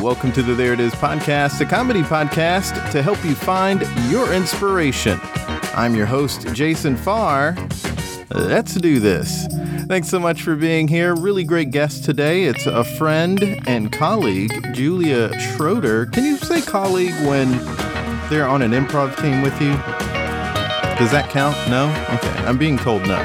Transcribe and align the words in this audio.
Welcome 0.00 0.32
to 0.32 0.42
the 0.42 0.54
There 0.54 0.72
It 0.72 0.80
Is 0.80 0.94
podcast, 0.94 1.60
a 1.60 1.66
comedy 1.66 2.00
podcast 2.00 2.90
to 2.92 3.02
help 3.02 3.22
you 3.22 3.34
find 3.34 3.82
your 4.10 4.32
inspiration. 4.32 5.20
I'm 5.74 5.94
your 5.94 6.06
host, 6.06 6.46
Jason 6.54 6.96
Farr. 6.96 7.54
Let's 8.30 8.76
do 8.76 8.98
this. 8.98 9.46
Thanks 9.88 10.08
so 10.08 10.18
much 10.18 10.40
for 10.40 10.56
being 10.56 10.88
here. 10.88 11.14
Really 11.14 11.44
great 11.44 11.70
guest 11.70 12.02
today. 12.04 12.44
It's 12.44 12.64
a 12.64 12.82
friend 12.82 13.42
and 13.66 13.92
colleague, 13.92 14.72
Julia 14.72 15.38
Schroeder. 15.38 16.06
Can 16.06 16.24
you 16.24 16.38
say 16.38 16.62
colleague 16.62 17.14
when 17.26 17.50
they're 18.30 18.48
on 18.48 18.62
an 18.62 18.70
improv 18.70 19.20
team 19.20 19.42
with 19.42 19.60
you? 19.60 19.72
Does 20.96 21.10
that 21.10 21.28
count? 21.28 21.56
No? 21.68 21.90
Okay, 22.14 22.46
I'm 22.46 22.56
being 22.56 22.78
told 22.78 23.02
no. 23.02 23.16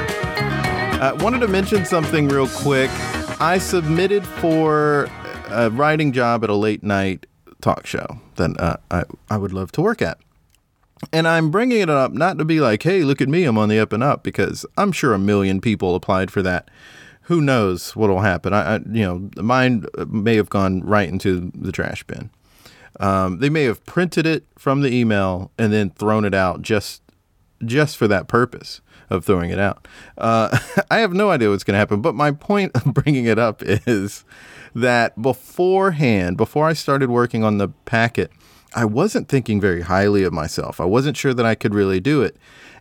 Uh, 1.00 1.16
wanted 1.20 1.38
to 1.38 1.48
mention 1.48 1.86
something 1.86 2.28
real 2.28 2.48
quick. 2.48 2.90
I 3.40 3.56
submitted 3.56 4.26
for 4.26 5.08
a 5.46 5.70
writing 5.70 6.12
job 6.12 6.44
at 6.44 6.50
a 6.50 6.54
late 6.54 6.82
night 6.82 7.26
talk 7.60 7.86
show 7.86 8.20
that 8.36 8.58
uh, 8.60 8.76
I, 8.90 9.04
I 9.30 9.36
would 9.36 9.52
love 9.52 9.72
to 9.72 9.82
work 9.82 10.02
at. 10.02 10.18
And 11.12 11.28
I'm 11.28 11.50
bringing 11.50 11.80
it 11.80 11.90
up 11.90 12.12
not 12.12 12.38
to 12.38 12.44
be 12.44 12.60
like, 12.60 12.82
hey, 12.82 13.02
look 13.02 13.20
at 13.20 13.28
me, 13.28 13.44
I'm 13.44 13.58
on 13.58 13.68
the 13.68 13.78
up 13.78 13.92
and 13.92 14.02
up, 14.02 14.22
because 14.22 14.64
I'm 14.78 14.92
sure 14.92 15.12
a 15.12 15.18
million 15.18 15.60
people 15.60 15.94
applied 15.94 16.30
for 16.30 16.42
that. 16.42 16.70
Who 17.22 17.40
knows 17.40 17.94
what 17.94 18.08
will 18.08 18.20
happen? 18.20 18.52
I, 18.52 18.76
I, 18.76 18.78
you 18.78 19.02
know, 19.02 19.30
mine 19.42 19.84
may 20.06 20.36
have 20.36 20.48
gone 20.48 20.80
right 20.82 21.08
into 21.08 21.50
the 21.54 21.72
trash 21.72 22.02
bin. 22.04 22.30
Um, 22.98 23.40
they 23.40 23.50
may 23.50 23.64
have 23.64 23.84
printed 23.84 24.26
it 24.26 24.46
from 24.56 24.80
the 24.80 24.94
email 24.94 25.50
and 25.58 25.72
then 25.72 25.90
thrown 25.90 26.24
it 26.24 26.34
out 26.34 26.62
just 26.62 27.02
just 27.64 27.96
for 27.96 28.06
that 28.06 28.28
purpose 28.28 28.80
of 29.08 29.24
throwing 29.24 29.50
it 29.50 29.58
out. 29.58 29.86
Uh, 30.18 30.56
I 30.90 30.98
have 30.98 31.12
no 31.12 31.30
idea 31.30 31.50
what's 31.50 31.64
going 31.64 31.74
to 31.74 31.78
happen, 31.78 32.00
but 32.00 32.14
my 32.14 32.30
point 32.30 32.72
of 32.74 32.84
bringing 32.94 33.26
it 33.26 33.38
up 33.38 33.62
is 33.64 34.24
that 34.76 35.20
beforehand, 35.20 36.36
before 36.36 36.66
I 36.68 36.74
started 36.74 37.08
working 37.08 37.42
on 37.42 37.56
the 37.56 37.68
packet, 37.86 38.30
I 38.74 38.84
wasn't 38.84 39.28
thinking 39.28 39.58
very 39.58 39.80
highly 39.80 40.22
of 40.22 40.34
myself. 40.34 40.80
I 40.82 40.84
wasn't 40.84 41.16
sure 41.16 41.32
that 41.32 41.46
I 41.46 41.54
could 41.54 41.74
really 41.74 41.98
do 41.98 42.20
it. 42.20 42.36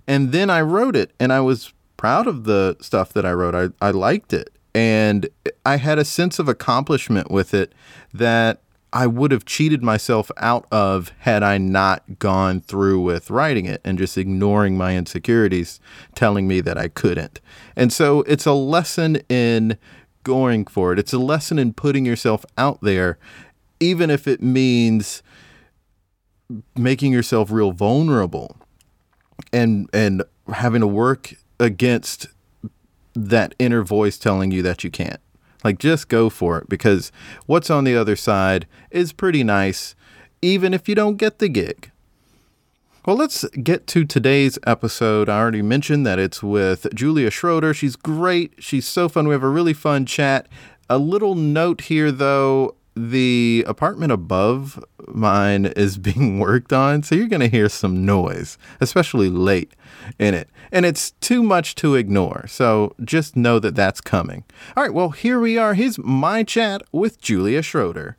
And 0.06 0.34
then 0.34 0.50
I 0.50 0.60
wrote 0.60 0.98
it 0.98 1.14
and 1.22 1.32
I 1.32 1.40
was 1.40 1.74
proud 1.96 2.28
of 2.28 2.44
the 2.44 2.76
stuff 2.82 3.14
that 3.14 3.26
I 3.26 3.32
wrote. 3.32 3.56
I, 3.56 3.88
I 3.88 3.92
liked 3.92 4.34
it. 4.34 4.50
And 4.74 5.30
I 5.66 5.78
had 5.78 5.98
a 5.98 6.04
sense 6.04 6.38
of 6.38 6.50
accomplishment 6.50 7.32
with 7.32 7.54
it 7.54 7.72
that 8.14 8.62
I 8.92 9.08
would 9.08 9.32
have 9.32 9.46
cheated 9.46 9.82
myself 9.82 10.30
out 10.38 10.66
of 10.72 11.14
had 11.20 11.44
I 11.44 11.58
not 11.58 12.20
gone 12.20 12.60
through 12.60 13.02
with 13.02 13.30
writing 13.30 13.66
it 13.66 13.80
and 13.86 13.98
just 13.98 14.18
ignoring 14.18 14.78
my 14.78 14.98
insecurities 14.98 15.80
telling 16.14 16.46
me 16.46 16.60
that 16.62 16.78
I 16.78 16.90
couldn't. 16.90 17.40
And 17.78 17.92
so 17.92 18.22
it's 18.24 18.46
a 18.46 18.54
lesson 18.54 19.18
in 19.28 19.78
going 20.26 20.66
for 20.66 20.92
it. 20.92 21.00
It's 21.00 21.14
a 21.14 21.18
lesson 21.18 21.58
in 21.58 21.72
putting 21.72 22.06
yourself 22.06 22.46
out 22.58 22.82
there, 22.82 23.18
even 23.80 24.10
if 24.10 24.28
it 24.28 24.44
means 24.44 25.24
making 26.76 27.14
yourself 27.14 27.50
real 27.50 27.72
vulnerable 27.72 28.58
and 29.54 29.90
and 29.94 30.24
having 30.54 30.82
to 30.82 30.88
work 30.88 31.34
against 31.60 32.28
that 33.16 33.56
inner 33.58 33.84
voice 33.84 34.18
telling 34.18 34.52
you 34.52 34.62
that 34.62 34.84
you 34.84 34.92
can't. 34.92 35.22
Like 35.64 35.80
just 35.80 36.10
go 36.10 36.30
for 36.30 36.60
it 36.60 36.68
because 36.68 37.12
what's 37.46 37.70
on 37.70 37.86
the 37.86 37.96
other 37.96 38.18
side 38.18 38.68
is 38.92 39.14
pretty 39.14 39.44
nice 39.44 39.96
even 40.42 40.74
if 40.74 40.88
you 40.88 40.94
don't 40.94 41.18
get 41.18 41.40
the 41.40 41.50
gig. 41.50 41.92
Well, 43.06 43.18
let's 43.18 43.46
get 43.50 43.86
to 43.88 44.04
today's 44.04 44.58
episode. 44.66 45.30
I 45.30 45.38
already 45.38 45.62
mentioned 45.62 46.08
that 46.08 46.18
it's 46.18 46.42
with 46.42 46.88
Julia 46.96 47.30
Schroeder. 47.30 47.72
She's 47.72 47.96
great. 47.96 48.56
She's 48.58 48.88
so 48.88 49.08
fun. 49.08 49.28
We 49.28 49.36
have 49.36 49.44
a 49.44 49.48
really 49.48 49.74
fun 49.74 50.08
chat. 50.08 50.48
A 50.90 50.98
little 50.98 51.36
note 51.36 51.82
here, 51.82 52.12
though 52.12 52.76
the 52.96 53.64
apartment 53.68 54.12
above 54.12 54.84
mine 55.08 55.68
is 55.68 55.98
being 56.00 56.40
worked 56.40 56.74
on, 56.74 57.04
so 57.04 57.14
you're 57.14 57.28
going 57.28 57.42
to 57.42 57.48
hear 57.48 57.70
some 57.70 58.08
noise, 58.08 58.58
especially 58.82 59.30
late 59.30 59.76
in 60.18 60.34
it. 60.34 60.50
And 60.72 60.84
it's 60.84 61.12
too 61.12 61.44
much 61.44 61.76
to 61.76 61.94
ignore, 61.94 62.46
so 62.48 62.96
just 63.04 63.36
know 63.36 63.60
that 63.60 63.76
that's 63.76 64.02
coming. 64.02 64.46
All 64.76 64.82
right, 64.82 64.94
well, 64.94 65.12
here 65.12 65.40
we 65.40 65.60
are. 65.60 65.76
Here's 65.76 66.00
my 66.00 66.42
chat 66.42 66.82
with 66.92 67.22
Julia 67.22 67.62
Schroeder. 67.62 68.18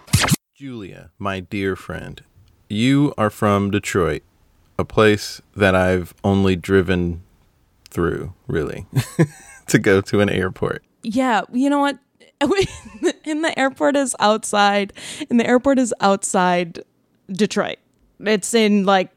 Julia, 0.54 1.10
my 1.18 1.40
dear 1.40 1.74
friend, 1.74 2.22
you 2.68 3.12
are 3.18 3.30
from 3.30 3.72
Detroit, 3.72 4.22
a 4.78 4.84
place 4.84 5.40
that 5.54 5.74
I've 5.74 6.14
only 6.24 6.56
driven 6.56 7.22
through, 7.90 8.34
really, 8.46 8.86
to 9.68 9.78
go 9.78 10.00
to 10.02 10.20
an 10.20 10.28
airport. 10.28 10.84
Yeah, 11.02 11.42
you 11.52 11.70
know 11.70 11.80
what? 11.80 11.98
and 13.24 13.42
the 13.44 13.54
airport 13.58 13.96
is 13.96 14.14
outside 14.20 14.92
and 15.30 15.40
the 15.40 15.46
airport 15.46 15.78
is 15.78 15.94
outside 16.02 16.80
detroit 17.32 17.78
it's 18.20 18.52
in 18.52 18.84
like 18.84 19.10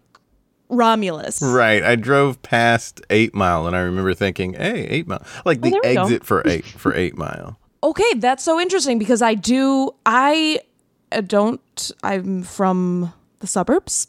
romulus 0.69 1.41
Right. 1.41 1.83
I 1.83 1.95
drove 1.97 2.41
past 2.43 3.01
Eight 3.09 3.33
Mile, 3.35 3.67
and 3.67 3.75
I 3.75 3.79
remember 3.81 4.13
thinking, 4.13 4.53
"Hey, 4.53 4.85
Eight 4.85 5.05
Mile!" 5.07 5.21
Like 5.43 5.57
oh, 5.57 5.61
the 5.61 5.69
there 5.83 5.95
go. 5.95 6.03
exit 6.03 6.23
for 6.23 6.41
eight 6.47 6.63
for 6.83 6.95
Eight 6.95 7.17
Mile. 7.17 7.59
okay 7.83 8.13
that's 8.17 8.43
so 8.43 8.57
interesting 8.59 8.99
because 8.99 9.21
i 9.21 9.33
do 9.33 9.91
i 10.05 10.59
don't 11.27 11.91
i'm 12.03 12.43
from 12.43 13.11
the 13.39 13.47
suburbs 13.47 14.07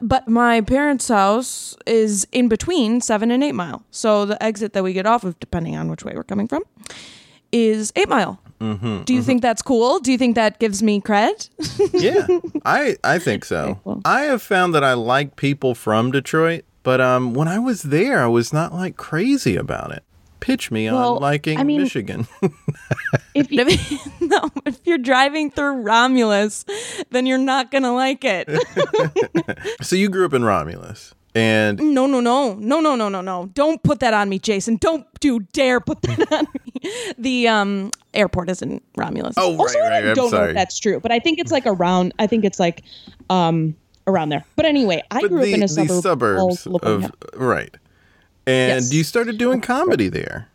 but 0.00 0.28
my 0.28 0.60
parents 0.60 1.08
house 1.08 1.76
is 1.86 2.26
in 2.32 2.48
between 2.48 3.00
seven 3.00 3.30
and 3.30 3.42
eight 3.42 3.54
mile 3.54 3.82
so 3.90 4.24
the 4.24 4.40
exit 4.42 4.72
that 4.72 4.82
we 4.84 4.92
get 4.92 5.06
off 5.06 5.24
of 5.24 5.38
depending 5.40 5.76
on 5.76 5.88
which 5.90 6.04
way 6.04 6.12
we're 6.14 6.22
coming 6.24 6.48
from 6.48 6.62
is 7.52 7.92
eight 7.96 8.08
mile 8.08 8.40
Mm-hmm, 8.60 9.02
do 9.04 9.14
you 9.14 9.22
think 9.22 9.40
that's 9.40 9.62
cool 9.62 10.00
do 10.00 10.10
you 10.10 10.18
think 10.18 10.34
that 10.34 10.58
gives 10.58 10.82
me 10.82 11.00
cred 11.00 11.48
Yeah, 11.94 12.26
I 12.64 12.96
I 13.04 13.20
think 13.20 13.44
so. 13.44 13.78
cool. 13.84 14.00
I 14.04 14.22
have 14.22 14.42
found 14.42 14.74
that 14.74 14.82
I 14.82 14.94
like 14.94 15.36
people 15.36 15.76
from 15.76 16.10
Detroit, 16.10 16.64
but 16.82 17.00
um, 17.00 17.34
when 17.34 17.46
I 17.46 17.60
was 17.60 17.82
there, 17.84 18.18
I 18.20 18.26
was 18.26 18.52
not 18.52 18.74
like 18.74 18.96
crazy 18.96 19.54
about 19.54 19.92
it. 19.92 20.02
Pitch 20.40 20.70
me 20.70 20.90
Well, 20.90 21.16
on 21.16 21.22
liking 21.22 21.58
I 21.58 21.64
mean- 21.64 21.82
Michigan. 21.82 22.26
if 23.34 23.50
you 23.50 23.64
no, 24.26 24.48
if 24.66 24.78
you're 24.84 24.98
driving 24.98 25.50
through 25.50 25.82
Romulus, 25.82 26.64
then 27.10 27.26
you're 27.26 27.38
not 27.38 27.70
gonna 27.70 27.94
like 27.94 28.24
it. 28.24 28.48
so 29.82 29.96
you 29.96 30.08
grew 30.08 30.24
up 30.24 30.32
in 30.34 30.44
Romulus, 30.44 31.14
and 31.34 31.78
no, 31.78 32.06
no, 32.06 32.20
no, 32.20 32.54
no, 32.54 32.80
no, 32.80 32.94
no, 32.94 33.08
no, 33.08 33.20
no. 33.20 33.50
Don't 33.54 33.82
put 33.82 34.00
that 34.00 34.14
on 34.14 34.28
me, 34.28 34.38
Jason. 34.38 34.76
Don't 34.76 35.06
you 35.22 35.40
dare 35.52 35.80
put 35.80 36.02
that 36.02 36.32
on 36.32 36.46
me. 36.54 36.90
The 37.18 37.48
um 37.48 37.90
airport 38.14 38.48
is 38.50 38.62
in 38.62 38.80
Romulus. 38.96 39.34
Oh, 39.36 39.50
right, 39.52 39.60
also, 39.60 39.78
right, 39.80 39.92
I 39.92 40.08
I'm 40.10 40.14
don't 40.14 40.30
know 40.30 40.38
sorry. 40.38 40.50
if 40.50 40.54
that's 40.54 40.78
true, 40.78 41.00
but 41.00 41.10
I 41.12 41.18
think 41.18 41.38
it's 41.38 41.52
like 41.52 41.66
around. 41.66 42.14
I 42.18 42.26
think 42.26 42.44
it's 42.44 42.60
like 42.60 42.82
um 43.30 43.74
around 44.06 44.30
there. 44.30 44.44
But 44.56 44.64
anyway, 44.64 45.02
I 45.10 45.20
but 45.20 45.28
grew 45.30 45.40
the, 45.44 45.52
up 45.52 45.56
in 45.56 45.62
a 45.64 45.66
the 45.66 46.00
suburbs 46.00 46.66
of 46.82 47.10
right, 47.34 47.74
and 48.48 48.82
Yes. 48.84 48.92
you 48.92 49.04
started 49.04 49.36
doing 49.38 49.60
comedy 49.60 50.08
there. 50.08 50.48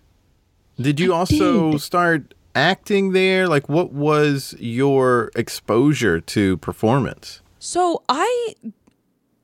Did 0.82 1.00
you 1.00 1.14
also 1.14 1.72
did. 1.74 1.82
start 1.82 2.34
acting 2.56 3.12
there? 3.14 3.48
Like, 3.48 3.70
what 3.70 3.94
was 3.94 4.56
your 4.60 5.32
exposure 5.36 6.20
to 6.20 6.58
performance? 6.58 7.42
So 7.60 8.04
I 8.10 8.56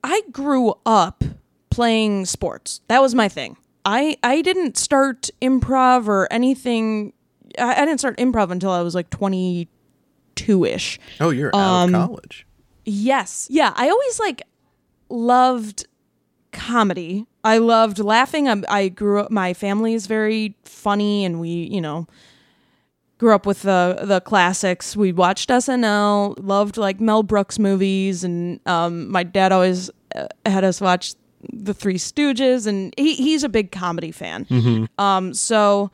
I 0.04 0.24
grew 0.32 0.74
up 0.86 1.24
playing 1.70 2.26
sports. 2.26 2.82
That 2.88 3.02
was 3.02 3.14
my 3.14 3.30
thing. 3.30 3.58
I 3.86 4.18
I 4.24 4.42
didn't 4.42 4.76
start 4.78 5.30
improv 5.42 6.08
or 6.08 6.28
anything. 6.32 7.14
I, 7.58 7.82
I 7.82 7.86
didn't 7.86 8.00
start 8.00 8.18
improv 8.18 8.52
until 8.52 8.72
I 8.72 8.82
was 8.82 8.96
like 8.96 9.10
22 9.12 10.66
ish. 10.66 11.00
Oh, 11.20 11.30
you're 11.30 11.56
out 11.56 11.60
Um, 11.84 11.96
of 11.96 12.08
college. 12.08 12.46
Yes. 12.86 13.48
Yeah. 13.52 13.72
I 13.76 13.90
always 13.90 14.20
like 14.20 14.42
loved 15.10 15.86
comedy. 16.52 17.26
I 17.44 17.58
loved 17.60 18.00
laughing. 18.00 18.48
I, 18.48 18.62
I 18.68 18.90
grew 18.90 19.22
up, 19.22 19.32
my 19.32 19.54
family 19.54 19.94
is 19.94 20.08
very 20.08 20.56
funny 20.64 21.26
and 21.26 21.40
we, 21.40 21.50
you 21.50 21.82
know, 21.82 22.08
grew 23.18 23.34
up 23.34 23.46
with 23.46 23.62
the, 23.62 24.00
the 24.04 24.22
classics. 24.22 24.96
We 24.96 25.12
watched 25.12 25.50
SNL, 25.50 26.36
loved 26.40 26.78
like 26.78 27.00
Mel 27.00 27.24
Brooks 27.24 27.60
movies. 27.60 28.24
And 28.24 28.60
um, 28.66 29.10
my 29.10 29.24
dad 29.24 29.52
always 29.52 29.90
uh, 30.16 30.28
had 30.46 30.64
us 30.64 30.82
watch 30.82 31.14
the 31.54 31.74
Three 31.74 31.96
Stooges 31.98 32.68
and 32.68 32.94
he, 32.98 33.16
he's 33.16 33.44
a 33.44 33.50
big 33.50 33.72
comedy 33.72 34.12
fan. 34.12 34.46
Um, 34.98 35.34
so 35.34 35.92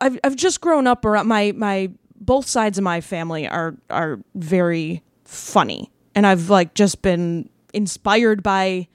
I've, 0.00 0.18
I've 0.24 0.36
just 0.36 0.60
grown 0.60 0.86
up 0.86 1.04
around 1.04 1.28
my, 1.28 1.52
my, 1.56 1.90
both 2.20 2.46
sides 2.46 2.78
of 2.78 2.84
my 2.84 3.00
family 3.00 3.46
are, 3.46 3.76
are 3.88 4.20
very 4.34 5.02
funny 5.24 5.90
and 6.14 6.26
I've 6.26 6.50
like 6.50 6.74
just 6.74 7.02
been 7.02 7.48
inspired 7.72 8.42
by 8.42 8.88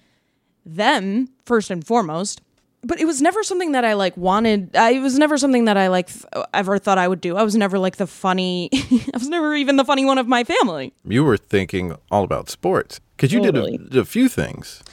them 0.65 1.30
first 1.45 1.69
and 1.69 1.86
foremost 1.86 2.42
but 2.86 3.00
it 3.00 3.06
was 3.06 3.21
never 3.21 3.42
something 3.42 3.71
that 3.71 3.83
I 3.83 3.94
like 3.94 4.15
wanted. 4.15 4.75
I, 4.75 4.92
it 4.92 5.00
was 5.00 5.18
never 5.18 5.38
something 5.38 5.65
that 5.65 5.75
I 5.75 5.88
like 5.88 6.07
th- 6.07 6.45
ever 6.53 6.77
thought 6.77 7.00
I 7.00 7.07
would 7.07 7.19
do. 7.19 7.36
I 7.36 7.42
was 7.42 7.56
never 7.56 7.80
like 7.80 7.97
the 7.97 8.06
funny. 8.06 8.69
I 8.74 9.09
was 9.13 9.27
never 9.27 9.56
even 9.56 9.77
the 9.77 9.83
funny 9.83 10.06
one 10.06 10.19
of 10.19 10.27
my 10.27 10.44
family. 10.44 10.94
You 11.03 11.24
were 11.24 11.38
thinking 11.38 11.95
all 12.12 12.24
about 12.24 12.50
sports 12.50 13.00
because 13.18 13.33
you 13.33 13.42
Totally. 13.42 13.77
did 13.77 13.95
a, 13.95 14.01
a 14.01 14.06
few 14.06 14.30
things. 14.30 14.83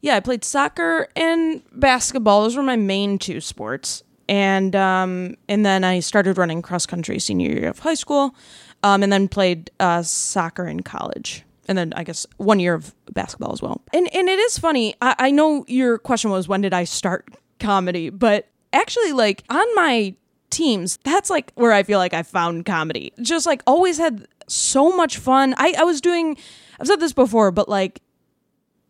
Yeah, 0.00 0.16
I 0.16 0.20
played 0.20 0.44
soccer 0.44 1.08
and 1.14 1.62
basketball. 1.72 2.42
Those 2.42 2.56
were 2.56 2.62
my 2.62 2.76
main 2.76 3.18
two 3.18 3.40
sports. 3.40 4.02
And 4.28 4.74
um, 4.74 5.36
and 5.46 5.66
then 5.66 5.84
I 5.84 6.00
started 6.00 6.38
running 6.38 6.62
cross 6.62 6.86
country 6.86 7.18
senior 7.18 7.50
year 7.50 7.68
of 7.68 7.80
high 7.80 7.94
school, 7.94 8.34
um, 8.82 9.02
and 9.02 9.12
then 9.12 9.28
played 9.28 9.70
uh, 9.78 10.02
soccer 10.02 10.66
in 10.66 10.80
college. 10.80 11.44
And 11.72 11.78
then 11.78 11.94
I 11.96 12.04
guess 12.04 12.26
one 12.36 12.60
year 12.60 12.74
of 12.74 12.94
basketball 13.14 13.50
as 13.50 13.62
well. 13.62 13.80
And 13.94 14.14
and 14.14 14.28
it 14.28 14.38
is 14.38 14.58
funny. 14.58 14.94
I, 15.00 15.14
I 15.18 15.30
know 15.30 15.64
your 15.68 15.96
question 15.96 16.30
was 16.30 16.46
when 16.46 16.60
did 16.60 16.74
I 16.74 16.84
start 16.84 17.30
comedy, 17.58 18.10
but 18.10 18.46
actually, 18.74 19.12
like 19.12 19.42
on 19.48 19.74
my 19.74 20.14
teams, 20.50 20.98
that's 21.02 21.30
like 21.30 21.50
where 21.54 21.72
I 21.72 21.82
feel 21.82 21.98
like 21.98 22.12
I 22.12 22.24
found 22.24 22.66
comedy. 22.66 23.14
Just 23.22 23.46
like 23.46 23.62
always 23.66 23.96
had 23.96 24.28
so 24.48 24.94
much 24.94 25.16
fun. 25.16 25.54
I, 25.56 25.72
I 25.78 25.84
was 25.84 26.02
doing, 26.02 26.36
I've 26.78 26.86
said 26.86 27.00
this 27.00 27.14
before, 27.14 27.50
but 27.50 27.70
like 27.70 28.02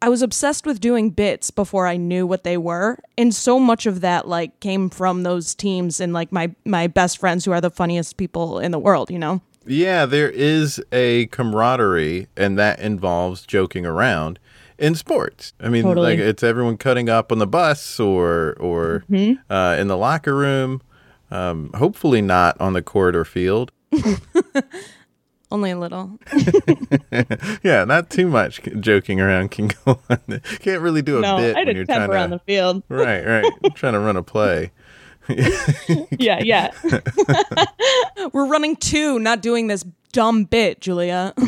I 0.00 0.08
was 0.08 0.20
obsessed 0.20 0.66
with 0.66 0.80
doing 0.80 1.10
bits 1.10 1.52
before 1.52 1.86
I 1.86 1.96
knew 1.96 2.26
what 2.26 2.42
they 2.42 2.56
were, 2.56 2.98
and 3.16 3.32
so 3.32 3.60
much 3.60 3.86
of 3.86 4.00
that 4.00 4.26
like 4.26 4.58
came 4.58 4.90
from 4.90 5.22
those 5.22 5.54
teams 5.54 6.00
and 6.00 6.12
like 6.12 6.32
my 6.32 6.52
my 6.64 6.88
best 6.88 7.18
friends 7.18 7.44
who 7.44 7.52
are 7.52 7.60
the 7.60 7.70
funniest 7.70 8.16
people 8.16 8.58
in 8.58 8.72
the 8.72 8.80
world. 8.80 9.08
You 9.08 9.20
know. 9.20 9.40
Yeah, 9.66 10.06
there 10.06 10.30
is 10.30 10.82
a 10.92 11.26
camaraderie, 11.26 12.28
and 12.36 12.58
that 12.58 12.80
involves 12.80 13.46
joking 13.46 13.86
around 13.86 14.38
in 14.78 14.94
sports. 14.94 15.52
I 15.60 15.68
mean, 15.68 15.84
Totally. 15.84 16.16
like 16.16 16.18
it's 16.18 16.42
everyone 16.42 16.76
cutting 16.76 17.08
up 17.08 17.30
on 17.30 17.38
the 17.38 17.46
bus 17.46 18.00
or 18.00 18.54
or 18.58 19.04
uh, 19.50 19.76
in 19.78 19.88
the 19.88 19.96
locker 19.96 20.34
room. 20.34 20.82
Um, 21.30 21.70
hopefully, 21.74 22.20
not 22.20 22.60
on 22.60 22.72
the 22.72 22.82
court 22.82 23.14
or 23.16 23.24
field. 23.24 23.72
Only 25.50 25.70
a 25.70 25.78
little. 25.78 26.18
Yeah, 27.62 27.84
not 27.84 28.08
too 28.10 28.26
much 28.26 28.60
joking 28.80 29.20
around 29.20 29.50
can 29.50 29.68
go 29.84 30.00
on. 30.10 30.40
Can't 30.60 30.80
really 30.80 31.02
do 31.02 31.18
a 31.18 31.20
No, 31.20 31.36
bit 31.36 31.56
I 31.56 31.64
when 31.64 31.86
temper 31.86 32.06
trying 32.12 32.22
on 32.24 32.30
to. 32.30 32.36
the 32.36 32.42
field. 32.44 32.82
Right, 32.88 33.24
right. 33.24 33.44
trying 33.74 33.92
to 33.92 33.98
run 34.00 34.16
a 34.16 34.22
play. 34.22 34.72
Yeah, 35.28 36.40
yeah. 36.42 36.70
We're 38.32 38.46
running 38.46 38.76
two, 38.76 39.18
not 39.18 39.42
doing 39.42 39.66
this 39.66 39.84
dumb 40.12 40.44
bit, 40.44 40.80
Julia. 40.80 41.34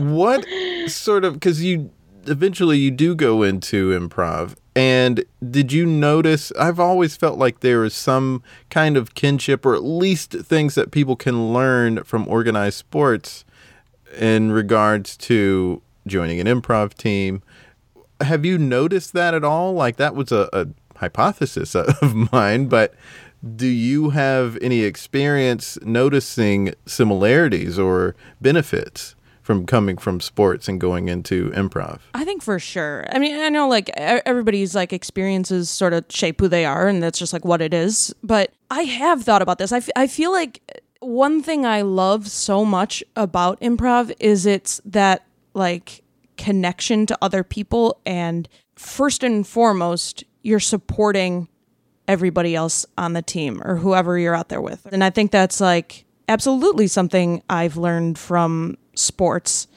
what 0.00 0.46
sort 0.86 1.24
of 1.24 1.34
because 1.34 1.62
you 1.62 1.90
eventually 2.26 2.78
you 2.78 2.90
do 2.90 3.14
go 3.14 3.42
into 3.42 3.98
improv 3.98 4.54
and 4.76 5.24
did 5.50 5.72
you 5.72 5.86
notice 5.86 6.52
i've 6.58 6.78
always 6.78 7.16
felt 7.16 7.38
like 7.38 7.60
there 7.60 7.82
is 7.82 7.94
some 7.94 8.42
kind 8.68 8.96
of 8.96 9.14
kinship 9.14 9.64
or 9.64 9.74
at 9.74 9.82
least 9.82 10.32
things 10.32 10.74
that 10.74 10.90
people 10.90 11.16
can 11.16 11.52
learn 11.52 12.02
from 12.04 12.28
organized 12.28 12.76
sports 12.76 13.44
in 14.18 14.52
regards 14.52 15.16
to 15.16 15.80
joining 16.06 16.40
an 16.40 16.46
improv 16.46 16.92
team 16.92 17.42
have 18.20 18.44
you 18.44 18.58
noticed 18.58 19.14
that 19.14 19.32
at 19.32 19.44
all 19.44 19.72
like 19.72 19.96
that 19.96 20.14
was 20.14 20.30
a, 20.30 20.48
a 20.52 20.66
hypothesis 21.00 21.74
of 21.74 22.32
mine 22.32 22.66
but 22.66 22.94
do 23.56 23.66
you 23.66 24.10
have 24.10 24.58
any 24.60 24.82
experience 24.82 25.78
noticing 25.82 26.74
similarities 26.86 27.78
or 27.78 28.14
benefits 28.40 29.14
from 29.42 29.66
coming 29.66 29.96
from 29.96 30.20
sports 30.20 30.68
and 30.68 30.80
going 30.80 31.08
into 31.08 31.50
improv 31.50 32.00
I 32.14 32.24
think 32.24 32.42
for 32.42 32.58
sure. 32.58 33.06
I 33.10 33.18
mean, 33.18 33.34
I 33.40 33.48
know 33.48 33.66
like 33.66 33.88
everybody's 33.96 34.74
like 34.74 34.92
experiences 34.92 35.70
sort 35.70 35.92
of 35.92 36.04
shape 36.10 36.38
who 36.40 36.48
they 36.48 36.64
are, 36.64 36.86
and 36.86 37.02
that's 37.02 37.18
just 37.18 37.32
like 37.32 37.44
what 37.44 37.62
it 37.62 37.72
is. 37.72 38.14
But 38.22 38.52
I 38.70 38.82
have 38.82 39.22
thought 39.24 39.42
about 39.42 39.58
this. 39.58 39.72
I, 39.72 39.78
f- 39.78 39.88
I 39.96 40.06
feel 40.06 40.32
like 40.32 40.60
one 41.00 41.42
thing 41.42 41.64
I 41.64 41.80
love 41.80 42.28
so 42.28 42.64
much 42.64 43.02
about 43.16 43.58
improv 43.60 44.12
is 44.20 44.44
it's 44.46 44.80
that 44.84 45.24
like 45.54 46.02
connection 46.36 47.06
to 47.06 47.18
other 47.22 47.42
people, 47.42 48.00
and 48.04 48.48
first 48.76 49.24
and 49.24 49.46
foremost, 49.46 50.24
you're 50.42 50.60
supporting 50.60 51.48
everybody 52.08 52.54
else 52.54 52.84
on 52.98 53.12
the 53.12 53.22
team 53.22 53.62
or 53.64 53.76
whoever 53.76 54.18
you're 54.18 54.34
out 54.34 54.48
there 54.48 54.60
with. 54.60 54.86
And 54.90 55.04
I 55.04 55.10
think 55.10 55.30
that's 55.30 55.60
like 55.60 56.04
absolutely 56.28 56.86
something 56.86 57.42
I've 57.48 57.76
learned 57.76 58.18
from 58.18 58.76
sports 58.94 59.68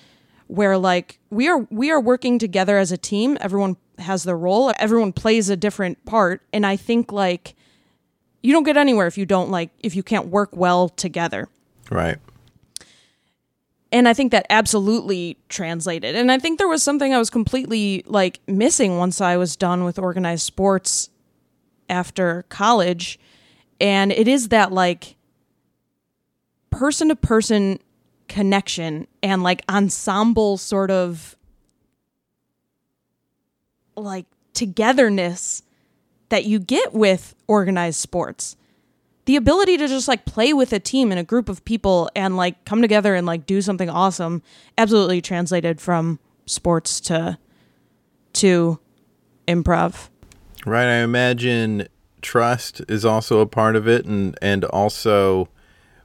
where 0.47 0.77
like 0.77 1.19
we 1.29 1.47
are 1.47 1.59
we 1.69 1.91
are 1.91 1.99
working 1.99 2.39
together 2.39 2.77
as 2.77 2.91
a 2.91 2.97
team. 2.97 3.37
Everyone 3.39 3.77
has 3.99 4.23
their 4.23 4.37
role. 4.37 4.71
Everyone 4.79 5.13
plays 5.13 5.49
a 5.49 5.55
different 5.55 6.03
part 6.05 6.41
and 6.51 6.65
I 6.65 6.75
think 6.75 7.11
like 7.11 7.55
you 8.41 8.51
don't 8.51 8.63
get 8.63 8.77
anywhere 8.77 9.07
if 9.07 9.17
you 9.17 9.25
don't 9.25 9.49
like 9.51 9.69
if 9.79 9.95
you 9.95 10.03
can't 10.03 10.27
work 10.27 10.55
well 10.55 10.89
together. 10.89 11.49
right 11.89 12.17
And 13.93 14.09
I 14.09 14.13
think 14.15 14.31
that 14.31 14.47
absolutely 14.49 15.37
translated. 15.49 16.15
And 16.15 16.31
I 16.31 16.39
think 16.39 16.57
there 16.57 16.67
was 16.67 16.81
something 16.81 17.13
I 17.13 17.19
was 17.19 17.29
completely 17.29 18.03
like 18.07 18.39
missing 18.47 18.97
once 18.97 19.21
I 19.21 19.37
was 19.37 19.55
done 19.55 19.83
with 19.83 19.99
organized 19.99 20.41
sports 20.41 21.11
after 21.87 22.43
college. 22.49 23.19
And 23.79 24.11
it 24.11 24.27
is 24.27 24.49
that 24.49 24.71
like 24.71 25.15
person 26.71 27.09
to 27.09 27.15
person 27.15 27.77
connection 28.27 29.05
and 29.21 29.43
like 29.43 29.61
ensemble 29.69 30.57
sort 30.57 30.89
of 30.89 31.37
like 33.95 34.25
togetherness 34.55 35.61
that 36.29 36.45
you 36.45 36.57
get 36.57 36.93
with 36.93 37.35
organized 37.45 37.99
sports 37.99 38.55
the 39.25 39.35
ability 39.35 39.77
to 39.77 39.87
just 39.87 40.07
like 40.07 40.25
play 40.25 40.53
with 40.53 40.73
a 40.73 40.79
team 40.79 41.11
and 41.11 41.19
a 41.19 41.23
group 41.23 41.49
of 41.49 41.63
people 41.65 42.09
and 42.15 42.35
like 42.35 42.63
come 42.65 42.81
together 42.81 43.15
and 43.15 43.25
like 43.25 43.45
do 43.45 43.61
something 43.61 43.89
awesome 43.89 44.41
absolutely 44.77 45.21
translated 45.21 45.79
from 45.79 46.19
sports 46.45 46.99
to 46.99 47.37
to 48.33 48.79
improv. 49.47 50.09
Right 50.65 50.87
i 50.87 50.97
imagine 50.97 51.87
trust 52.21 52.81
is 52.87 53.03
also 53.05 53.39
a 53.39 53.45
part 53.45 53.75
of 53.75 53.87
it 53.87 54.05
and 54.05 54.37
and 54.41 54.63
also 54.65 55.49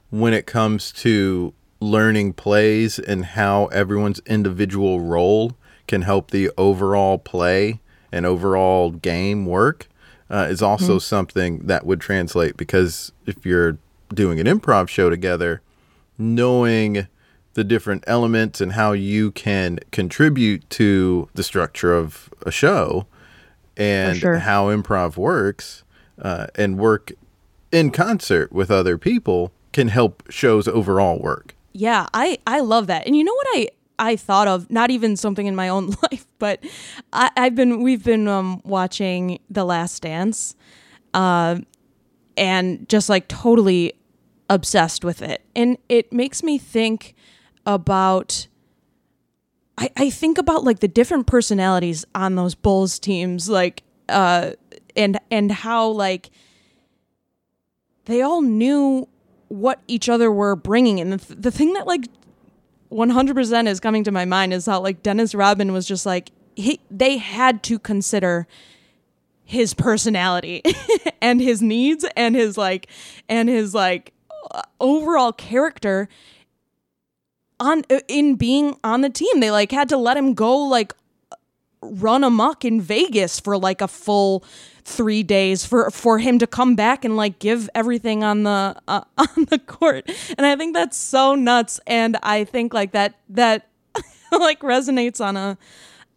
when 0.09 0.33
it 0.33 0.45
comes 0.45 0.91
to 0.91 1.53
learning 1.79 2.33
plays 2.33 2.99
and 2.99 3.23
how 3.23 3.67
everyone's 3.67 4.19
individual 4.25 4.99
role 4.99 5.55
can 5.87 6.01
help 6.01 6.31
the 6.31 6.51
overall 6.57 7.17
play 7.17 7.79
and 8.11 8.25
overall 8.25 8.91
game 8.91 9.45
work 9.45 9.87
uh, 10.29 10.47
is 10.49 10.61
also 10.61 10.99
something 10.99 11.59
that 11.59 11.85
would 11.85 11.99
translate 11.99 12.57
because 12.57 13.11
if 13.25 13.45
you're 13.45 13.77
doing 14.13 14.39
an 14.39 14.47
improv 14.47 14.87
show 14.87 15.09
together, 15.09 15.61
knowing 16.17 17.07
the 17.53 17.63
different 17.63 18.03
elements 18.07 18.61
and 18.61 18.73
how 18.73 18.91
you 18.91 19.31
can 19.31 19.79
contribute 19.91 20.69
to 20.69 21.27
the 21.33 21.43
structure 21.43 21.93
of 21.93 22.29
a 22.45 22.51
show 22.51 23.07
and 23.75 24.17
sure. 24.17 24.39
how 24.39 24.67
improv 24.67 25.17
works 25.17 25.83
uh, 26.21 26.47
and 26.55 26.77
work 26.77 27.11
in 27.71 27.91
concert 27.91 28.51
with 28.51 28.69
other 28.69 28.97
people 28.97 29.51
can 29.71 29.87
help 29.87 30.23
shows 30.29 30.67
overall 30.67 31.19
work. 31.19 31.55
Yeah, 31.73 32.07
I 32.13 32.39
I 32.45 32.59
love 32.61 32.87
that. 32.87 33.05
And 33.05 33.15
you 33.15 33.23
know 33.23 33.33
what 33.33 33.47
I 33.51 33.69
I 33.99 34.15
thought 34.15 34.47
of 34.47 34.71
not 34.71 34.89
even 34.89 35.15
something 35.15 35.45
in 35.45 35.55
my 35.55 35.69
own 35.69 35.87
life, 36.11 36.25
but 36.39 36.63
I, 37.13 37.29
I've 37.37 37.55
been 37.55 37.83
we've 37.83 38.03
been 38.03 38.27
um, 38.27 38.61
watching 38.63 39.39
The 39.49 39.65
Last 39.65 40.01
Dance, 40.01 40.55
uh, 41.13 41.59
and 42.37 42.87
just 42.89 43.09
like 43.09 43.27
totally 43.27 43.93
obsessed 44.49 45.03
with 45.05 45.21
it, 45.21 45.43
and 45.55 45.77
it 45.89 46.11
makes 46.11 46.41
me 46.41 46.57
think 46.57 47.13
about. 47.65 48.47
I, 49.77 49.89
I 49.95 50.09
think 50.09 50.37
about 50.37 50.65
like 50.65 50.79
the 50.79 50.89
different 50.89 51.25
personalities 51.25 52.03
on 52.13 52.35
those 52.35 52.55
Bulls 52.55 52.99
teams, 52.99 53.47
like 53.49 53.83
uh, 54.07 54.51
and 54.95 55.19
and 55.29 55.51
how 55.51 55.87
like 55.89 56.29
they 58.05 58.21
all 58.21 58.41
knew 58.41 59.07
what 59.49 59.81
each 59.87 60.09
other 60.09 60.31
were 60.31 60.55
bringing 60.55 60.99
and 60.99 61.13
the, 61.13 61.17
th- 61.17 61.39
the 61.39 61.51
thing 61.51 61.73
that 61.73 61.87
like 61.87 62.07
100% 62.91 63.67
is 63.67 63.79
coming 63.79 64.03
to 64.03 64.11
my 64.11 64.25
mind 64.25 64.53
is 64.53 64.65
how 64.65 64.81
like 64.81 65.03
Dennis 65.03 65.35
Rodman 65.35 65.71
was 65.71 65.87
just 65.87 66.05
like 66.05 66.31
he 66.55 66.79
they 66.89 67.17
had 67.17 67.63
to 67.63 67.79
consider 67.79 68.47
his 69.43 69.73
personality 69.73 70.61
and 71.21 71.41
his 71.41 71.61
needs 71.61 72.05
and 72.15 72.35
his 72.35 72.57
like 72.57 72.87
and 73.27 73.49
his 73.49 73.73
like 73.73 74.13
uh, 74.51 74.61
overall 74.79 75.31
character 75.31 76.09
on 77.59 77.83
uh, 77.89 77.99
in 78.07 78.35
being 78.35 78.77
on 78.83 79.01
the 79.01 79.09
team. 79.09 79.39
They 79.39 79.51
like 79.51 79.71
had 79.71 79.89
to 79.89 79.97
let 79.97 80.17
him 80.17 80.33
go 80.33 80.57
like 80.57 80.93
run 81.81 82.23
amok 82.23 82.65
in 82.65 82.81
Vegas 82.81 83.39
for 83.39 83.57
like 83.57 83.81
a 83.81 83.87
full 83.87 84.43
three 84.83 85.23
days 85.23 85.65
for 85.65 85.91
for 85.91 86.17
him 86.17 86.39
to 86.39 86.47
come 86.47 86.75
back 86.75 87.05
and 87.05 87.15
like 87.15 87.39
give 87.39 87.69
everything 87.75 88.23
on 88.23 88.43
the 88.43 88.75
uh, 88.87 89.01
on 89.17 89.45
the 89.49 89.59
court 89.59 90.09
and 90.35 90.47
i 90.47 90.55
think 90.55 90.73
that's 90.73 90.97
so 90.97 91.35
nuts 91.35 91.79
and 91.85 92.17
i 92.23 92.43
think 92.43 92.73
like 92.73 92.91
that 92.91 93.13
that 93.29 93.67
like 94.31 94.59
resonates 94.61 95.23
on 95.23 95.37
a 95.37 95.59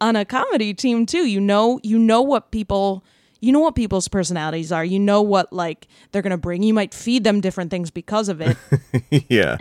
on 0.03 0.15
a 0.15 0.25
comedy 0.25 0.73
team 0.73 1.05
too. 1.05 1.27
You 1.27 1.39
know, 1.39 1.79
you 1.81 1.97
know 1.97 2.21
what 2.21 2.51
people 2.51 3.03
you 3.39 3.51
know 3.51 3.59
what 3.59 3.75
people's 3.75 4.07
personalities 4.07 4.71
are. 4.71 4.85
You 4.85 4.99
know 4.99 5.21
what 5.21 5.51
like 5.51 5.87
they're 6.11 6.21
gonna 6.21 6.37
bring. 6.37 6.63
You 6.63 6.73
might 6.73 6.93
feed 6.93 7.23
them 7.23 7.41
different 7.41 7.71
things 7.71 7.89
because 7.89 8.29
of 8.29 8.41
it. 8.41 8.57
yeah, 9.29 9.57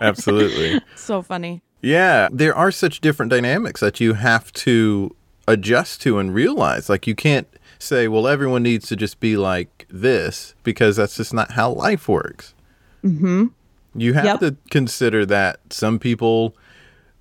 absolutely. 0.00 0.80
so 0.96 1.22
funny. 1.22 1.62
Yeah, 1.80 2.28
there 2.32 2.54
are 2.54 2.70
such 2.70 3.00
different 3.00 3.30
dynamics 3.30 3.80
that 3.80 4.00
you 4.00 4.14
have 4.14 4.52
to 4.52 5.14
adjust 5.48 6.00
to 6.02 6.18
and 6.18 6.32
realize. 6.34 6.88
Like, 6.88 7.06
you 7.06 7.14
can't 7.14 7.48
say, 7.78 8.06
well, 8.08 8.28
everyone 8.28 8.62
needs 8.62 8.86
to 8.88 8.96
just 8.96 9.18
be 9.20 9.36
like 9.36 9.86
this 9.90 10.54
because 10.62 10.96
that's 10.96 11.16
just 11.16 11.32
not 11.34 11.52
how 11.52 11.70
life 11.72 12.08
works. 12.08 12.54
Mm-hmm. 13.04 13.46
You 13.94 14.12
have 14.14 14.24
Yep. 14.24 14.40
to 14.40 14.56
consider 14.70 15.24
that 15.26 15.60
some 15.70 15.98
people 15.98 16.54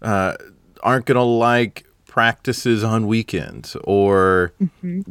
uh, 0.02 0.36
aren't 0.84 1.06
going 1.06 1.16
to 1.16 1.22
like 1.24 1.86
practices 2.08 2.84
on 2.84 3.06
weekends 3.08 3.76
or 3.84 4.52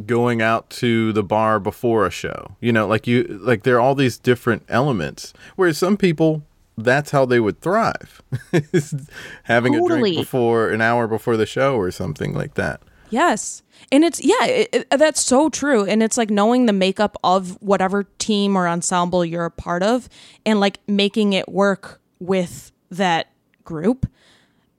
going 0.07 0.43
out 0.43 0.69
to 0.71 1.13
the 1.13 1.23
bar 1.23 1.61
before 1.61 2.05
a 2.07 2.11
show. 2.11 2.57
You 2.61 2.73
know, 2.73 2.87
like 2.87 3.07
you 3.07 3.23
like 3.43 3.63
there 3.63 3.77
are 3.77 3.81
all 3.81 3.95
these 3.95 4.19
different 4.19 4.65
elements. 4.69 5.33
Whereas 5.55 5.79
some 5.79 5.97
people 5.97 6.43
that's 6.79 7.11
how 7.13 7.25
they 7.25 7.41
would 7.41 7.61
thrive. 7.61 8.23
is 8.53 8.93
Having 9.45 9.77
a 9.77 9.87
drink 9.87 10.17
before 10.17 10.69
an 10.71 10.81
hour 10.81 11.07
before 11.07 11.37
the 11.37 11.47
show 11.47 11.77
or 11.77 11.91
something 11.91 12.35
like 12.35 12.55
that. 12.55 12.81
Yes. 13.11 13.63
And 13.93 14.05
it's, 14.05 14.25
yeah, 14.25 14.45
it, 14.47 14.69
it- 14.91 14.99
that's 14.99 15.21
so 15.21 15.49
true. 15.49 15.85
And 15.85 16.03
it's 16.03 16.17
like 16.17 16.31
knowing 16.31 16.67
the 16.67 16.73
makeup 16.73 17.17
of 17.23 17.61
whatever 17.63 18.05
team 18.19 18.57
or 18.57 18.67
ensemble 18.69 19.25
you're 19.25 19.45
a 19.45 19.51
part 19.51 19.83
of 19.83 20.09
and 20.45 20.61
like 20.61 20.81
making 20.89 21.33
it 21.33 21.49
work 21.49 22.01
with 22.19 22.73
that 22.91 23.29
group. 23.65 24.07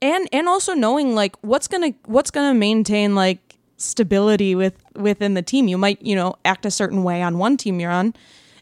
And, 0.01 0.27
and 0.31 0.47
also 0.47 0.73
knowing 0.73 1.15
like 1.15 1.35
what's 1.41 1.67
gonna 1.67 1.93
what's 2.05 2.29
gonna 2.29 2.53
maintain 2.53 3.15
like 3.15 3.55
stability 3.77 4.53
with 4.53 4.75
within 4.95 5.33
the 5.33 5.41
team. 5.41 5.67
You 5.67 5.77
might 5.77 5.99
you 6.03 6.15
know 6.15 6.35
act 6.45 6.67
a 6.67 6.71
certain 6.71 7.03
way 7.03 7.23
on 7.23 7.39
one 7.39 7.57
team 7.57 7.79
you're 7.79 7.89
on, 7.89 8.13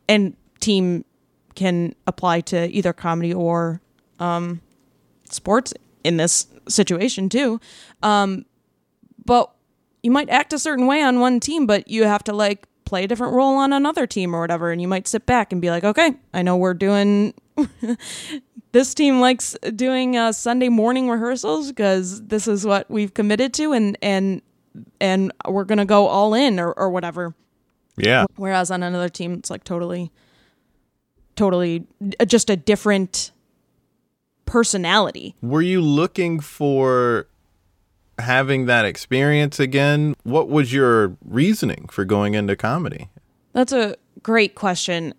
and 0.08 0.36
team 0.62 1.04
can 1.54 1.94
apply 2.08 2.40
to 2.42 2.70
either 2.70 2.94
comedy 2.94 3.34
or 3.34 3.82
um, 4.20 4.62
sports 5.30 5.74
in 6.06 6.16
this 6.16 6.48
situation 6.70 7.28
too. 7.28 7.60
Um, 8.02 8.46
but 9.26 9.52
you 10.06 10.12
might 10.12 10.30
act 10.30 10.54
a 10.54 10.60
certain 10.60 10.86
way 10.86 11.02
on 11.02 11.20
one 11.20 11.40
team, 11.40 11.66
but 11.66 11.88
you 11.88 12.04
have 12.04 12.24
to 12.26 12.32
like 12.32 12.68
play 12.86 13.06
a 13.06 13.08
different 13.08 13.34
role 13.34 13.58
on 13.58 13.74
another 13.74 14.06
team 14.06 14.36
or 14.36 14.40
whatever. 14.40 14.72
And 14.72 14.80
you 14.80 14.88
might 14.88 15.08
sit 15.08 15.26
back 15.26 15.52
and 15.52 15.60
be 15.60 15.72
like, 15.72 15.84
okay, 15.84 16.14
I 16.32 16.44
know 16.44 16.56
we're 16.58 16.76
doing. 16.76 17.34
this 18.72 18.94
team 18.94 19.20
likes 19.20 19.58
doing 19.76 20.16
uh, 20.16 20.32
Sunday 20.32 20.70
morning 20.70 21.10
rehearsals 21.10 21.70
because 21.70 22.22
this 22.22 22.48
is 22.48 22.68
what 22.68 22.88
we've 22.88 23.16
committed 23.16 23.52
to, 23.56 23.74
and 23.74 23.98
and 24.04 24.44
and 25.02 25.32
we're 25.48 25.64
gonna 25.64 25.86
go 25.86 26.06
all 26.06 26.36
in 26.36 26.60
or 26.60 26.72
or 26.74 26.92
whatever. 26.92 27.34
Yeah. 27.98 28.26
Whereas 28.36 28.70
on 28.70 28.84
another 28.84 29.10
team, 29.10 29.34
it's 29.34 29.50
like 29.50 29.64
totally, 29.64 30.12
totally 31.36 31.88
uh, 32.20 32.26
just 32.26 32.52
a 32.52 32.56
different 32.56 33.32
personality. 34.46 35.36
Were 35.42 35.64
you 35.64 35.82
looking 35.82 36.40
for 36.42 37.28
having 38.26 38.66
that 38.66 38.86
experience 38.86 39.60
again? 39.60 40.16
What 40.24 40.50
was 40.50 40.74
your 40.74 41.16
reasoning 41.24 41.88
for 41.90 42.06
going 42.06 42.34
into 42.34 42.56
comedy? 42.56 43.10
That's 43.54 43.72
a 43.72 43.96
great 44.22 44.56
question. 44.56 45.14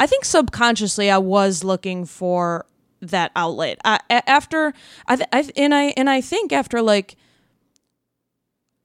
I 0.00 0.06
think 0.06 0.24
subconsciously 0.24 1.10
I 1.10 1.18
was 1.18 1.64
looking 1.64 2.04
for 2.04 2.66
that 3.00 3.30
outlet. 3.36 3.78
I, 3.84 4.00
after 4.10 4.72
I, 5.06 5.18
I 5.32 5.48
and 5.56 5.74
I 5.74 5.94
and 5.96 6.10
I 6.10 6.20
think 6.20 6.52
after 6.52 6.82
like 6.82 7.16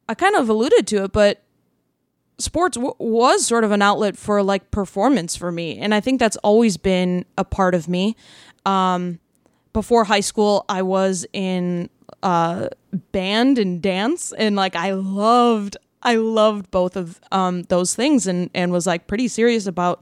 I 0.07 0.13
kind 0.13 0.35
of 0.35 0.49
alluded 0.49 0.87
to 0.87 1.03
it, 1.05 1.11
but 1.11 1.41
sports 2.37 2.75
w- 2.75 2.95
was 2.99 3.45
sort 3.45 3.63
of 3.63 3.71
an 3.71 3.81
outlet 3.81 4.17
for 4.17 4.43
like 4.43 4.71
performance 4.71 5.35
for 5.35 5.51
me, 5.51 5.77
and 5.79 5.93
I 5.93 5.99
think 5.99 6.19
that's 6.19 6.37
always 6.37 6.77
been 6.77 7.25
a 7.37 7.43
part 7.43 7.75
of 7.75 7.87
me. 7.87 8.15
Um, 8.65 9.19
before 9.73 10.03
high 10.03 10.19
school, 10.19 10.65
I 10.67 10.81
was 10.81 11.25
in 11.33 11.89
uh, 12.23 12.67
band 13.12 13.57
and 13.57 13.81
dance, 13.81 14.31
and 14.31 14.55
like 14.55 14.75
I 14.75 14.91
loved, 14.91 15.77
I 16.01 16.15
loved 16.15 16.71
both 16.71 16.95
of 16.95 17.19
um, 17.31 17.63
those 17.63 17.95
things, 17.95 18.27
and 18.27 18.50
and 18.53 18.71
was 18.71 18.88
like 18.88 19.07
pretty 19.07 19.27
serious 19.27 19.67
about 19.67 20.01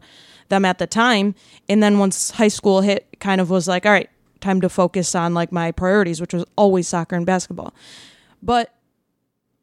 them 0.50 0.66
at 0.66 0.80
the 0.80 0.88
time. 0.88 1.36
And 1.68 1.82
then 1.82 2.00
once 2.00 2.32
high 2.32 2.48
school 2.48 2.82
hit, 2.82 3.08
kind 3.20 3.40
of 3.40 3.50
was 3.50 3.68
like, 3.68 3.86
all 3.86 3.92
right, 3.92 4.10
time 4.42 4.62
to 4.62 4.70
focus 4.70 5.16
on 5.16 5.34
like 5.34 5.52
my 5.52 5.72
priorities, 5.72 6.20
which 6.20 6.34
was 6.34 6.46
always 6.56 6.88
soccer 6.88 7.16
and 7.16 7.26
basketball. 7.26 7.74
But 8.42 8.74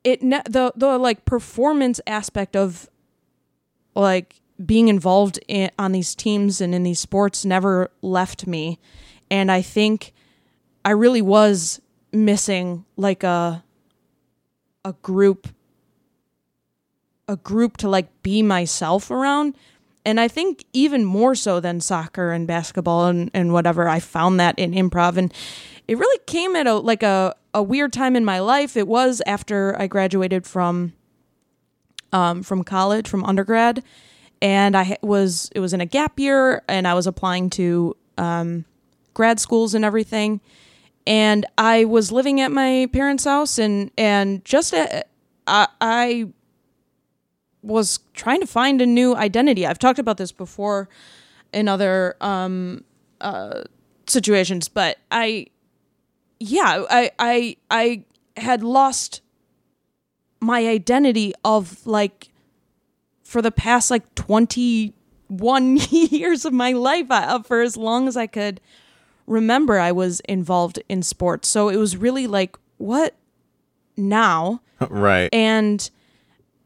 it 0.05 0.23
ne- 0.23 0.43
the 0.49 0.73
the 0.77 0.99
like 0.99 1.25
performance 1.25 2.01
aspect 2.07 2.55
of 2.57 2.89
like 3.95 4.41
being 4.65 4.89
involved 4.89 5.39
in, 5.49 5.71
on 5.79 5.93
these 5.93 6.15
teams 6.15 6.61
and 6.61 6.75
in 6.75 6.85
these 6.85 7.01
sports 7.01 7.45
never 7.45 7.91
left 8.01 8.47
me 8.47 8.79
and 9.31 9.51
i 9.51 9.61
think 9.61 10.13
i 10.85 10.91
really 10.91 11.21
was 11.21 11.81
missing 12.13 12.85
like 12.97 13.23
a 13.23 13.63
a 14.85 14.93
group 15.03 15.49
a 17.29 17.37
group 17.37 17.77
to 17.79 17.89
like 17.89 18.23
be 18.23 18.43
myself 18.43 19.11
around. 19.11 19.57
And 20.05 20.21
i 20.21 20.29
think 20.29 20.65
even 20.73 21.05
more 21.05 21.35
so 21.35 21.59
than 21.59 21.81
soccer 21.81 22.31
and 22.31 22.47
basketball 22.47 23.07
and, 23.07 23.31
and 23.35 23.53
whatever 23.53 23.89
i 23.89 23.99
found 23.99 24.39
that 24.39 24.59
in 24.59 24.73
improv. 24.73 25.17
And 25.17 25.35
it 25.89 25.99
really 25.99 26.21
came 26.27 26.55
at 26.55 26.67
a 26.67 26.75
like 26.75 27.03
a, 27.03 27.35
a 27.53 27.63
weird 27.63 27.93
time 27.93 28.15
in 28.17 28.25
my 28.25 28.39
life. 28.39 28.77
It 28.77 28.87
was 28.87 29.21
after 29.27 29.79
i 29.81 29.87
graduated 29.87 30.47
from 30.47 30.93
um, 32.13 32.43
from 32.43 32.63
college 32.63 33.09
from 33.09 33.25
undergrad. 33.25 33.83
And 34.41 34.77
i 34.77 34.97
was 35.03 35.51
it 35.55 35.61
was 35.61 35.73
in 35.73 35.81
a 35.81 35.87
gap 35.87 36.21
year 36.21 36.63
and 36.69 36.87
i 36.87 36.95
was 36.95 37.09
applying 37.09 37.51
to 37.51 37.97
um, 38.17 38.65
grad 39.15 39.41
schools 39.41 39.75
and 39.75 39.85
everything 39.85 40.41
and 41.07 41.47
i 41.59 41.85
was 41.85 42.11
living 42.11 42.41
at 42.41 42.51
my 42.51 42.89
parents 42.93 43.25
house 43.25 43.59
and 43.59 43.91
and 43.97 44.45
just 44.45 44.73
a, 44.73 45.05
I, 45.47 45.69
I 45.81 46.29
was 47.63 48.01
trying 48.15 48.41
to 48.41 48.47
find 48.47 48.81
a 48.81 48.87
new 48.87 49.15
identity. 49.17 49.67
I've 49.67 49.79
talked 49.79 49.99
about 49.99 50.19
this 50.19 50.33
before 50.33 50.89
in 51.53 51.69
other 51.69 52.17
um, 52.21 52.85
uh, 53.21 53.63
situations 54.07 54.69
but 54.69 54.99
i 55.11 55.47
yeah 56.39 56.85
i 56.91 57.11
i 57.19 57.57
i 57.71 58.05
had 58.37 58.63
lost 58.63 59.21
my 60.41 60.67
identity 60.67 61.33
of 61.45 61.85
like 61.87 62.29
for 63.25 63.43
the 63.43 63.51
past 63.51 63.91
like 63.91 64.15
21 64.15 65.77
years 65.91 66.45
of 66.45 66.53
my 66.53 66.73
life 66.73 67.07
uh, 67.11 67.43
for 67.43 67.63
as 67.63 67.77
long 67.77 68.07
as 68.07 68.17
I 68.17 68.29
could 68.29 68.61
remember 69.27 69.79
I 69.79 69.93
was 69.93 70.21
involved 70.21 70.81
in 70.89 71.03
sports. 71.03 71.49
So 71.49 71.69
it 71.69 71.77
was 71.77 71.97
really 71.97 72.27
like 72.27 72.57
what 72.79 73.15
now? 73.97 74.61
right. 74.89 75.29
And 75.33 75.89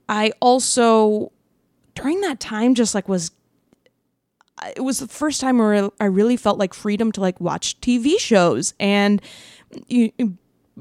I 0.09 0.33
also 0.41 1.33
during 1.95 2.21
that 2.23 2.41
time 2.41 2.75
just 2.75 2.95
like 2.95 3.09
was 3.09 3.31
it 4.77 4.83
was 4.83 4.99
the 4.99 5.09
first 5.09 5.41
time 5.41 5.59
where 5.59 5.91
I 6.01 6.05
really 6.05 6.37
felt 6.37 6.59
like 6.59 6.75
freedom 6.75 7.13
to 7.13 7.21
like 7.21 7.41
watch 7.41 7.81
TV 7.81 8.19
shows 8.19 8.75
and 8.79 9.23
you, 9.89 10.13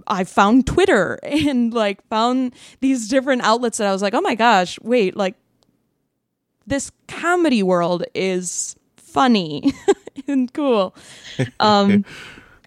I 0.08 0.24
found 0.24 0.68
Twitter 0.68 1.20
and 1.24 1.74
like 1.74 2.06
found 2.08 2.54
these 2.82 3.08
different 3.08 3.44
outlets 3.44 3.78
that 3.78 3.88
I 3.88 3.92
was 3.92 4.02
like, 4.02 4.14
oh 4.14 4.22
my 4.22 4.36
gosh, 4.36 4.80
wait, 4.82 5.16
like 5.16 5.36
this 6.68 6.92
comedy 7.08 7.64
world 7.64 8.04
is 8.14 8.76
funny 8.98 9.74
and 10.30 10.54
cool. 10.54 10.96
Um, 11.60 12.06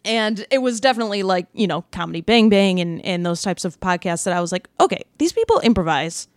and 0.04 0.44
it 0.50 0.58
was 0.58 0.80
definitely 0.80 1.22
like, 1.22 1.46
you 1.52 1.66
know, 1.66 1.82
Comedy 1.92 2.20
Bang 2.20 2.48
Bang 2.48 2.80
and, 2.80 3.04
and 3.04 3.24
those 3.24 3.42
types 3.42 3.64
of 3.64 3.78
podcasts 3.80 4.24
that 4.24 4.34
I 4.34 4.40
was 4.40 4.52
like, 4.52 4.68
okay, 4.80 5.02
these 5.18 5.32
people 5.32 5.60
improvise. 5.60 6.28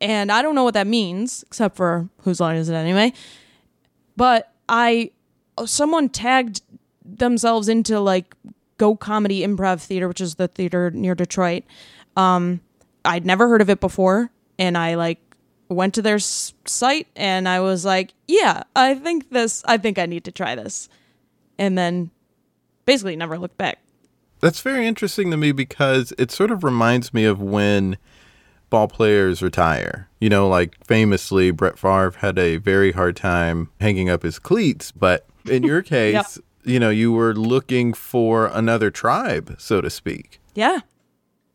And 0.00 0.32
I 0.32 0.42
don't 0.42 0.54
know 0.54 0.64
what 0.64 0.74
that 0.74 0.86
means, 0.86 1.42
except 1.46 1.76
for 1.76 2.08
whose 2.22 2.40
line 2.40 2.56
is 2.56 2.68
it 2.68 2.74
anyway? 2.74 3.12
But 4.16 4.52
I, 4.68 5.10
someone 5.64 6.08
tagged 6.08 6.62
themselves 7.04 7.68
into 7.68 8.00
like 8.00 8.34
Go 8.78 8.96
Comedy 8.96 9.40
Improv 9.40 9.80
Theater, 9.80 10.08
which 10.08 10.20
is 10.20 10.34
the 10.34 10.48
theater 10.48 10.90
near 10.90 11.14
Detroit. 11.14 11.64
Um, 12.16 12.60
I'd 13.04 13.24
never 13.24 13.48
heard 13.48 13.60
of 13.60 13.70
it 13.70 13.80
before, 13.80 14.30
and 14.58 14.76
I 14.76 14.96
like 14.96 15.18
went 15.68 15.94
to 15.94 16.02
their 16.02 16.18
site 16.18 17.08
and 17.16 17.48
I 17.48 17.60
was 17.60 17.84
like, 17.84 18.14
"Yeah, 18.28 18.62
I 18.74 18.94
think 18.94 19.30
this. 19.30 19.62
I 19.66 19.76
think 19.78 19.98
I 19.98 20.06
need 20.06 20.24
to 20.24 20.32
try 20.32 20.54
this," 20.54 20.88
and 21.58 21.76
then 21.76 22.10
basically 22.84 23.16
never 23.16 23.38
looked 23.38 23.56
back. 23.56 23.78
That's 24.40 24.60
very 24.60 24.86
interesting 24.86 25.30
to 25.30 25.36
me 25.36 25.52
because 25.52 26.12
it 26.18 26.30
sort 26.30 26.50
of 26.50 26.62
reminds 26.62 27.12
me 27.14 27.24
of 27.24 27.40
when 27.40 27.96
ball 28.70 28.88
players 28.88 29.42
retire. 29.42 30.08
You 30.20 30.28
know, 30.28 30.48
like 30.48 30.84
famously, 30.86 31.50
Brett 31.50 31.78
Favre 31.78 32.12
had 32.18 32.38
a 32.38 32.56
very 32.56 32.92
hard 32.92 33.16
time 33.16 33.70
hanging 33.80 34.10
up 34.10 34.22
his 34.22 34.38
cleats, 34.38 34.92
but 34.92 35.26
in 35.48 35.62
your 35.62 35.82
case, 35.96 36.38
you 36.64 36.78
know, 36.78 36.90
you 36.90 37.12
were 37.12 37.34
looking 37.34 37.92
for 37.92 38.46
another 38.46 38.90
tribe, 38.90 39.56
so 39.58 39.80
to 39.80 39.88
speak. 39.88 40.40
Yeah. 40.54 40.80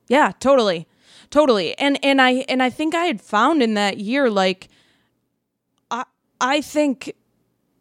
Yeah, 0.07 0.31
totally. 0.39 0.87
Totally. 1.31 1.77
And 1.79 1.97
and 2.03 2.21
I 2.21 2.45
and 2.49 2.61
I 2.61 2.69
think 2.69 2.93
I 2.93 3.05
had 3.05 3.21
found 3.21 3.63
in 3.63 3.73
that 3.75 3.97
year 3.97 4.29
like 4.29 4.67
I 5.89 6.03
I 6.41 6.61
think 6.61 7.15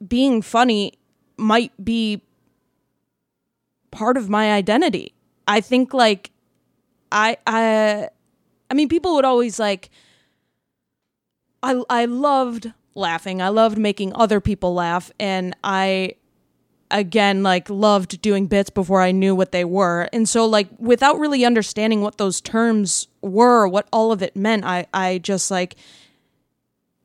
being 0.07 0.40
funny 0.40 0.95
might 1.37 1.73
be 1.85 2.23
part 3.90 4.16
of 4.16 4.28
my 4.30 4.52
identity. 4.52 5.12
I 5.49 5.61
think 5.61 5.92
like 5.92 6.30
I 7.11 7.37
I 7.45 8.09
I 8.71 8.75
mean 8.75 8.88
people 8.88 9.16
would 9.16 9.25
always 9.25 9.59
like 9.59 9.90
I 11.61 11.83
I 11.90 12.04
loved 12.04 12.73
laughing. 12.95 13.42
I 13.42 13.49
loved 13.49 13.78
making 13.78 14.12
other 14.14 14.40
people 14.40 14.75
laugh 14.75 15.11
and 15.19 15.57
I 15.64 16.14
again 16.90 17.42
like 17.42 17.68
loved 17.70 18.20
doing 18.23 18.47
bits 18.47 18.70
before 18.70 19.00
I 19.00 19.12
knew 19.12 19.35
what 19.35 19.52
they 19.52 19.64
were. 19.64 20.09
And 20.12 20.28
so 20.28 20.44
like 20.44 20.68
without 20.78 21.18
really 21.18 21.44
understanding 21.44 22.00
what 22.00 22.18
those 22.18 22.40
terms 22.40 23.09
were, 23.23 23.66
what 23.68 23.88
all 23.92 24.12
of 24.12 24.23
it 24.23 24.37
meant, 24.37 24.64
I 24.64 24.87
I 24.92 25.18
just 25.18 25.50
like 25.50 25.76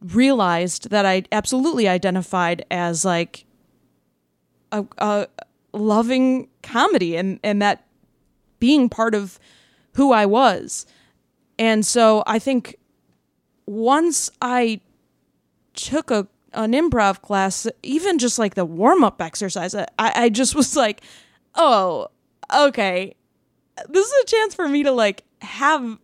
realized 0.01 0.89
that 0.89 1.05
I 1.05 1.23
absolutely 1.31 1.87
identified 1.87 2.65
as 2.69 3.05
like 3.05 3.45
a, 4.71 4.85
a 4.97 5.27
loving 5.73 6.49
comedy 6.63 7.15
and 7.15 7.39
and 7.43 7.61
that 7.61 7.85
being 8.59 8.89
part 8.89 9.15
of 9.15 9.39
who 9.93 10.11
I 10.11 10.25
was. 10.25 10.85
And 11.57 11.85
so 11.85 12.23
I 12.27 12.39
think 12.39 12.77
once 13.65 14.29
I 14.41 14.81
took 15.73 16.11
a 16.11 16.27
an 16.55 16.71
improv 16.71 17.21
class, 17.21 17.67
even 17.83 18.17
just 18.17 18.39
like 18.39 18.55
the 18.55 18.65
warm 18.65 19.03
up 19.03 19.21
exercise, 19.21 19.75
I, 19.75 19.87
I 19.99 20.29
just 20.29 20.55
was 20.55 20.75
like, 20.75 21.01
oh, 21.55 22.07
okay, 22.53 23.15
this 23.89 24.07
is 24.07 24.23
a 24.23 24.25
chance 24.25 24.55
for 24.55 24.67
me 24.67 24.83
to 24.83 24.91
like 24.91 25.23
have 25.41 25.99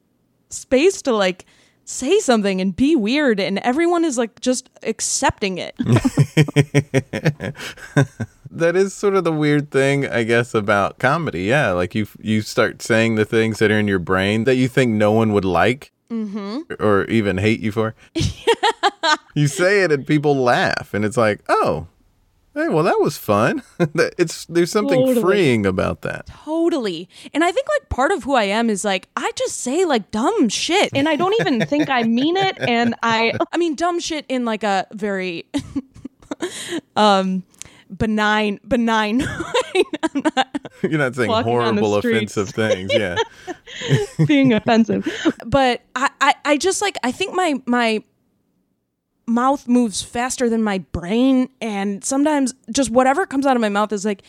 space 0.50 1.01
to 1.03 1.13
like 1.13 1.46
say 1.86 2.20
something 2.20 2.62
and 2.62 2.75
be 2.75 2.96
weird, 2.96 3.39
and 3.39 3.60
everyone 3.60 4.05
is 4.05 4.17
like 4.17 4.39
just 4.39 4.70
accepting 4.84 5.58
it. 5.58 5.75
that 8.51 8.75
is 8.75 8.93
sort 8.93 9.15
of 9.15 9.24
the 9.24 9.31
weird 9.31 9.72
thing, 9.72 10.08
I 10.08 10.24
guess, 10.24 10.53
about 10.53 11.00
comedy. 11.00 11.43
Yeah, 11.43 11.72
like 11.72 11.96
you 11.96 12.08
you 12.20 12.41
start 12.41 12.81
saying 12.81 13.15
the 13.15 13.25
things 13.25 13.60
that 13.60 13.72
are 13.72 13.79
in 13.79 13.88
your 13.88 14.00
brain 14.00 14.43
that 14.46 14.55
you 14.55 14.67
think 14.67 14.91
no 14.91 15.12
one 15.12 15.34
would 15.34 15.46
like 15.46 15.91
or 16.80 17.06
even 17.06 17.38
hate 17.38 17.60
you 17.62 17.72
for. 17.72 17.96
you 19.36 19.48
say 19.48 19.84
it 19.84 19.91
and 19.91 20.06
people 20.06 20.36
laugh, 20.36 20.94
and 20.94 21.06
it's 21.06 21.18
like, 21.18 21.41
oh, 21.50 21.88
hey, 22.53 22.68
well, 22.68 22.84
that 22.84 23.00
was 23.00 23.18
fun. 23.18 23.63
it's 23.80 24.46
there's 24.46 24.72
something 24.72 25.00
Totally. 25.00 25.22
freeing 25.22 25.65
about 25.65 26.01
that. 26.01 26.27
Totally. 26.27 27.10
And 27.34 27.44
I 27.44 27.51
think 27.51 27.68
like 27.70 27.89
part 27.89 28.12
of 28.12 28.24
who 28.24 28.36
I 28.36 28.44
am 28.44 28.70
is 28.70 28.84
like 28.84 29.08
I 29.15 29.32
just 29.36 29.58
say 29.62 29.86
like 29.86 30.12
dumb 30.12 30.50
shit. 30.50 30.91
and 30.94 31.08
I 31.08 31.15
don't 31.15 31.36
even 31.39 31.65
think 31.65 31.89
I 31.89 32.03
mean 32.03 32.38
it. 32.38 32.58
And 32.60 32.96
I, 33.03 33.34
I 33.51 33.58
mean 33.58 33.75
dumb 33.75 34.00
shit 34.00 34.25
in 34.27 34.46
like 34.46 34.63
a 34.63 34.88
very 34.91 35.46
um 36.96 37.44
benign 37.96 38.60
benign 38.68 39.20
way. 39.74 39.84
You're 40.84 40.98
not 40.98 41.16
saying 41.16 41.30
Walking 41.30 41.58
on 41.58 41.76
the 41.76 41.82
horrible, 41.82 41.96
offensive 41.96 42.50
things. 42.50 42.92
Yeah. 42.94 43.16
being 44.28 44.54
offensive. 44.54 45.08
but 45.46 45.82
I, 45.96 46.10
I 46.20 46.34
I 46.46 46.58
just 46.58 46.82
like 46.82 46.98
I 47.04 47.12
think 47.12 47.36
my 47.36 47.62
my 47.66 48.04
mouth 49.28 49.68
moves 49.68 50.02
faster 50.02 50.50
than 50.50 50.62
my 50.64 50.80
brain 50.80 51.48
and 51.62 52.04
sometimes 52.04 52.54
just 52.72 52.90
whatever 52.90 53.26
comes 53.26 53.46
out 53.46 53.56
of 53.56 53.62
my 53.62 53.70
mouth 53.70 53.94
is 53.94 54.04
like 54.04 54.24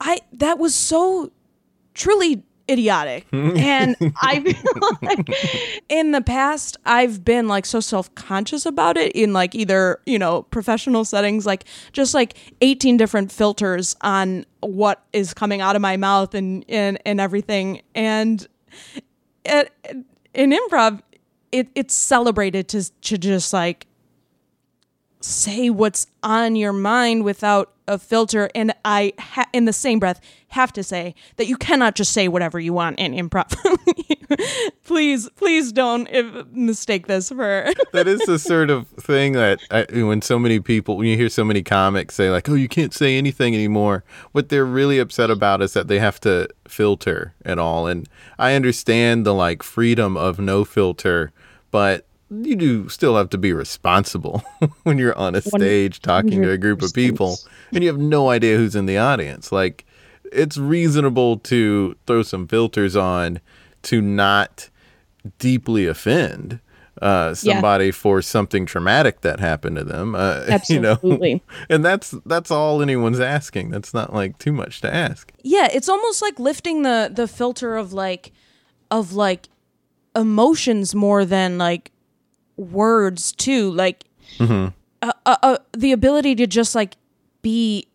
I 0.00 0.18
that 0.34 0.58
was 0.58 0.74
so 0.74 1.32
truly 1.94 2.44
idiotic. 2.70 3.26
And 3.56 3.96
I 4.20 4.40
feel 4.40 4.98
like 5.02 5.84
in 5.88 6.12
the 6.12 6.20
past 6.20 6.76
I've 6.84 7.24
been 7.24 7.48
like 7.48 7.64
so 7.64 7.80
self-conscious 7.80 8.66
about 8.66 8.96
it 8.96 9.12
in 9.12 9.32
like 9.32 9.54
either 9.54 10.00
you 10.04 10.18
know 10.18 10.42
professional 10.44 11.04
settings 11.04 11.46
like 11.46 11.64
just 11.92 12.12
like 12.12 12.36
18 12.60 12.96
different 12.96 13.32
filters 13.32 13.96
on 14.02 14.44
what 14.60 15.04
is 15.12 15.32
coming 15.32 15.60
out 15.60 15.76
of 15.76 15.82
my 15.82 15.96
mouth 15.96 16.34
and 16.34 16.64
and, 16.68 16.98
and 17.06 17.20
everything. 17.20 17.82
And 17.94 18.46
at, 19.44 19.72
in 20.34 20.50
improv 20.50 21.00
it, 21.52 21.68
it's 21.74 21.94
celebrated 21.94 22.68
to 22.68 22.90
to 23.02 23.18
just 23.18 23.52
like 23.52 23.85
say 25.26 25.70
what's 25.70 26.06
on 26.22 26.56
your 26.56 26.72
mind 26.72 27.24
without 27.24 27.72
a 27.88 27.98
filter. 27.98 28.48
And 28.54 28.72
i 28.84 29.12
ha- 29.18 29.48
in 29.52 29.64
the 29.64 29.72
same 29.72 29.98
breath 29.98 30.20
have 30.48 30.72
to 30.72 30.82
say 30.82 31.14
that 31.36 31.46
you 31.46 31.56
cannot 31.56 31.94
just 31.94 32.12
say 32.12 32.28
whatever 32.28 32.58
you 32.58 32.72
want 32.72 32.98
in 32.98 33.12
improv. 33.12 33.54
Please 34.84 35.28
please 35.30 35.72
don't 35.72 36.08
mistake 36.52 37.06
this 37.06 37.28
for 37.28 37.68
that 37.92 38.08
is 38.08 38.20
the 38.20 38.38
sort 38.38 38.70
of 38.70 38.88
thing 38.88 39.32
that 39.32 39.60
I, 39.70 39.86
when 40.02 40.22
so 40.22 40.38
many 40.38 40.58
people 40.60 40.96
when 40.96 41.06
you 41.06 41.16
hear 41.16 41.28
so 41.28 41.44
many 41.44 41.62
comics 41.62 42.14
say 42.14 42.30
like 42.30 42.48
oh 42.48 42.54
you 42.54 42.68
can't 42.68 42.94
say 42.94 43.18
anything 43.18 43.54
anymore 43.54 44.04
what 44.32 44.48
they're 44.48 44.64
really 44.64 44.98
upset 44.98 45.30
about 45.30 45.62
is 45.62 45.74
that 45.74 45.88
they 45.88 45.98
have 45.98 46.20
to 46.20 46.48
filter 46.68 47.34
at 47.44 47.58
all. 47.58 47.86
And 47.86 48.08
i 48.38 48.54
understand 48.54 49.26
the 49.26 49.34
like 49.34 49.62
freedom 49.62 50.16
of 50.16 50.38
no 50.38 50.64
filter 50.64 51.32
but 51.70 52.05
you 52.30 52.56
do 52.56 52.88
still 52.88 53.16
have 53.16 53.30
to 53.30 53.38
be 53.38 53.52
responsible 53.52 54.42
when 54.82 54.98
you're 54.98 55.16
on 55.16 55.34
a 55.34 55.40
stage 55.40 56.00
talking 56.00 56.42
to 56.42 56.50
a 56.50 56.58
group 56.58 56.82
of 56.82 56.92
people 56.92 57.38
and 57.72 57.82
you 57.84 57.88
have 57.88 57.98
no 58.00 58.30
idea 58.30 58.56
who's 58.56 58.74
in 58.74 58.86
the 58.86 58.98
audience 58.98 59.52
like 59.52 59.84
it's 60.32 60.56
reasonable 60.58 61.38
to 61.38 61.96
throw 62.06 62.22
some 62.22 62.48
filters 62.48 62.96
on 62.96 63.40
to 63.82 64.00
not 64.00 64.68
deeply 65.38 65.86
offend 65.86 66.58
uh, 67.02 67.34
somebody 67.34 67.90
for 67.90 68.22
something 68.22 68.64
traumatic 68.64 69.20
that 69.20 69.38
happened 69.38 69.76
to 69.76 69.84
them. 69.84 70.14
Uh, 70.14 70.44
You 70.46 70.52
Absolutely. 70.54 71.34
know, 71.34 71.40
and 71.68 71.84
that's 71.84 72.14
that's 72.24 72.50
all 72.50 72.80
anyone's 72.80 73.20
asking. 73.20 73.70
That's 73.70 73.92
not 73.92 74.14
like 74.14 74.38
too 74.38 74.52
much 74.52 74.80
to 74.80 74.92
ask. 74.92 75.30
yeah 75.42 75.68
it's 75.72 75.88
almost 75.90 76.22
like 76.22 76.38
lifting 76.40 76.82
the 76.82 77.10
the 77.12 77.28
filter 77.28 77.76
of 77.76 77.92
like 77.92 78.32
of 78.90 79.12
like 79.12 79.48
emotions 80.16 80.94
more 80.94 81.24
than 81.26 81.58
like 81.58 81.92
words 82.56 83.32
too 83.32 83.70
like 83.72 84.04
uh, 84.40 84.70
uh, 85.02 85.10
uh, 85.26 85.58
the 85.76 85.92
ability 85.92 86.34
to 86.34 86.46
just 86.46 86.74
like 86.74 86.96
be 87.42 87.86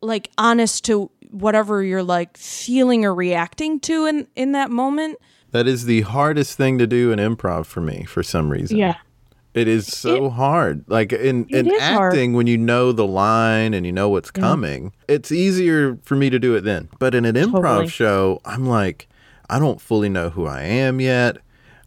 like 0.00 0.30
honest 0.38 0.84
to 0.84 1.10
whatever 1.30 1.82
you're 1.82 2.02
like 2.02 2.36
feeling 2.36 3.04
or 3.04 3.14
reacting 3.14 3.80
to 3.80 4.06
in 4.06 4.26
in 4.36 4.52
that 4.52 4.70
moment 4.70 5.18
That 5.50 5.66
is 5.66 5.84
the 5.86 6.02
hardest 6.02 6.56
thing 6.56 6.78
to 6.78 6.86
do 6.86 7.12
in 7.12 7.18
improv 7.18 7.66
for 7.66 7.80
me 7.80 8.04
for 8.04 8.22
some 8.22 8.50
reason. 8.50 8.76
Yeah. 8.76 8.96
It 9.54 9.68
is 9.68 9.86
so 9.86 10.30
hard. 10.30 10.84
Like 10.88 11.12
in, 11.12 11.46
in 11.48 11.70
is 11.70 11.80
hard. 11.80 12.12
acting, 12.12 12.32
when 12.32 12.48
you 12.48 12.58
know 12.58 12.90
the 12.90 13.06
line 13.06 13.72
and 13.72 13.86
you 13.86 13.92
know 13.92 14.08
what's 14.08 14.32
coming, 14.32 14.92
it's 15.06 15.30
easier 15.30 15.96
for 16.02 16.16
me 16.16 16.28
to 16.28 16.40
do 16.40 16.56
it 16.56 16.62
then. 16.62 16.88
But 16.98 17.14
in 17.14 17.24
an 17.24 17.36
improv 17.36 17.62
Totally. 17.62 17.88
show, 17.88 18.40
I'm 18.44 18.66
like, 18.66 19.08
I 19.48 19.60
don't 19.60 19.80
fully 19.80 20.08
know 20.08 20.28
who 20.30 20.44
I 20.46 20.62
am 20.62 21.00
yet. 21.00 21.36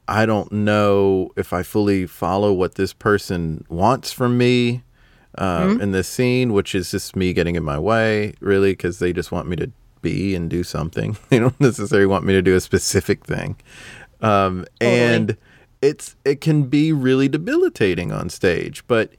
I 0.07 0.25
don't 0.25 0.51
know 0.51 1.31
if 1.35 1.51
I 1.53 1.63
fully 1.63 2.05
follow 2.07 2.53
what 2.53 2.75
this 2.75 2.93
person 2.93 3.65
wants 3.69 4.11
from 4.11 4.37
me 4.37 4.83
uh, 5.37 5.61
Mm-hmm. 5.67 5.81
in 5.81 5.91
this 5.91 6.07
scene, 6.07 6.53
which 6.53 6.73
is 6.73 6.89
just 6.91 7.15
me 7.15 7.31
getting 7.33 7.55
in 7.55 7.63
my 7.63 7.77
way, 7.77 8.33
really, 8.39 8.71
because 8.71 8.99
they 8.99 9.13
just 9.13 9.31
want 9.31 9.47
me 9.47 9.55
to 9.57 9.71
be 10.01 10.33
and 10.35 10.49
do 10.49 10.63
something. 10.63 11.17
They 11.29 11.39
don't 11.39 11.59
necessarily 11.59 12.07
want 12.07 12.25
me 12.25 12.33
to 12.33 12.41
do 12.41 12.55
a 12.55 12.59
specific 12.61 13.25
thing. 13.25 13.55
Um, 14.21 14.65
and 14.81 15.37
it's 15.81 16.15
it 16.25 16.41
can 16.41 16.63
be 16.63 16.91
really 16.91 17.27
debilitating 17.27 18.11
on 18.11 18.29
stage, 18.29 18.83
but 18.87 19.11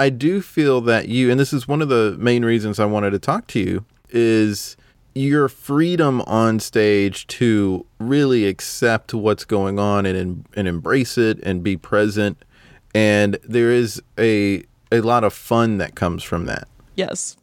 I 0.00 0.10
do 0.10 0.42
feel 0.42 0.80
that 0.82 1.08
you, 1.08 1.30
and 1.30 1.38
this 1.38 1.52
is 1.52 1.68
one 1.68 1.80
of 1.80 1.88
the 1.88 2.16
main 2.18 2.44
reasons 2.44 2.80
I 2.80 2.86
wanted 2.86 3.10
to 3.12 3.18
talk 3.20 3.46
to 3.48 3.60
you, 3.60 3.84
is 4.10 4.76
your 5.16 5.48
freedom 5.48 6.20
on 6.22 6.60
stage 6.60 7.26
to 7.28 7.86
really 7.98 8.46
accept 8.46 9.14
what's 9.14 9.44
going 9.44 9.78
on 9.78 10.04
and 10.04 10.44
and 10.54 10.68
embrace 10.68 11.16
it 11.16 11.38
and 11.42 11.62
be 11.62 11.76
present. 11.76 12.44
And 12.94 13.38
there 13.42 13.70
is 13.72 14.00
a 14.18 14.62
a 14.92 15.00
lot 15.00 15.24
of 15.24 15.32
fun 15.32 15.78
that 15.78 15.94
comes 15.96 16.22
from 16.22 16.44
that. 16.46 16.68
yes 16.94 17.36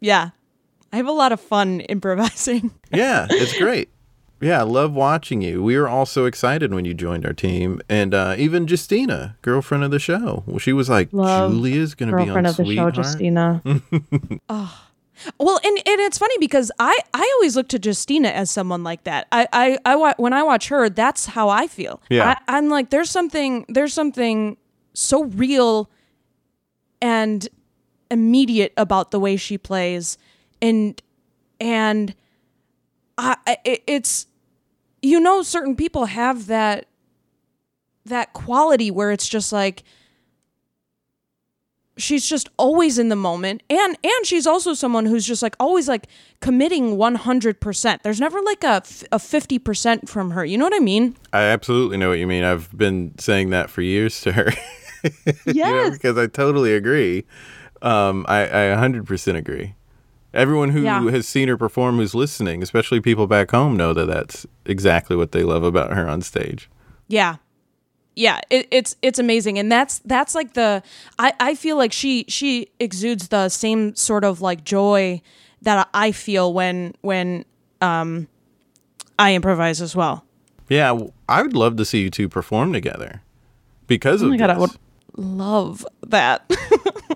yeah 0.00 0.30
i 0.92 0.96
have 0.96 1.06
a 1.06 1.12
lot 1.12 1.30
of 1.30 1.38
fun 1.40 1.80
improvising 1.88 2.70
Yeah, 2.92 3.26
it's 3.30 3.56
great. 3.58 3.88
Yeah, 4.40 4.60
I 4.60 4.62
love 4.62 4.94
watching 4.94 5.42
you. 5.42 5.62
We 5.62 5.76
were 5.78 5.86
all 5.86 6.06
so 6.06 6.24
excited 6.24 6.72
when 6.72 6.86
you 6.86 6.94
joined 6.94 7.26
our 7.26 7.34
team, 7.34 7.82
and 7.90 8.14
uh, 8.14 8.34
even 8.38 8.66
Justina, 8.66 9.36
girlfriend 9.42 9.84
of 9.84 9.90
the 9.90 9.98
show, 9.98 10.42
well, 10.46 10.58
she 10.58 10.72
was 10.72 10.88
like, 10.88 11.10
Love 11.12 11.52
"Julia's 11.52 11.94
going 11.94 12.10
to 12.10 12.16
be 12.16 12.22
on 12.22 12.28
Girlfriend 12.28 12.46
of 12.46 12.56
the 12.56 12.64
show, 12.64 12.90
Sweetheart." 12.90 12.96
Justina. 12.96 13.62
Well, 15.38 15.60
and, 15.62 15.76
and 15.76 16.00
it's 16.00 16.18
funny 16.18 16.36
because 16.38 16.70
I, 16.78 16.98
I 17.14 17.32
always 17.36 17.56
look 17.56 17.68
to 17.68 17.80
Justina 17.82 18.28
as 18.28 18.50
someone 18.50 18.82
like 18.84 19.04
that. 19.04 19.26
I, 19.32 19.46
I, 19.52 19.78
I 19.84 20.14
when 20.16 20.32
I 20.32 20.42
watch 20.42 20.68
her, 20.68 20.88
that's 20.88 21.26
how 21.26 21.48
I 21.48 21.66
feel. 21.66 22.00
Yeah. 22.08 22.36
I, 22.48 22.56
I'm 22.56 22.68
like, 22.68 22.90
there's 22.90 23.10
something, 23.10 23.66
there's 23.68 23.92
something 23.92 24.56
so 24.94 25.24
real 25.24 25.90
and 27.02 27.48
immediate 28.10 28.72
about 28.76 29.10
the 29.10 29.20
way 29.20 29.36
she 29.36 29.56
plays 29.56 30.18
and 30.60 31.00
and 31.60 32.14
I 33.16 33.36
it, 33.64 33.82
it's 33.86 34.26
you 35.02 35.20
know 35.20 35.42
certain 35.42 35.76
people 35.76 36.06
have 36.06 36.46
that 36.46 36.86
that 38.04 38.32
quality 38.32 38.90
where 38.90 39.12
it's 39.12 39.28
just 39.28 39.52
like 39.52 39.84
she's 42.02 42.26
just 42.28 42.48
always 42.56 42.98
in 42.98 43.08
the 43.08 43.16
moment 43.16 43.62
and 43.70 43.96
and 44.02 44.26
she's 44.26 44.46
also 44.46 44.74
someone 44.74 45.06
who's 45.06 45.26
just 45.26 45.42
like 45.42 45.54
always 45.60 45.86
like 45.88 46.06
committing 46.40 46.96
100% 46.96 48.02
there's 48.02 48.20
never 48.20 48.40
like 48.42 48.64
a, 48.64 48.76
a 49.12 49.18
50% 49.18 50.08
from 50.08 50.30
her 50.32 50.44
you 50.44 50.56
know 50.58 50.64
what 50.64 50.74
i 50.74 50.78
mean 50.78 51.16
I 51.32 51.42
absolutely 51.42 51.96
know 51.96 52.08
what 52.08 52.18
you 52.18 52.26
mean. 52.26 52.42
I've 52.44 52.76
been 52.76 53.16
saying 53.18 53.50
that 53.50 53.70
for 53.70 53.82
years 53.82 54.20
to 54.22 54.32
her. 54.32 54.50
yes 55.02 55.36
you 55.46 55.62
know, 55.64 55.90
because 55.90 56.18
I 56.18 56.26
totally 56.26 56.74
agree. 56.74 57.24
Um, 57.82 58.26
I, 58.28 58.42
I 58.44 58.76
100% 58.76 59.36
agree. 59.36 59.74
Everyone 60.34 60.70
who 60.70 60.82
Yeah. 60.82 61.00
has 61.10 61.26
seen 61.26 61.48
her 61.48 61.56
perform 61.56 61.96
who's 61.96 62.14
listening, 62.14 62.62
especially 62.62 63.00
people 63.00 63.26
back 63.26 63.50
home, 63.52 63.76
know 63.76 63.92
that 63.94 64.06
that's 64.06 64.44
exactly 64.66 65.16
what 65.16 65.32
they 65.32 65.42
love 65.42 65.62
about 65.64 65.92
her 65.92 66.08
on 66.08 66.20
stage. 66.20 66.68
Yeah. 67.08 67.36
Yeah, 68.20 68.40
it, 68.50 68.68
it's 68.70 68.96
it's 69.00 69.18
amazing, 69.18 69.58
and 69.58 69.72
that's 69.72 70.00
that's 70.04 70.34
like 70.34 70.52
the 70.52 70.82
I, 71.18 71.32
I 71.40 71.54
feel 71.54 71.78
like 71.78 71.90
she 71.90 72.26
she 72.28 72.68
exudes 72.78 73.28
the 73.28 73.48
same 73.48 73.94
sort 73.96 74.24
of 74.24 74.42
like 74.42 74.62
joy 74.62 75.22
that 75.62 75.88
I 75.94 76.12
feel 76.12 76.52
when 76.52 76.94
when 77.00 77.46
um 77.80 78.28
I 79.18 79.34
improvise 79.34 79.80
as 79.80 79.96
well. 79.96 80.26
Yeah, 80.68 80.98
I 81.30 81.40
would 81.42 81.54
love 81.54 81.76
to 81.76 81.84
see 81.86 82.02
you 82.02 82.10
two 82.10 82.28
perform 82.28 82.74
together 82.74 83.22
because 83.86 84.22
Oh 84.22 84.26
of 84.26 84.32
my 84.32 84.36
god, 84.36 84.50
I 84.50 84.58
would 84.58 84.76
love 85.16 85.86
that. 86.06 86.44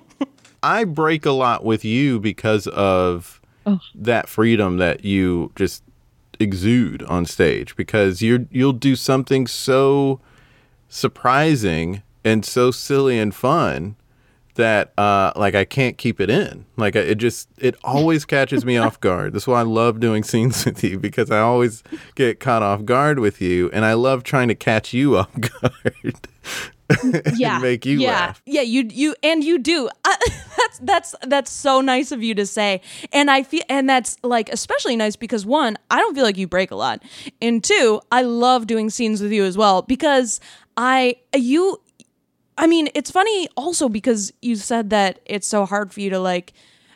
I 0.63 0.85
break 0.85 1.27
a 1.27 1.33
lot 1.33 1.65
with 1.65 1.85
you 1.85 2.19
because 2.19 2.67
of 2.69 3.43
Oh. 3.67 3.81
that 3.95 4.29
freedom 4.29 4.77
that 4.79 5.05
you 5.05 5.51
just 5.57 5.83
exude 6.41 7.03
on 7.05 7.27
stage 7.27 7.77
because 7.77 8.21
you're 8.23 8.47
you'll 8.51 8.73
do 8.73 8.95
something 8.97 9.47
so 9.47 10.21
surprising 10.95 12.03
and 12.25 12.45
so 12.45 12.71
silly 12.71 13.19
and 13.19 13.35
fun 13.35 13.97
that 14.55 14.97
uh 14.97 15.33
like 15.35 15.57
I 15.57 15.65
can't 15.65 15.99
keep 15.99 16.21
it 16.21 16.31
in. 16.31 16.65
Like 16.77 16.95
it 16.95 17.17
just 17.17 17.49
it 17.59 17.75
always 17.85 18.25
catches 18.25 18.65
me 18.65 18.77
off 18.77 19.01
guard. 19.01 19.33
That's 19.33 19.47
why 19.47 19.61
I 19.61 19.65
love 19.65 19.99
doing 19.99 20.23
scenes 20.25 20.65
with 20.65 20.85
you 20.85 20.99
because 20.99 21.31
I 21.33 21.41
always 21.41 21.83
get 22.15 22.39
caught 22.39 22.63
off 22.63 22.85
guard 22.85 23.19
with 23.19 23.41
you 23.41 23.71
and 23.73 23.85
I 23.85 23.95
love 23.95 24.23
trying 24.23 24.49
to 24.49 24.55
catch 24.55 24.95
you 24.95 25.17
off 25.19 25.31
guard. 25.41 26.29
yeah, 27.35 27.59
make 27.59 27.85
you 27.87 27.99
yeah, 27.99 28.11
laugh. 28.11 28.43
Yeah, 28.47 28.61
you 28.61 28.89
you 28.89 29.17
and 29.23 29.43
you 29.43 29.59
do. 29.59 29.89
I, 30.05 30.17
that's 30.57 30.79
that's 30.81 31.15
that's 31.23 31.51
so 31.51 31.81
nice 31.81 32.13
of 32.13 32.23
you 32.23 32.35
to 32.35 32.45
say, 32.47 32.83
and 33.11 33.31
I 33.31 33.43
feel 33.43 33.63
and 33.71 33.89
that's 33.89 34.19
like 34.23 34.51
especially 34.51 34.95
nice 34.95 35.17
because 35.17 35.47
one, 35.47 35.79
I 35.91 35.99
don't 35.99 36.15
feel 36.15 36.25
like 36.25 36.37
you 36.37 36.47
break 36.47 36.71
a 36.71 36.77
lot, 36.77 37.03
and 37.41 37.65
two, 37.65 38.03
I 38.13 38.21
love 38.23 38.67
doing 38.67 38.91
scenes 38.91 39.23
with 39.23 39.33
you 39.33 39.45
as 39.45 39.57
well 39.57 39.81
because 39.81 40.41
I 40.77 41.17
you. 41.35 41.81
I 42.57 42.67
mean, 42.67 42.89
it's 42.95 43.11
funny 43.11 43.49
also 43.57 43.89
because 43.89 44.33
you 44.41 44.57
said 44.57 44.91
that 44.91 45.19
it's 45.27 45.47
so 45.47 45.67
hard 45.67 45.93
for 45.93 46.01
you 46.01 46.11
to 46.11 46.21
like 46.21 46.53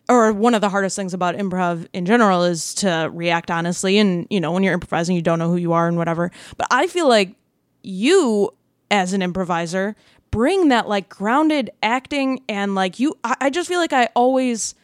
or 0.08 0.32
one 0.32 0.54
of 0.54 0.60
the 0.60 0.68
hardest 0.68 0.96
things 0.96 1.12
about 1.12 1.34
improv 1.36 1.86
in 1.92 2.06
general 2.06 2.42
is 2.44 2.74
to 2.74 3.10
react 3.12 3.50
honestly 3.50 3.98
and 3.98 4.26
you 4.30 4.40
know 4.40 4.52
when 4.52 4.62
you're 4.62 4.72
improvising 4.72 5.14
you 5.14 5.22
don't 5.22 5.38
know 5.38 5.48
who 5.48 5.56
you 5.56 5.72
are 5.72 5.86
and 5.86 5.96
whatever 5.96 6.30
but 6.56 6.66
i 6.70 6.86
feel 6.86 7.08
like 7.08 7.34
you 7.82 8.50
as 8.90 9.12
an 9.12 9.22
improviser 9.22 9.94
bring 10.30 10.68
that 10.68 10.88
like 10.88 11.08
grounded 11.08 11.70
acting 11.82 12.40
and 12.48 12.74
like 12.74 12.98
you 12.98 13.16
i, 13.24 13.36
I 13.40 13.50
just 13.50 13.68
feel 13.68 13.78
like 13.78 13.92
i 13.92 14.08
always 14.14 14.74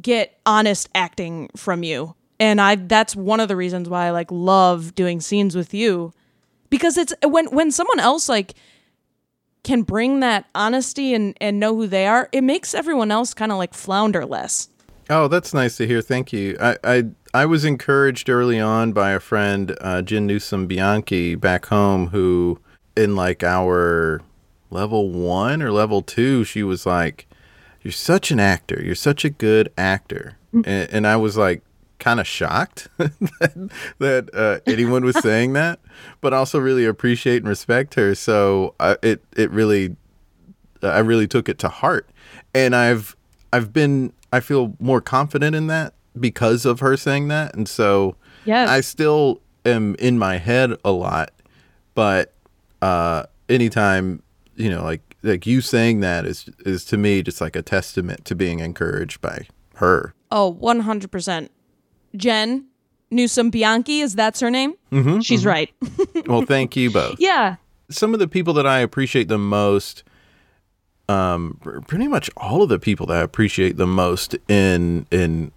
get 0.00 0.38
honest 0.46 0.88
acting 0.94 1.50
from 1.56 1.82
you 1.82 2.14
and 2.38 2.60
i 2.60 2.76
that's 2.76 3.14
one 3.14 3.40
of 3.40 3.48
the 3.48 3.56
reasons 3.56 3.88
why 3.88 4.06
i 4.06 4.10
like 4.10 4.30
love 4.30 4.94
doing 4.94 5.20
scenes 5.20 5.54
with 5.54 5.74
you 5.74 6.12
because 6.70 6.96
it's 6.96 7.12
when 7.22 7.46
when 7.46 7.70
someone 7.70 8.00
else 8.00 8.28
like 8.28 8.54
can 9.62 9.82
bring 9.82 10.20
that 10.20 10.46
honesty 10.54 11.12
and 11.12 11.36
and 11.40 11.60
know 11.60 11.74
who 11.76 11.86
they 11.86 12.06
are 12.06 12.28
it 12.32 12.42
makes 12.42 12.74
everyone 12.74 13.10
else 13.10 13.34
kind 13.34 13.52
of 13.52 13.58
like 13.58 13.74
flounder 13.74 14.24
less 14.24 14.68
Oh, 15.12 15.26
that's 15.26 15.52
nice 15.52 15.76
to 15.78 15.88
hear. 15.88 16.00
Thank 16.02 16.32
you. 16.32 16.56
I 16.60 16.76
I, 16.84 17.04
I 17.34 17.44
was 17.44 17.64
encouraged 17.64 18.30
early 18.30 18.60
on 18.60 18.92
by 18.92 19.10
a 19.10 19.18
friend, 19.18 19.76
uh, 19.80 20.02
Jen 20.02 20.24
Newsom 20.24 20.68
Bianchi, 20.68 21.34
back 21.34 21.66
home, 21.66 22.06
who 22.08 22.60
in 22.96 23.16
like 23.16 23.42
our 23.42 24.22
level 24.70 25.10
one 25.10 25.62
or 25.62 25.72
level 25.72 26.00
two, 26.00 26.44
she 26.44 26.62
was 26.62 26.86
like, 26.86 27.26
"You're 27.82 27.90
such 27.90 28.30
an 28.30 28.38
actor. 28.38 28.80
You're 28.80 28.94
such 28.94 29.24
a 29.24 29.30
good 29.30 29.72
actor," 29.76 30.38
and, 30.52 30.66
and 30.66 31.06
I 31.08 31.16
was 31.16 31.36
like, 31.36 31.62
kind 32.00 32.18
of 32.18 32.26
shocked 32.26 32.88
that, 32.98 33.70
that 33.98 34.30
uh, 34.34 34.60
anyone 34.66 35.04
was 35.04 35.18
saying 35.18 35.52
that, 35.52 35.78
but 36.20 36.32
also 36.32 36.58
really 36.58 36.84
appreciate 36.84 37.38
and 37.38 37.48
respect 37.48 37.94
her. 37.94 38.14
So 38.14 38.74
uh, 38.80 38.96
it 39.02 39.22
it 39.36 39.50
really 39.50 39.96
I 40.82 40.98
really 40.98 41.28
took 41.28 41.48
it 41.48 41.58
to 41.60 41.68
heart, 41.68 42.08
and 42.54 42.74
I've 42.74 43.16
I've 43.52 43.72
been 43.72 44.12
I 44.32 44.40
feel 44.40 44.74
more 44.80 45.00
confident 45.00 45.54
in 45.54 45.66
that 45.68 45.94
because 46.18 46.64
of 46.66 46.80
her 46.80 46.96
saying 46.96 47.28
that, 47.28 47.54
and 47.54 47.68
so 47.68 48.16
Yes. 48.44 48.68
I 48.68 48.80
still 48.80 49.40
am 49.64 49.94
in 49.96 50.18
my 50.18 50.38
head 50.38 50.72
a 50.84 50.90
lot, 50.92 51.30
but 51.94 52.32
uh, 52.80 53.24
anytime 53.48 54.22
you 54.56 54.70
know, 54.70 54.82
like 54.82 55.16
like 55.22 55.46
you 55.46 55.60
saying 55.60 56.00
that 56.00 56.26
is 56.26 56.48
is 56.60 56.84
to 56.86 56.96
me 56.96 57.22
just 57.22 57.40
like 57.40 57.56
a 57.56 57.62
testament 57.62 58.24
to 58.26 58.34
being 58.34 58.60
encouraged 58.60 59.20
by 59.20 59.46
her. 59.76 60.14
oh 60.30 60.54
100% 60.60 61.48
jen 62.16 62.64
newsom 63.10 63.50
bianchi 63.50 64.00
is 64.00 64.14
that's 64.14 64.40
her 64.40 64.50
name 64.50 64.74
She's 65.22 65.44
right. 65.46 65.70
Well, 66.26 66.42
thank 66.42 66.76
you 66.76 66.90
both. 66.90 67.16
yeah. 67.18 67.56
some 67.90 68.12
of 68.14 68.20
the 68.20 68.28
people 68.28 68.52
that 68.54 68.66
I 68.66 68.80
appreciate 68.80 69.28
the 69.28 69.38
most, 69.38 70.02
um, 71.08 71.58
pretty 71.88 72.08
much 72.08 72.28
all 72.36 72.62
of 72.62 72.68
the 72.68 72.78
people 72.78 73.06
that 73.06 73.16
I 73.16 73.20
appreciate 73.20 73.76
the 73.76 73.86
most 73.86 74.36
in 74.48 75.06
in 75.10 75.50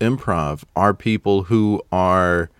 improv 0.00 0.64
are 0.76 0.94
people 0.94 1.44
who 1.44 1.82
are. 1.92 2.50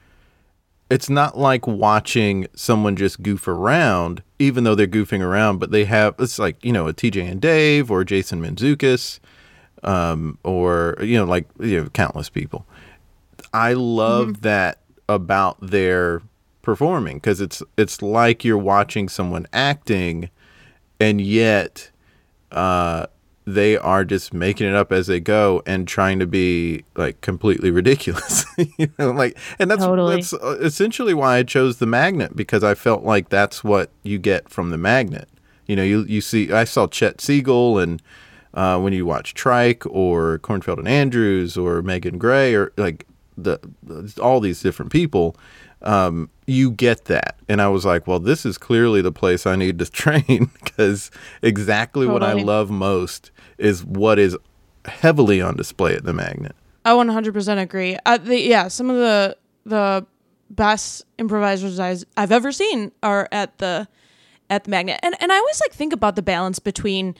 It's 0.90 1.10
not 1.10 1.36
like 1.36 1.66
watching 1.66 2.46
someone 2.54 2.96
just 2.96 3.22
goof 3.22 3.46
around, 3.46 4.22
even 4.38 4.64
though 4.64 4.74
they're 4.74 4.86
goofing 4.86 5.20
around, 5.20 5.58
but 5.58 5.70
they 5.70 5.84
have 5.84 6.14
it's 6.18 6.38
like 6.38 6.62
you 6.64 6.72
know 6.72 6.88
a 6.88 6.94
TJ 6.94 7.30
and 7.30 7.40
Dave 7.40 7.90
or 7.90 8.04
Jason 8.04 8.40
Mantzoukas, 8.42 9.20
um, 9.82 10.38
or 10.42 10.96
you 11.00 11.16
know 11.18 11.24
like 11.24 11.46
you 11.60 11.82
know 11.82 11.88
countless 11.90 12.28
people. 12.30 12.66
I 13.52 13.72
love 13.72 14.42
that 14.42 14.80
about 15.08 15.58
their 15.60 16.22
performing 16.62 17.16
because 17.16 17.40
it's 17.40 17.62
it's 17.78 18.02
like 18.02 18.44
you're 18.44 18.58
watching 18.58 19.08
someone 19.08 19.46
acting, 19.52 20.28
and 21.00 21.20
yet 21.20 21.90
uh, 22.52 23.06
they 23.46 23.76
are 23.78 24.04
just 24.04 24.34
making 24.34 24.68
it 24.68 24.74
up 24.74 24.92
as 24.92 25.06
they 25.06 25.18
go 25.18 25.62
and 25.64 25.88
trying 25.88 26.18
to 26.18 26.26
be 26.26 26.84
like 26.94 27.20
completely 27.22 27.70
ridiculous. 27.70 28.44
you 28.76 28.90
know, 28.98 29.12
like, 29.12 29.38
and 29.58 29.70
that's 29.70 29.82
Totally. 29.82 30.16
that's 30.16 30.34
uh, 30.34 30.58
essentially 30.60 31.14
why 31.14 31.38
I 31.38 31.42
chose 31.42 31.78
the 31.78 31.86
magnet 31.86 32.36
because 32.36 32.62
I 32.62 32.74
felt 32.74 33.02
like 33.02 33.30
that's 33.30 33.64
what 33.64 33.90
you 34.02 34.18
get 34.18 34.50
from 34.50 34.68
the 34.68 34.78
magnet. 34.78 35.28
You 35.66 35.76
know, 35.76 35.82
you 35.82 36.04
you 36.04 36.20
see, 36.20 36.52
I 36.52 36.64
saw 36.64 36.86
Chet 36.86 37.20
Siegel 37.20 37.78
and. 37.78 38.02
Uh, 38.54 38.80
when 38.80 38.94
you 38.94 39.04
watch 39.04 39.34
Trike 39.34 39.86
or 39.90 40.38
Cornfield 40.38 40.78
and 40.78 40.88
Andrews 40.88 41.56
or 41.58 41.82
Megan 41.82 42.16
Gray 42.16 42.54
or 42.54 42.72
like 42.78 43.06
the, 43.42 43.60
the 43.82 44.20
all 44.20 44.40
these 44.40 44.60
different 44.60 44.92
people, 44.92 45.36
um, 45.82 46.30
you 46.46 46.70
get 46.70 47.06
that. 47.06 47.36
And 47.48 47.62
I 47.62 47.68
was 47.68 47.84
like, 47.84 48.06
well, 48.06 48.18
this 48.18 48.44
is 48.44 48.58
clearly 48.58 49.00
the 49.00 49.12
place 49.12 49.46
I 49.46 49.56
need 49.56 49.78
to 49.78 49.86
train 49.90 50.50
because 50.62 51.10
exactly 51.42 52.06
what 52.06 52.22
I 52.22 52.32
love 52.34 52.70
most 52.70 53.30
is 53.58 53.84
what 53.84 54.18
is 54.18 54.36
heavily 54.84 55.40
on 55.40 55.56
display 55.56 55.94
at 55.94 56.04
the 56.04 56.12
magnet. 56.12 56.54
I 56.84 56.92
100% 56.92 57.60
agree. 57.60 57.98
Uh, 58.06 58.18
the, 58.18 58.40
yeah, 58.40 58.68
some 58.68 58.90
of 58.90 58.96
the 58.96 59.36
the 59.66 60.06
best 60.48 61.04
improvisers 61.18 61.78
I've, 61.78 62.04
I've 62.16 62.32
ever 62.32 62.52
seen 62.52 62.92
are 63.02 63.28
at 63.30 63.58
the 63.58 63.86
at 64.48 64.64
the 64.64 64.70
magnet, 64.70 64.98
and 65.02 65.14
and 65.20 65.30
I 65.30 65.36
always 65.36 65.60
like 65.60 65.72
think 65.72 65.92
about 65.92 66.16
the 66.16 66.22
balance 66.22 66.58
between 66.58 67.14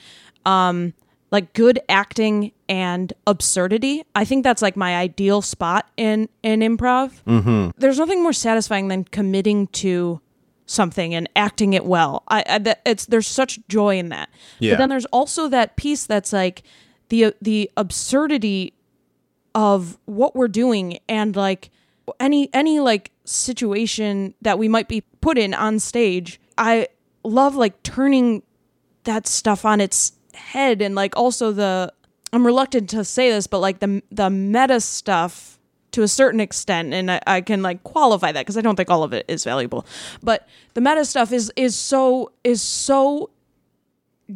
um 0.45 0.93
like 1.31 1.53
good 1.53 1.79
acting 1.89 2.51
and 2.67 3.13
absurdity. 3.27 4.03
I 4.15 4.25
think 4.25 4.43
that's 4.43 4.61
like 4.61 4.75
my 4.75 4.95
ideal 4.95 5.41
spot 5.41 5.89
in 5.97 6.29
in 6.43 6.61
improv. 6.61 7.11
Mm-hmm. 7.25 7.71
There's 7.77 7.99
nothing 7.99 8.23
more 8.23 8.33
satisfying 8.33 8.87
than 8.87 9.03
committing 9.05 9.67
to 9.67 10.21
something 10.65 11.15
and 11.15 11.27
acting 11.35 11.73
it 11.73 11.85
well. 11.85 12.23
I, 12.27 12.43
I 12.47 12.57
that 12.59 12.81
it's 12.85 13.05
there's 13.05 13.27
such 13.27 13.59
joy 13.67 13.97
in 13.97 14.09
that. 14.09 14.29
Yeah. 14.59 14.73
But 14.73 14.79
then 14.79 14.89
there's 14.89 15.05
also 15.05 15.47
that 15.49 15.75
piece 15.75 16.05
that's 16.05 16.33
like 16.33 16.63
the 17.09 17.33
the 17.41 17.69
absurdity 17.77 18.73
of 19.55 19.97
what 20.05 20.35
we're 20.35 20.47
doing 20.47 20.99
and 21.07 21.35
like 21.35 21.69
any 22.19 22.49
any 22.53 22.79
like 22.79 23.11
situation 23.25 24.33
that 24.41 24.57
we 24.57 24.67
might 24.67 24.87
be 24.87 25.01
put 25.21 25.37
in 25.37 25.53
on 25.53 25.79
stage 25.79 26.39
i 26.57 26.87
love 27.23 27.55
like 27.55 27.81
turning 27.83 28.41
that 29.03 29.27
stuff 29.27 29.65
on 29.65 29.81
its 29.81 30.13
head 30.39 30.81
and 30.81 30.95
like 30.95 31.15
also 31.15 31.51
the 31.51 31.93
I'm 32.31 32.45
reluctant 32.45 32.89
to 32.91 33.03
say 33.03 33.31
this, 33.31 33.47
but 33.47 33.59
like 33.59 33.79
the 33.79 34.01
the 34.11 34.29
meta 34.29 34.81
stuff 34.81 35.57
to 35.91 36.03
a 36.03 36.07
certain 36.07 36.39
extent, 36.39 36.93
and 36.93 37.11
I, 37.11 37.21
I 37.25 37.41
can 37.41 37.61
like 37.63 37.83
qualify 37.83 38.31
that 38.31 38.41
because 38.41 38.57
I 38.57 38.61
don't 38.61 38.75
think 38.75 38.89
all 38.89 39.03
of 39.03 39.13
it 39.13 39.25
is 39.27 39.43
valuable. 39.43 39.85
But 40.21 40.47
the 40.73 40.81
meta 40.81 41.05
stuff 41.05 41.31
is 41.31 41.51
is 41.55 41.75
so 41.75 42.31
is 42.43 42.61
so 42.61 43.31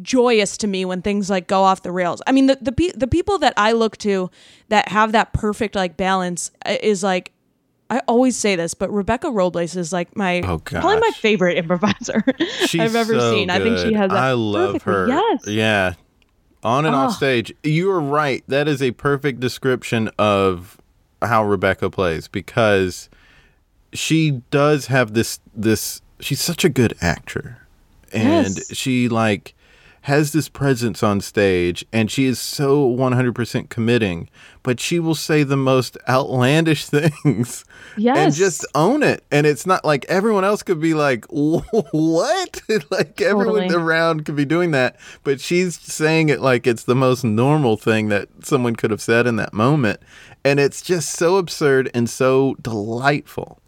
joyous 0.02 0.56
to 0.58 0.66
me 0.66 0.84
when 0.84 1.02
things 1.02 1.30
like 1.30 1.46
go 1.46 1.62
off 1.62 1.82
the 1.82 1.92
rails. 1.92 2.20
I 2.26 2.32
mean, 2.32 2.46
the 2.46 2.58
the 2.60 2.72
pe- 2.72 2.92
the 2.94 3.06
people 3.06 3.38
that 3.38 3.54
I 3.56 3.72
look 3.72 3.96
to 3.98 4.30
that 4.68 4.88
have 4.88 5.12
that 5.12 5.32
perfect 5.32 5.74
like 5.74 5.96
balance 5.96 6.50
uh, 6.66 6.76
is 6.82 7.02
like 7.02 7.32
I 7.90 7.98
always 8.08 8.36
say 8.36 8.56
this, 8.56 8.74
but 8.74 8.90
Rebecca 8.92 9.30
Robles 9.30 9.76
is 9.76 9.92
like 9.92 10.16
my 10.16 10.40
Oh. 10.40 10.58
Probably 10.58 10.96
my 11.00 11.10
favorite 11.16 11.58
improviser 11.58 12.24
I've 12.80 12.94
ever 12.96 13.20
seen. 13.20 13.50
I 13.50 13.58
think 13.58 13.78
she 13.78 13.92
has 13.92 14.10
I 14.10 14.32
love 14.32 14.74
perfectly. 14.82 14.92
her. 14.92 15.08
Yes. 15.08 15.46
Yeah. 15.46 15.94
On 16.62 16.86
and 16.86 16.94
off 16.94 17.10
Oh. 17.10 17.14
stage. 17.14 17.52
You 17.62 17.90
are 17.90 18.00
right. 18.00 18.42
That 18.48 18.68
is 18.68 18.80
a 18.82 18.92
perfect 18.92 19.38
description 19.40 20.08
of 20.18 20.80
how 21.22 21.44
Rebecca 21.44 21.90
plays 21.90 22.26
because 22.26 23.08
she 23.92 24.42
does 24.50 24.86
have 24.86 25.14
this 25.14 25.40
this 25.54 26.00
she's 26.20 26.40
such 26.40 26.64
a 26.64 26.68
good 26.70 26.94
actor. 27.02 27.58
And 28.12 28.46
Yes. 28.56 28.74
she 28.76 29.08
like 29.08 29.54
has 30.04 30.32
this 30.32 30.50
presence 30.50 31.02
on 31.02 31.18
stage 31.18 31.82
and 31.90 32.10
she 32.10 32.26
is 32.26 32.38
so 32.38 32.86
100% 32.86 33.70
committing, 33.70 34.28
but 34.62 34.78
she 34.78 34.98
will 34.98 35.14
say 35.14 35.42
the 35.42 35.56
most 35.56 35.96
outlandish 36.06 36.84
things 37.24 37.64
Yes. 37.96 38.16
and 38.18 38.34
just 38.34 38.66
own 38.74 39.02
it. 39.02 39.24
And 39.30 39.46
it's 39.46 39.64
not 39.66 39.82
like 39.82 40.04
everyone 40.10 40.44
else 40.44 40.62
could 40.62 40.78
be 40.78 40.92
like, 40.92 41.24
what? 41.30 42.60
like 42.90 43.20
everyone 43.22 43.62
Totally. 43.62 43.74
around 43.82 44.26
could 44.26 44.36
be 44.36 44.44
doing 44.44 44.72
that. 44.72 44.96
But 45.22 45.40
she's 45.40 45.78
saying 45.80 46.28
it 46.28 46.40
like 46.40 46.66
it's 46.66 46.84
the 46.84 46.94
most 46.94 47.24
normal 47.24 47.78
thing 47.78 48.08
that 48.10 48.28
someone 48.42 48.76
could 48.76 48.90
have 48.90 49.00
said 49.02 49.26
in 49.26 49.36
that 49.36 49.54
moment. 49.54 50.00
And 50.44 50.60
it's 50.60 50.82
just 50.82 51.12
so 51.12 51.38
absurd 51.38 51.90
and 51.94 52.10
so 52.10 52.56
delightful. 52.60 53.58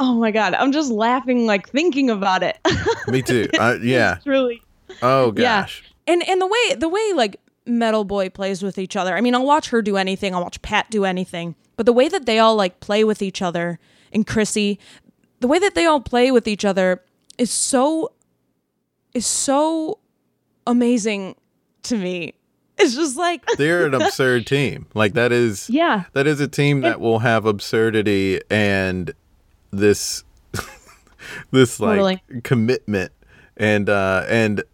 Oh 0.00 0.14
my 0.14 0.30
god, 0.30 0.54
I'm 0.54 0.72
just 0.72 0.90
laughing 0.90 1.46
like 1.46 1.68
thinking 1.68 2.08
about 2.10 2.42
it. 2.42 2.58
Me 3.06 3.20
too. 3.22 3.48
Uh, 3.58 3.76
yeah. 3.82 4.16
It's 4.16 4.26
really 4.26 4.60
Oh, 5.02 5.32
Yeah. 5.36 5.62
gosh. 5.62 5.82
and 6.06 6.26
and 6.28 6.40
the 6.40 6.46
way 6.46 6.74
the 6.76 6.88
way 6.88 7.12
like 7.14 7.40
metal 7.66 8.04
boy 8.04 8.28
plays 8.28 8.62
with 8.62 8.76
each 8.78 8.94
other 8.94 9.16
i 9.16 9.20
mean 9.22 9.34
i'll 9.34 9.46
watch 9.46 9.70
her 9.70 9.80
do 9.80 9.96
anything 9.96 10.34
i'll 10.34 10.42
watch 10.42 10.60
pat 10.60 10.90
do 10.90 11.04
anything 11.06 11.54
but 11.76 11.86
the 11.86 11.92
way 11.94 12.08
that 12.08 12.26
they 12.26 12.38
all 12.38 12.54
like 12.56 12.78
play 12.80 13.02
with 13.04 13.22
each 13.22 13.40
other 13.40 13.78
and 14.12 14.26
chrissy 14.26 14.78
the 15.40 15.48
way 15.48 15.58
that 15.58 15.74
they 15.74 15.86
all 15.86 16.00
play 16.00 16.30
with 16.30 16.46
each 16.46 16.64
other 16.64 17.02
is 17.38 17.50
so 17.50 18.12
is 19.14 19.26
so 19.26 19.98
amazing 20.66 21.34
to 21.84 21.96
me 21.96 22.34
it's 22.76 22.94
just 22.96 23.16
like 23.16 23.44
They're 23.56 23.86
an 23.86 23.94
absurd 23.94 24.48
team. 24.48 24.86
Like 24.94 25.12
that 25.14 25.30
is 25.30 25.70
Yeah. 25.70 26.04
That 26.12 26.26
is 26.26 26.40
a 26.40 26.48
team 26.48 26.80
that 26.80 26.98
will 27.00 27.20
have 27.20 27.46
absurdity 27.46 28.40
and 28.50 29.14
this 29.70 30.24
this 31.52 31.78
like 31.78 31.92
Totally. 31.98 32.22
commitment 32.42 33.12
and 33.56 33.88
uh 33.88 34.24
and 34.28 34.64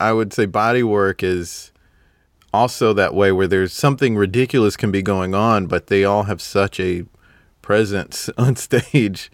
I 0.00 0.12
would 0.12 0.32
say 0.32 0.46
body 0.46 0.82
work 0.82 1.22
is 1.22 1.72
also 2.52 2.92
that 2.94 3.14
way 3.14 3.30
where 3.32 3.46
there's 3.46 3.72
something 3.72 4.16
ridiculous 4.16 4.76
can 4.76 4.90
be 4.90 5.02
going 5.02 5.34
on 5.34 5.66
but 5.66 5.88
they 5.88 6.04
all 6.04 6.22
have 6.24 6.40
such 6.40 6.80
a 6.80 7.04
presence 7.62 8.30
on 8.38 8.56
stage. 8.56 9.30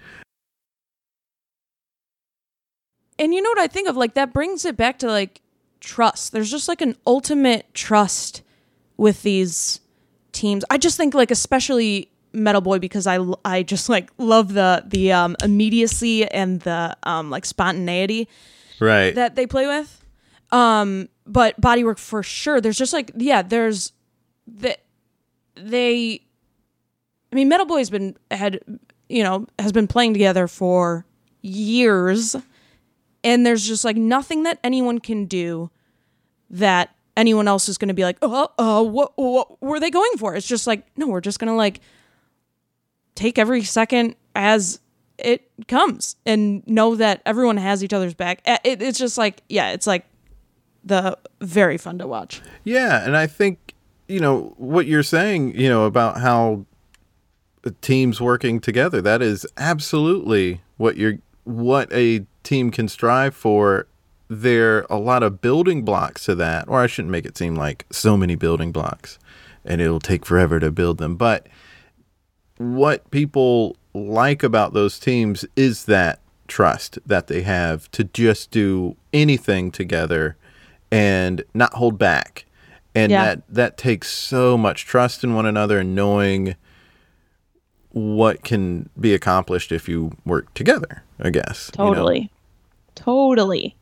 and 3.19 3.33
you 3.33 3.41
know 3.41 3.51
what 3.51 3.59
I 3.61 3.69
think 3.69 3.89
of? 3.89 3.97
Like 3.97 4.15
that 4.15 4.33
brings 4.33 4.65
it 4.65 4.77
back 4.77 4.99
to 5.01 5.07
like 5.09 5.41
trust. 5.81 6.33
There's 6.33 6.51
just 6.51 6.67
like 6.69 6.81
an 6.81 6.97
ultimate 7.07 7.73
trust 7.75 8.43
with 8.97 9.23
these 9.23 9.81
teams. 10.33 10.65
I 10.71 10.79
just 10.79 10.97
think 10.97 11.15
like 11.15 11.31
especially 11.31 12.11
Metal 12.33 12.61
Boy 12.61 12.81
because 12.81 13.07
I 13.07 13.21
I 13.45 13.63
just 13.63 13.89
like 13.89 14.11
love 14.19 14.53
the 14.55 14.83
the 14.87 15.13
um 15.13 15.37
immediacy 15.45 16.27
and 16.27 16.61
the 16.63 16.97
um 17.05 17.31
like 17.31 17.45
spontaneity 17.45 18.29
Right. 18.81 19.15
that 19.15 19.37
they 19.37 19.47
play 19.47 19.69
with. 19.69 20.04
Um 20.55 21.09
but 21.27 21.61
bodywork 21.61 21.99
for 21.99 22.23
sure. 22.23 22.61
There's 22.61 22.79
just 22.79 22.93
like 22.93 23.11
yeah, 23.17 23.43
there's 23.43 23.93
that 24.47 24.81
they 25.57 26.21
I 27.33 27.37
mean 27.37 27.49
Metal 27.49 27.67
Boy's 27.67 27.91
been 27.91 28.17
had 28.31 28.61
you 29.09 29.23
know 29.23 29.47
has 29.59 29.73
been 29.73 29.87
playing 29.87 30.13
together 30.13 30.47
for 30.47 31.07
years 31.43 32.37
and 33.23 33.45
there's 33.45 33.67
just 33.67 33.85
like 33.85 33.97
nothing 33.97 34.45
that 34.45 34.59
anyone 34.63 34.99
can 34.99 35.25
do 35.25 35.71
that 36.51 36.95
anyone 37.17 37.49
else 37.49 37.69
is 37.69 37.79
going 37.79 37.89
to 37.89 37.95
be 37.95 38.05
like, 38.05 38.19
"Oh, 38.23 38.49
oh, 38.59 38.83
what 38.83 39.13
what 39.17 39.61
were 39.63 39.81
they 39.81 39.91
going 39.91 40.17
for?" 40.19 40.35
It's 40.35 40.47
just 40.47 40.67
like, 40.67 40.85
"No, 40.97 41.09
we're 41.09 41.21
just 41.21 41.39
going 41.39 41.51
to 41.51 41.57
like 41.57 41.81
take 43.15 43.39
every 43.39 43.63
second 43.63 44.17
as 44.35 44.81
it 45.19 45.49
comes 45.69 46.17
and 46.27 46.67
know 46.67 46.97
that 46.97 47.23
everyone 47.25 47.57
has 47.57 47.83
each 47.83 47.93
other's 47.93 48.15
back." 48.15 48.41
It, 48.45 48.83
it's 48.83 48.99
just 48.99 49.19
like, 49.19 49.43
yeah, 49.49 49.71
it's 49.73 49.87
like 49.87 50.05
the 50.85 51.19
very 51.41 51.79
fun 51.79 51.99
to 51.99 52.07
watch. 52.07 52.41
Yeah, 52.63 53.05
and 53.05 53.17
I 53.17 53.27
think 53.27 53.75
you 54.09 54.21
know 54.21 54.55
what 54.57 54.87
you're 54.87 55.03
saying, 55.03 55.59
you 55.59 55.69
know, 55.69 55.87
about 55.87 56.21
how 56.21 56.67
teams 57.81 58.21
working 58.21 58.61
together. 58.61 59.01
That 59.01 59.23
is 59.23 59.47
absolutely 59.57 60.61
what 60.77 60.97
you're 60.97 61.19
what 61.45 61.93
a 61.93 62.27
team 62.43 62.71
can 62.71 62.89
strive 62.89 63.35
for. 63.35 63.87
There 64.29 64.79
are 64.79 64.87
a 64.91 64.99
lot 64.99 65.23
of 65.23 65.41
building 65.41 65.85
blocks 65.85 66.25
to 66.25 66.35
that, 66.37 66.69
or 66.69 66.81
I 66.81 66.87
shouldn't 66.87 67.13
make 67.13 67.27
it 67.27 67.37
seem 67.37 67.55
like 67.55 67.87
so 67.91 68.17
many 68.17 68.35
building 68.35 68.73
blocks, 68.73 69.19
and 69.65 69.81
it'll 69.81 70.01
take 70.01 70.25
forever 70.25 70.59
to 70.61 70.71
build 70.71 70.99
them. 70.99 71.17
But 71.17 71.47
what 72.57 73.11
people 73.11 73.77
like 73.93 74.43
about 74.43 74.73
those 74.73 74.99
teams 74.99 75.45
is 75.57 75.85
that 75.85 76.21
trust 76.47 76.99
that 77.07 77.27
they 77.27 77.43
have 77.43 77.91
to 77.93 78.05
just 78.05 78.51
do 78.51 78.97
anything 79.13 79.71
together 79.71 80.37
and 80.95 81.43
not 81.55 81.75
hold 81.75 81.99
back. 81.99 82.45
And 82.95 83.11
Yeah. 83.11 83.25
that 83.25 83.43
that 83.49 83.77
takes 83.77 84.09
so 84.11 84.57
much 84.57 84.85
trust 84.87 85.25
in 85.25 85.35
one 85.35 85.47
another 85.47 85.81
and 85.81 85.95
knowing 85.95 86.55
what 87.91 88.43
can 88.45 88.89
be 88.99 89.13
accomplished 89.15 89.73
if 89.73 89.89
you 89.89 90.13
work 90.25 90.53
together, 90.55 91.03
I 91.21 91.31
guess. 91.31 91.71
you 91.77 91.85
know? 91.85 91.91
totally. 91.95 92.31
Totally. 92.95 93.77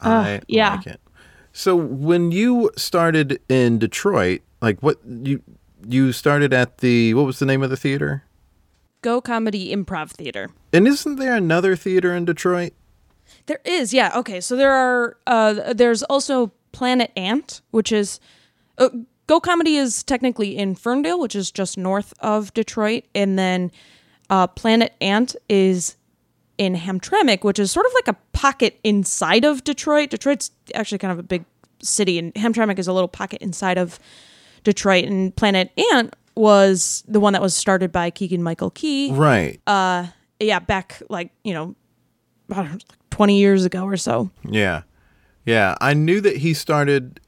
I 0.00 0.36
Uh, 0.36 0.40
yeah. 0.46 0.76
like 0.76 0.86
it. 0.86 1.00
So 1.52 1.74
when 1.74 2.30
you 2.30 2.70
started 2.76 3.40
in 3.48 3.78
Detroit, 3.78 4.42
like 4.62 4.80
what 4.80 4.98
you 5.04 5.42
you 5.88 6.12
started 6.12 6.52
at 6.52 6.78
the 6.78 7.14
what 7.14 7.24
was 7.26 7.38
the 7.40 7.46
name 7.46 7.62
of 7.62 7.70
the 7.70 7.76
theater? 7.76 8.22
Go 9.02 9.20
Comedy 9.20 9.74
Improv 9.74 10.10
Theater. 10.10 10.50
And 10.72 10.86
isn't 10.88 11.16
there 11.16 11.34
another 11.36 11.74
theater 11.76 12.14
in 12.14 12.24
Detroit? 12.24 12.72
There 13.46 13.60
is, 13.64 13.94
yeah. 13.94 14.12
Okay, 14.16 14.40
so 14.40 14.56
there 14.56 14.72
are. 14.72 15.16
Uh, 15.26 15.72
there's 15.72 16.02
also 16.04 16.52
Planet 16.72 17.10
Ant, 17.16 17.60
which 17.70 17.92
is 17.92 18.20
uh, 18.78 18.90
Go 19.26 19.40
Comedy 19.40 19.76
is 19.76 20.02
technically 20.02 20.56
in 20.56 20.74
Ferndale, 20.74 21.20
which 21.20 21.36
is 21.36 21.50
just 21.50 21.76
north 21.76 22.14
of 22.20 22.52
Detroit, 22.54 23.04
and 23.14 23.38
then 23.38 23.70
uh, 24.30 24.46
Planet 24.46 24.94
Ant 25.00 25.36
is 25.48 25.96
in 26.56 26.74
Hamtramck, 26.74 27.44
which 27.44 27.58
is 27.58 27.70
sort 27.70 27.86
of 27.86 27.92
like 27.94 28.08
a 28.08 28.16
pocket 28.32 28.80
inside 28.82 29.44
of 29.44 29.64
Detroit. 29.64 30.10
Detroit's 30.10 30.50
actually 30.74 30.98
kind 30.98 31.12
of 31.12 31.18
a 31.18 31.22
big 31.22 31.44
city, 31.82 32.18
and 32.18 32.34
Hamtramck 32.34 32.78
is 32.78 32.88
a 32.88 32.92
little 32.92 33.08
pocket 33.08 33.40
inside 33.42 33.78
of 33.78 33.98
Detroit. 34.64 35.04
And 35.04 35.34
Planet 35.36 35.70
Ant 35.92 36.14
was 36.34 37.04
the 37.06 37.20
one 37.20 37.32
that 37.32 37.42
was 37.42 37.54
started 37.54 37.92
by 37.92 38.10
Keegan 38.10 38.42
Michael 38.42 38.70
Key 38.70 39.12
Right. 39.12 39.60
Uh, 39.66 40.06
yeah, 40.40 40.58
back 40.60 41.02
like, 41.08 41.32
you 41.42 41.52
know, 41.52 41.74
I 42.50 42.54
don't 42.56 42.72
know, 42.72 42.78
20 43.18 43.38
years 43.38 43.64
ago 43.64 43.84
or 43.84 43.96
so. 43.96 44.30
Yeah. 44.48 44.82
Yeah. 45.44 45.74
I 45.80 45.92
knew 45.92 46.20
that 46.20 46.38
he 46.38 46.54
started 46.54 47.20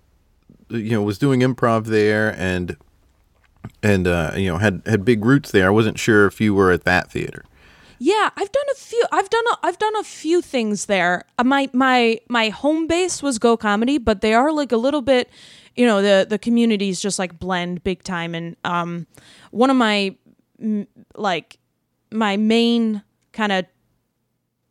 you 0.70 0.92
know, 0.92 1.02
was 1.02 1.18
doing 1.18 1.40
improv 1.40 1.86
there 1.86 2.34
and 2.38 2.76
and 3.82 4.06
uh, 4.06 4.32
you 4.36 4.46
know, 4.46 4.58
had 4.58 4.82
had 4.86 5.04
big 5.04 5.24
roots 5.24 5.50
there. 5.50 5.66
I 5.66 5.70
wasn't 5.70 5.98
sure 5.98 6.26
if 6.26 6.40
you 6.40 6.54
were 6.54 6.70
at 6.70 6.84
that 6.84 7.10
theater. 7.10 7.44
Yeah, 7.98 8.30
I've 8.34 8.50
done 8.50 8.64
a 8.72 8.76
few 8.76 9.04
I've 9.12 9.28
done 9.28 9.44
a, 9.52 9.66
I've 9.66 9.78
done 9.78 9.96
a 9.96 10.04
few 10.04 10.40
things 10.40 10.86
there. 10.86 11.24
Uh, 11.38 11.44
my 11.44 11.68
my 11.72 12.20
my 12.28 12.48
home 12.48 12.86
base 12.86 13.22
was 13.22 13.38
Go 13.38 13.56
Comedy, 13.56 13.98
but 13.98 14.20
they 14.20 14.32
are 14.32 14.52
like 14.52 14.72
a 14.72 14.76
little 14.76 15.02
bit, 15.02 15.28
you 15.76 15.86
know, 15.86 16.00
the 16.00 16.26
the 16.28 16.38
communities 16.38 17.00
just 17.00 17.18
like 17.18 17.38
blend 17.38 17.84
big 17.84 18.02
time 18.02 18.34
and 18.34 18.56
um 18.64 19.06
one 19.50 19.70
of 19.70 19.76
my 19.76 20.16
like 21.14 21.58
my 22.10 22.36
main 22.36 23.02
kind 23.32 23.52
of 23.52 23.66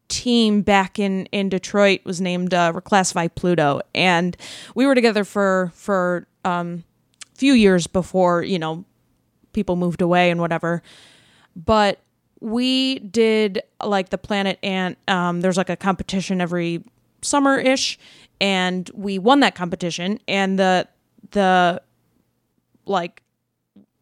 team 0.10 0.62
back 0.62 1.00
in 1.00 1.26
in 1.28 1.50
Detroit 1.50 2.02
was 2.04 2.20
named 2.20 2.54
uh, 2.54 2.74
Reclassify 2.74 3.34
Pluto, 3.34 3.82
and 3.96 4.36
we 4.76 4.86
were 4.86 4.96
together 4.96 5.24
for 5.24 5.72
for 5.74 6.28
um, 6.44 6.84
few 7.36 7.54
years 7.54 7.88
before 7.88 8.44
you 8.44 8.60
know 8.60 8.84
people 9.54 9.76
moved 9.76 10.02
away 10.02 10.30
and 10.30 10.42
whatever. 10.42 10.82
But 11.56 12.00
we 12.42 13.00
did 13.00 13.62
like 13.84 14.10
the 14.10 14.18
Planet 14.18 14.60
Ant. 14.64 14.98
Um, 15.08 15.42
there's 15.42 15.58
like 15.58 15.70
a 15.70 15.78
competition 15.78 16.42
every 16.42 16.84
summer 17.22 17.58
ish, 17.58 17.98
and 18.42 18.90
we 18.94 19.20
won 19.20 19.40
that 19.42 19.56
competition. 19.56 20.20
And 20.28 20.60
the 20.60 20.88
the 21.32 21.82
like 22.86 23.22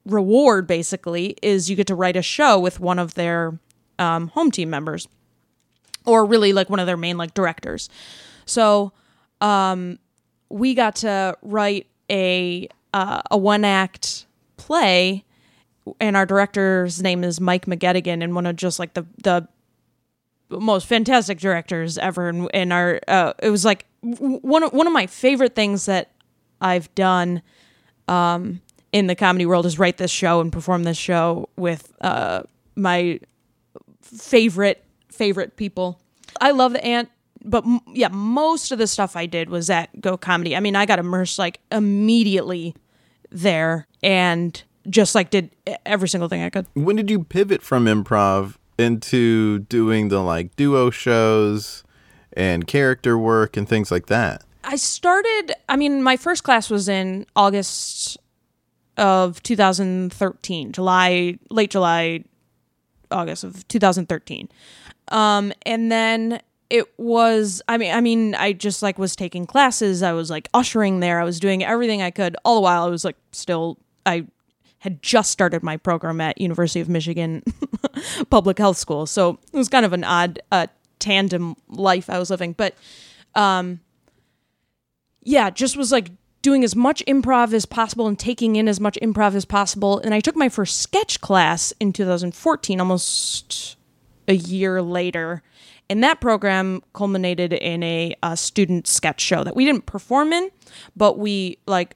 reward 0.06 0.68
basically 0.68 1.36
is 1.42 1.70
you 1.70 1.76
get 1.76 1.88
to 1.88 1.96
write 1.96 2.16
a 2.16 2.22
show 2.22 2.60
with 2.60 2.80
one 2.80 3.00
of 3.00 3.16
their 3.16 3.60
um, 4.00 4.30
home 4.30 4.52
team 4.52 4.70
members, 4.70 5.08
or 6.08 6.26
really 6.26 6.54
like 6.54 6.70
one 6.70 6.80
of 6.80 6.88
their 6.88 6.98
main 6.98 7.18
like 7.18 7.36
directors. 7.36 7.90
So 8.46 8.94
um, 9.42 10.00
we 10.50 10.74
got 10.74 10.96
to 10.98 11.38
write 11.44 11.86
a 12.10 12.70
uh, 12.94 13.22
a 13.30 13.38
one 13.38 13.64
act 13.64 14.26
play, 14.56 15.24
and 16.00 16.18
our 16.18 16.26
director's 16.26 17.04
name 17.04 17.24
is 17.24 17.40
Mike 17.40 17.66
McGettigan, 17.68 18.24
and 18.24 18.34
one 18.34 18.48
of 18.48 18.56
just 18.56 18.80
like 18.80 18.94
the 18.96 19.06
the 19.24 19.48
most 20.50 20.88
fantastic 20.88 21.40
directors 21.40 21.98
ever. 21.98 22.30
And, 22.54 22.72
our 22.72 23.02
uh, 23.08 23.34
it 23.44 23.50
was 23.50 23.66
like 23.66 23.86
one 24.02 24.64
of, 24.64 24.72
one 24.72 24.88
of 24.88 24.94
my 24.94 25.06
favorite 25.06 25.56
things 25.56 25.86
that 25.88 26.12
I've 26.62 26.94
done 26.96 27.42
um, 28.08 28.62
in 28.94 29.08
the 29.08 29.16
comedy 29.16 29.46
world 29.46 29.66
is 29.66 29.78
write 29.78 29.98
this 29.98 30.10
show 30.10 30.40
and 30.40 30.52
perform 30.52 30.84
this 30.84 30.98
show 30.98 31.50
with 31.58 31.94
uh, 32.00 32.44
my 32.76 33.20
favorite 34.02 34.86
favorite 35.18 35.56
people. 35.56 36.00
I 36.40 36.52
love 36.52 36.74
the 36.74 36.84
ant 36.86 37.10
but 37.44 37.66
m- 37.66 37.80
yeah, 37.94 38.10
most 38.10 38.72
of 38.72 38.78
the 38.78 38.88
stuff 38.88 39.16
I 39.16 39.26
did 39.26 39.50
was 39.50 39.70
at 39.70 40.02
Go 40.02 40.18
Comedy. 40.18 40.56
I 40.56 40.60
mean, 40.60 40.76
I 40.76 40.86
got 40.86 41.00
immersed 41.00 41.40
like 41.40 41.60
immediately 41.72 42.76
there 43.32 43.88
and 44.04 44.62
just 44.90 45.16
like 45.16 45.30
did 45.30 45.52
every 45.86 46.10
single 46.10 46.30
thing 46.30 46.44
I 46.44 46.50
could. 46.50 46.68
When 46.74 46.96
did 46.96 47.10
you 47.10 47.24
pivot 47.24 47.62
from 47.62 47.86
improv 47.86 48.56
into 48.78 49.60
doing 49.60 50.10
the 50.10 50.22
like 50.22 50.56
duo 50.56 50.90
shows 50.90 51.84
and 52.34 52.68
character 52.68 53.18
work 53.18 53.58
and 53.58 53.68
things 53.68 53.92
like 53.92 54.08
that? 54.08 54.44
I 54.64 54.76
started, 54.76 55.54
I 55.70 55.78
mean, 55.78 56.04
my 56.04 56.18
first 56.18 56.44
class 56.44 56.70
was 56.70 56.90
in 56.90 57.26
August 57.36 58.18
of 58.98 59.42
2013, 59.44 60.72
July, 60.74 61.38
late 61.50 61.72
July, 61.72 62.24
August 63.10 63.44
of 63.44 63.68
2013. 63.70 64.50
Um, 65.10 65.54
and 65.66 65.92
then 65.92 66.42
it 66.70 66.88
was, 67.00 67.62
I 67.68 67.78
mean, 67.78 67.94
I 67.94 68.02
mean, 68.02 68.36
I 68.36 68.54
just 68.54 68.82
like 68.82 69.00
was 69.00 69.16
taking 69.16 69.46
classes. 69.46 70.04
I 70.04 70.12
was 70.14 70.30
like 70.30 70.50
ushering 70.54 71.00
there. 71.00 71.20
I 71.20 71.24
was 71.24 71.40
doing 71.40 71.64
everything 71.64 72.02
I 72.02 72.12
could. 72.12 72.36
All 72.44 72.56
the 72.56 72.62
while, 72.62 72.84
I 72.84 72.90
was 72.90 73.06
like 73.06 73.16
still, 73.32 73.78
I 74.06 74.26
had 74.80 75.02
just 75.02 75.32
started 75.32 75.64
my 75.64 75.78
program 75.78 76.22
at 76.22 76.40
University 76.40 76.80
of 76.82 76.90
Michigan 76.90 77.44
Public 78.30 78.58
Health 78.58 78.78
School. 78.78 79.06
So 79.06 79.40
it 79.52 79.58
was 79.58 79.70
kind 79.70 79.86
of 79.86 79.94
an 79.94 80.04
odd 80.04 80.40
uh, 80.52 80.68
tandem 81.00 81.56
life 81.70 82.10
I 82.10 82.20
was 82.20 82.30
living. 82.30 82.54
But 82.54 82.76
um, 83.34 83.80
yeah, 85.24 85.50
just 85.50 85.78
was 85.78 85.92
like 85.92 86.12
doing 86.42 86.64
as 86.64 86.76
much 86.76 87.04
improv 87.08 87.54
as 87.54 87.66
possible 87.66 88.08
and 88.08 88.20
taking 88.20 88.56
in 88.56 88.68
as 88.68 88.80
much 88.80 88.98
improv 89.02 89.36
as 89.36 89.46
possible. 89.46 90.00
And 90.00 90.14
I 90.14 90.20
took 90.20 90.36
my 90.36 90.50
first 90.50 90.82
sketch 90.82 91.22
class 91.22 91.74
in 91.80 91.94
2014, 91.94 92.80
almost 92.80 93.77
a 94.28 94.36
year 94.36 94.82
later. 94.82 95.42
And 95.90 96.04
that 96.04 96.20
program 96.20 96.82
culminated 96.94 97.54
in 97.54 97.82
a, 97.82 98.16
a 98.22 98.36
student 98.36 98.88
sketch 98.88 99.22
show 99.22 99.44
that 99.44 99.56
we 99.56 99.66
didn't 99.66 99.86
perform 99.86 100.34
in, 100.34 100.50
but 100.96 101.18
we 101.18 101.60
like 101.66 101.96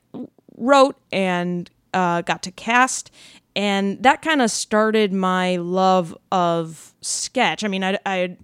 wrote 0.55 0.97
and 1.11 1.69
uh, 1.93 2.21
got 2.21 2.41
to 2.43 2.51
cast. 2.51 3.11
And 3.53 4.01
that 4.03 4.21
kind 4.21 4.41
of 4.41 4.49
started 4.49 5.11
my 5.11 5.57
love 5.57 6.17
of 6.31 6.93
sketch. 7.01 7.65
I 7.65 7.67
mean, 7.67 7.83
I, 7.83 7.99
I 8.05 8.37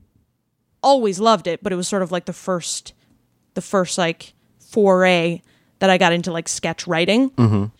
always 0.84 1.20
loved 1.20 1.48
it, 1.48 1.64
but 1.64 1.72
it 1.72 1.78
was 1.78 1.88
sort 1.88 2.02
of 2.02 2.12
like 2.12 2.26
the 2.26 2.34
first, 2.34 2.94
the 3.54 3.62
first 3.62 3.98
like 3.98 4.34
foray 4.60 5.42
that 5.80 5.90
I 5.90 5.98
got 5.98 6.12
into 6.12 6.34
like 6.34 6.50
sketch 6.50 6.88
writing. 6.88 7.32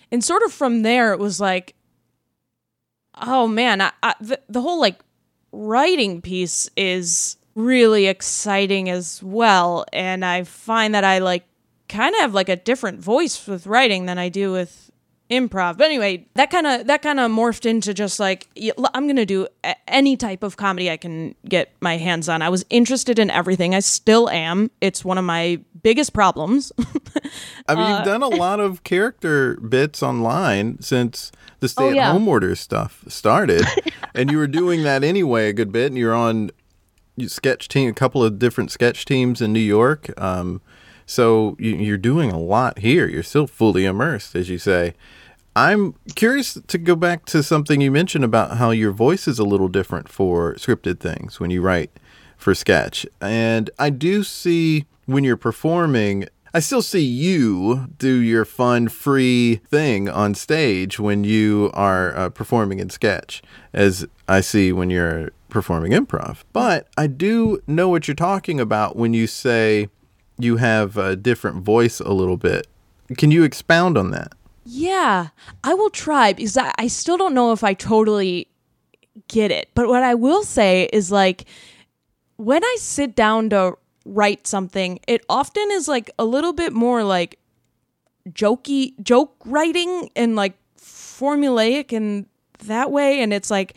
And 0.10 0.24
sort 0.24 0.44
of 0.44 0.54
from 0.54 0.84
there, 0.84 1.12
it 1.12 1.20
was 1.20 1.42
like, 1.42 1.76
oh 3.20 3.46
man, 3.48 3.82
I, 3.82 3.92
I, 4.02 4.14
the, 4.22 4.40
the 4.48 4.62
whole 4.62 4.80
like 4.80 5.00
writing 5.58 6.22
piece 6.22 6.70
is 6.78 7.38
really 7.56 8.06
exciting 8.06 8.90
as 8.90 9.22
well. 9.24 9.86
And 9.92 10.24
I 10.24 10.44
find 10.44 10.94
that 10.94 11.04
I 11.04 11.18
like 11.20 11.44
kind 11.90 12.14
of 12.16 12.22
have 12.22 12.34
like 12.34 12.50
a 12.50 12.56
different 12.56 13.00
voice 13.00 13.48
with 13.48 13.66
writing 13.66 14.06
than 14.06 14.18
I 14.18 14.30
do 14.30 14.52
with 14.52 14.92
improv. 15.32 15.78
But 15.78 15.86
anyway, 15.86 16.26
that 16.36 16.50
kind 16.52 16.68
of 16.68 16.88
that 16.88 17.02
kind 17.02 17.20
of 17.20 17.32
morphed 17.32 17.66
into 17.66 17.94
just 17.94 18.20
like 18.20 18.48
I'm 18.94 19.08
going 19.08 19.16
to 19.18 19.26
do 19.26 19.48
a- 19.64 19.76
any 19.88 20.16
type 20.16 20.44
of 20.44 20.56
comedy 20.56 20.90
I 20.92 20.98
can 20.98 21.36
get 21.50 21.74
my 21.82 21.98
hands 21.98 22.30
on. 22.30 22.42
I 22.42 22.50
was 22.50 22.64
interested 22.70 23.18
in 23.20 23.30
everything. 23.30 23.74
I 23.76 23.80
still 23.80 24.30
am. 24.30 24.70
It's 24.80 25.04
one 25.04 25.18
of 25.18 25.26
my 25.26 25.60
biggest 25.84 26.14
problems. 26.14 26.72
I 27.68 27.76
mean, 27.76 27.84
Uh, 27.84 27.96
you've 27.98 28.06
done 28.06 28.24
a 28.24 28.28
lot 28.30 28.60
of 28.60 28.84
character 28.84 29.56
bits 29.58 30.02
online 30.04 30.82
since 30.82 31.32
the 31.60 31.68
stay 31.70 31.88
at 31.88 31.92
Oh, 31.92 31.96
yeah. 31.96 32.12
home 32.12 32.28
order 32.28 32.56
stuff 32.56 33.04
started. 33.08 33.64
and 34.14 34.32
you 34.32 34.38
were 34.38 34.48
doing 34.48 34.84
that 34.84 35.04
anyway 35.04 35.50
a 35.50 35.54
good 35.54 35.72
bit. 35.72 35.88
And 35.88 35.98
you're 35.98 36.14
on 36.16 36.52
you 37.16 37.28
sketch 37.28 37.68
team, 37.68 37.90
a 37.90 37.94
couple 37.94 38.24
of 38.24 38.38
different 38.38 38.72
sketch 38.72 39.04
teams 39.06 39.42
in 39.42 39.52
New 39.52 39.60
York. 39.60 40.10
Um, 40.22 40.62
so 41.06 41.56
you, 41.60 41.76
you're 41.76 41.98
doing 41.98 42.32
a 42.32 42.40
lot 42.40 42.80
here. 42.80 43.08
You're 43.08 43.24
still 43.24 43.48
fully 43.48 43.86
immersed, 43.86 44.36
as 44.36 44.50
you 44.50 44.58
say. 44.60 44.94
I'm 45.56 45.96
curious 46.16 46.60
to 46.68 46.78
go 46.78 46.96
back 46.96 47.26
to 47.28 47.42
something 47.42 47.82
you 47.82 47.90
mentioned 47.90 48.24
about 48.24 48.58
how 48.58 48.70
your 48.70 48.92
voice 48.92 49.28
is 49.28 49.40
a 49.40 49.44
little 49.44 49.70
different 49.70 50.08
for 50.08 50.54
scripted 50.56 51.00
things 51.00 51.40
when 51.40 51.50
you 51.50 51.62
write 51.62 51.90
for 52.38 52.54
sketch. 52.54 53.08
And 53.20 53.72
I 53.80 53.90
do 53.90 54.24
see 54.24 54.86
when 55.08 55.24
you're 55.24 55.38
performing, 55.38 56.28
I 56.54 56.60
still 56.60 56.82
see 56.82 57.02
you 57.04 57.88
do 57.98 58.16
your 58.16 58.46
fun, 58.46 58.88
free 58.88 59.62
thing 59.68 60.10
on 60.10 60.36
stage 60.36 61.00
when 61.00 61.24
you 61.24 61.72
are 61.74 62.16
uh, 62.16 62.30
performing 62.30 62.80
in 62.80 62.90
sketch, 62.90 63.42
as 63.74 64.08
I 64.28 64.42
see 64.42 64.72
when 64.72 64.90
you're 64.90 65.32
performing 65.50 65.92
improv. 65.92 66.44
But 66.54 66.88
I 66.98 67.08
do 67.08 67.62
know 67.68 67.90
what 67.90 68.08
you're 68.08 68.16
talking 68.16 68.60
about 68.60 68.96
when 68.96 69.14
you 69.14 69.28
say 69.28 69.90
you 70.38 70.58
have 70.58 70.98
a 70.98 71.16
different 71.16 71.64
voice 71.64 72.00
a 72.00 72.14
little 72.14 72.38
bit. 72.38 72.68
Can 73.18 73.32
you 73.32 73.44
expound 73.44 73.98
on 73.98 74.12
that? 74.12 74.34
Yeah, 74.66 75.30
I 75.64 75.74
will 75.74 75.90
try 75.90 76.34
because 76.34 76.58
I, 76.58 76.74
I 76.78 76.88
still 76.88 77.18
don't 77.18 77.34
know 77.34 77.54
if 77.54 77.64
I 77.64 77.74
totally 77.74 78.50
get 79.28 79.52
it. 79.52 79.70
But 79.74 79.88
what 79.88 80.04
I 80.04 80.14
will 80.14 80.44
say 80.44 80.90
is 80.92 81.12
like 81.12 81.46
when 82.36 82.64
I 82.64 82.78
sit 82.80 83.16
down 83.16 83.50
to 83.52 83.78
write 84.08 84.48
something, 84.48 85.00
it 85.08 85.24
often 85.30 85.68
is 85.72 85.88
like 85.88 86.10
a 86.18 86.26
little 86.26 86.54
bit 86.54 86.74
more 86.74 87.04
like 87.04 87.40
jokey 88.30 88.94
joke 89.02 89.36
writing 89.46 90.10
and 90.16 90.36
like 90.36 90.58
formulaic 90.80 91.94
in 91.94 92.28
that 92.66 92.92
way. 92.92 93.22
And 93.22 93.34
it's 93.34 93.52
like 93.52 93.76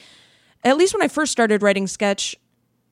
at 0.64 0.77
least 0.77 0.95
when 0.95 1.03
I 1.03 1.09
first 1.09 1.33
started 1.33 1.62
writing 1.62 1.87
sketch, 1.87 2.37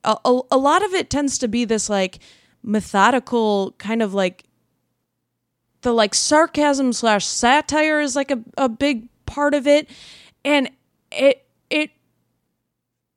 a, 0.04 0.16
a, 0.24 0.40
a 0.52 0.58
lot 0.58 0.84
of 0.84 0.94
it 0.94 1.10
tends 1.10 1.38
to 1.38 1.48
be 1.48 1.64
this 1.64 1.88
like 1.88 2.18
methodical 2.62 3.72
kind 3.78 4.02
of 4.02 4.14
like 4.14 4.44
the 5.82 5.92
like 5.92 6.14
sarcasm 6.14 6.92
slash 6.92 7.24
satire 7.24 8.00
is 8.00 8.16
like 8.16 8.30
a, 8.30 8.42
a 8.56 8.68
big 8.68 9.08
part 9.26 9.54
of 9.54 9.66
it 9.66 9.88
and 10.44 10.70
it 11.12 11.46
it 11.70 11.90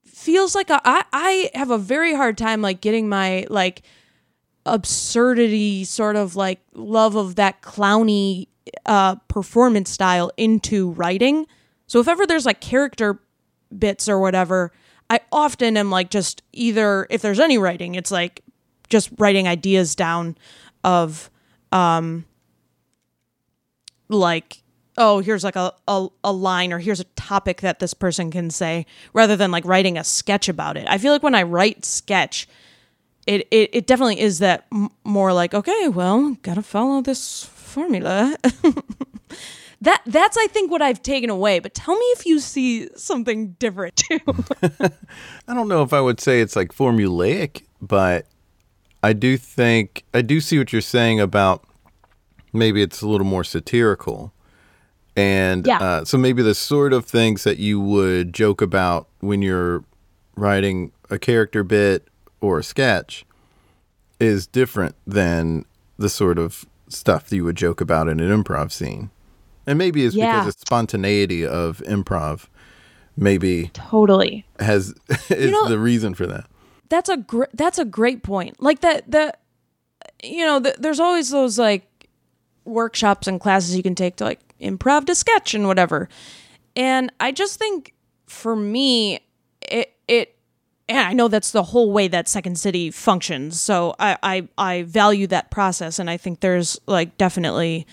feels 0.06 0.54
like 0.54 0.70
a, 0.70 0.80
I, 0.86 1.04
I 1.12 1.50
have 1.56 1.72
a 1.72 1.78
very 1.78 2.14
hard 2.14 2.38
time 2.38 2.62
like 2.62 2.82
getting 2.82 3.10
my 3.10 3.48
like 3.50 3.82
absurdity 4.66 5.84
sort 5.84 6.16
of 6.16 6.36
like 6.36 6.60
love 6.74 7.16
of 7.16 7.36
that 7.36 7.62
clowny 7.62 8.48
uh 8.86 9.16
performance 9.28 9.90
style 9.90 10.32
into 10.38 10.92
writing. 10.92 11.48
So 11.88 12.00
if 12.00 12.08
ever 12.08 12.26
there's 12.26 12.46
like 12.46 12.62
character 12.62 13.20
bits 13.78 14.10
or 14.10 14.20
whatever 14.20 14.72
i 15.10 15.20
often 15.32 15.78
am 15.78 15.90
like 15.90 16.10
just 16.10 16.42
either 16.54 17.08
if 17.10 17.22
there's 17.22 17.40
any 17.40 17.58
writing 17.58 17.96
it's 17.96 18.12
like 18.12 18.44
just 18.90 19.10
writing 19.18 19.48
ideas 19.48 19.96
down 19.96 20.38
of 20.84 21.30
um 21.72 22.26
like 24.10 24.62
oh 24.98 25.20
here's 25.20 25.44
like 25.44 25.56
a, 25.56 25.74
a, 25.88 26.08
a 26.24 26.32
line 26.34 26.74
or 26.74 26.80
here's 26.80 27.00
a 27.00 27.06
topic 27.16 27.62
that 27.62 27.80
this 27.80 27.94
person 27.94 28.30
can 28.30 28.50
say 28.50 28.86
rather 29.14 29.36
than 29.36 29.52
like 29.52 29.64
writing 29.66 29.98
a 29.98 30.04
sketch 30.04 30.50
about 30.50 30.76
it. 30.76 30.86
I 30.90 30.98
feel 30.98 31.14
like 31.14 31.24
when 31.24 31.36
i 31.36 31.44
write 31.44 31.86
sketch 31.86 32.48
it 33.28 33.48
it, 33.52 33.70
it 33.74 33.88
definitely 33.88 34.20
is 34.20 34.40
that 34.40 34.66
m- 34.72 34.90
more 35.04 35.34
like 35.34 35.54
okay 35.54 35.88
well 35.88 36.36
gotta 36.42 36.62
follow 36.62 37.02
this 37.02 37.44
formula 37.46 38.36
that 39.82 40.02
that's 40.06 40.38
i 40.38 40.48
think 40.48 40.70
what 40.72 40.82
i've 40.82 41.02
taken 41.02 41.30
away 41.30 41.60
but 41.60 41.74
tell 41.74 41.96
me 41.96 42.06
if 42.18 42.26
you 42.26 42.40
see 42.40 42.88
something 42.96 43.52
different 43.54 43.96
too 43.96 44.20
I 45.48 45.54
don't 45.54 45.68
know 45.68 45.82
if 45.84 45.92
I 45.92 46.00
would 46.00 46.22
say 46.22 46.40
it's 46.40 46.56
like 46.56 46.74
formulaic, 46.74 47.64
but 47.82 48.26
I 49.04 49.12
do 49.14 49.36
think 49.38 50.04
I 50.14 50.22
do 50.22 50.40
see 50.40 50.58
what 50.58 50.72
you're 50.72 50.82
saying 50.82 51.20
about 51.20 51.66
maybe 52.54 52.82
it's 52.82 53.02
a 53.02 53.08
little 53.08 53.26
more 53.28 53.44
satirical. 53.44 54.32
And 55.18 55.66
Yeah. 55.68 55.80
uh, 55.80 56.06
so 56.06 56.18
maybe 56.18 56.42
the 56.42 56.56
sort 56.56 56.94
of 56.94 57.06
things 57.06 57.44
that 57.44 57.58
you 57.58 57.82
would 57.82 58.34
joke 58.34 58.62
about 58.62 59.10
when 59.20 59.42
you're 59.42 59.84
writing 60.38 60.92
a 61.10 61.20
character 61.20 61.64
bit 61.64 62.08
or 62.42 62.60
a 62.60 62.64
sketch 62.64 63.26
is 64.20 64.46
different 64.48 64.96
than 65.08 65.66
the 65.98 66.10
sort 66.10 66.38
of 66.38 66.66
stuff 66.90 67.30
that 67.30 67.36
you 67.36 67.44
would 67.44 67.56
joke 67.56 67.80
about 67.82 68.08
in 68.10 68.20
an 68.20 68.44
improv 68.44 68.72
scene. 68.72 69.10
And 69.66 69.78
maybe 69.78 70.06
it's 70.06 70.16
Yeah. 70.16 70.40
because 70.42 70.56
the 70.56 70.60
spontaneity 70.62 71.46
of 71.46 71.78
improv 71.88 72.48
maybe 73.16 73.70
Totally. 73.74 74.46
has 74.60 74.94
is 75.30 75.52
know- 75.52 75.70
the 75.70 75.80
reason 75.80 76.14
for 76.14 76.26
that. 76.28 76.46
that's 76.90 77.10
a 77.10 77.18
gr- 77.18 77.46
that's 77.54 77.78
a 77.80 77.86
great 77.86 78.24
point. 78.24 78.62
Like 78.62 78.82
that 78.82 79.10
the 79.10 79.34
you 80.24 80.46
know, 80.46 80.60
the, 80.60 80.76
there's 80.80 81.00
always 81.00 81.30
those 81.30 81.58
like 81.60 81.88
workshops 82.66 83.28
and 83.28 83.40
classes 83.40 83.76
you 83.76 83.84
can 83.84 83.96
take 83.96 84.18
to 84.18 84.24
like 84.24 84.40
improv 84.60 85.06
to 85.06 85.16
sketch 85.16 85.54
and 85.54 85.68
whatever. 85.68 86.10
And 86.76 87.12
I 87.20 87.32
just 87.32 87.58
think 87.60 87.94
for 88.28 88.56
me 88.56 89.20
it 89.62 89.94
it 90.08 90.36
and 90.92 91.08
I 91.08 91.14
know 91.14 91.28
that's 91.28 91.52
the 91.52 91.64
whole 91.64 91.92
way 91.92 92.08
that 92.08 92.28
Second 92.28 92.58
City 92.58 92.92
functions. 92.92 93.60
So 93.60 93.96
I 94.00 94.18
I, 94.22 94.48
I 94.58 94.84
value 94.84 95.28
that 95.28 95.52
process 95.52 96.00
and 96.00 96.10
I 96.10 96.18
think 96.18 96.40
there's 96.40 96.80
like 96.86 97.18
definitely 97.18 97.88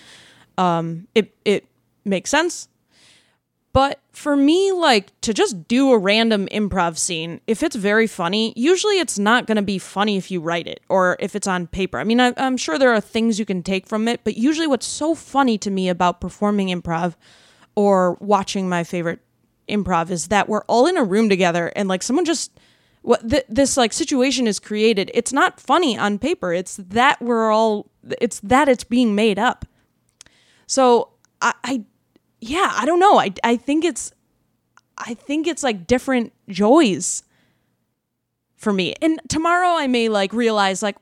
um 0.57 1.07
it 1.15 1.35
it 1.45 1.65
makes 2.05 2.29
sense 2.29 2.69
but 3.71 3.99
for 4.11 4.35
me, 4.35 4.71
like 4.71 5.17
to 5.21 5.33
just 5.33 5.67
do 5.67 5.91
a 5.91 5.97
random 5.97 6.47
improv 6.47 6.97
scene, 6.97 7.39
if 7.45 7.61
it's 7.61 7.75
very 7.75 8.07
funny, 8.07 8.51
usually 8.55 8.99
it's 8.99 9.19
not 9.19 9.45
going 9.45 9.57
to 9.57 9.61
be 9.61 9.77
funny 9.77 10.17
if 10.17 10.31
you 10.31 10.41
write 10.41 10.67
it 10.67 10.81
or 10.89 11.17
if 11.19 11.35
it's 11.35 11.47
on 11.47 11.67
paper. 11.67 11.99
I 11.99 12.03
mean, 12.03 12.19
I, 12.19 12.33
I'm 12.37 12.57
sure 12.57 12.79
there 12.79 12.91
are 12.91 12.99
things 12.99 13.37
you 13.37 13.45
can 13.45 13.61
take 13.61 13.85
from 13.85 14.07
it, 14.07 14.21
but 14.23 14.37
usually 14.37 14.65
what's 14.65 14.87
so 14.87 15.13
funny 15.13 15.57
to 15.59 15.69
me 15.69 15.87
about 15.87 16.19
performing 16.19 16.69
improv 16.69 17.15
or 17.75 18.15
watching 18.15 18.67
my 18.67 18.83
favorite 18.83 19.19
improv 19.69 20.09
is 20.09 20.29
that 20.29 20.49
we're 20.49 20.63
all 20.63 20.87
in 20.87 20.97
a 20.97 21.03
room 21.03 21.29
together 21.29 21.71
and 21.75 21.87
like 21.87 22.01
someone 22.01 22.25
just 22.25 22.51
what 23.01 23.27
th- 23.29 23.45
this 23.49 23.77
like 23.77 23.93
situation 23.93 24.47
is 24.47 24.59
created. 24.59 25.11
It's 25.13 25.33
not 25.33 25.59
funny 25.59 25.97
on 25.97 26.19
paper. 26.19 26.53
It's 26.53 26.77
that 26.77 27.21
we're 27.21 27.51
all. 27.51 27.89
It's 28.21 28.39
that 28.41 28.67
it's 28.67 28.83
being 28.83 29.15
made 29.15 29.39
up. 29.39 29.65
So 30.67 31.09
I, 31.41 31.53
I 31.63 31.83
yeah, 32.41 32.71
I 32.75 32.85
don't 32.85 32.99
know. 32.99 33.19
I 33.19 33.33
I 33.43 33.55
think 33.55 33.85
it's 33.85 34.11
I 34.97 35.13
think 35.13 35.47
it's 35.47 35.63
like 35.63 35.87
different 35.87 36.33
joys 36.49 37.23
for 38.57 38.73
me. 38.73 38.93
And 39.01 39.19
tomorrow 39.29 39.69
I 39.69 39.87
may 39.87 40.09
like 40.09 40.33
realize 40.33 40.83
like 40.83 40.97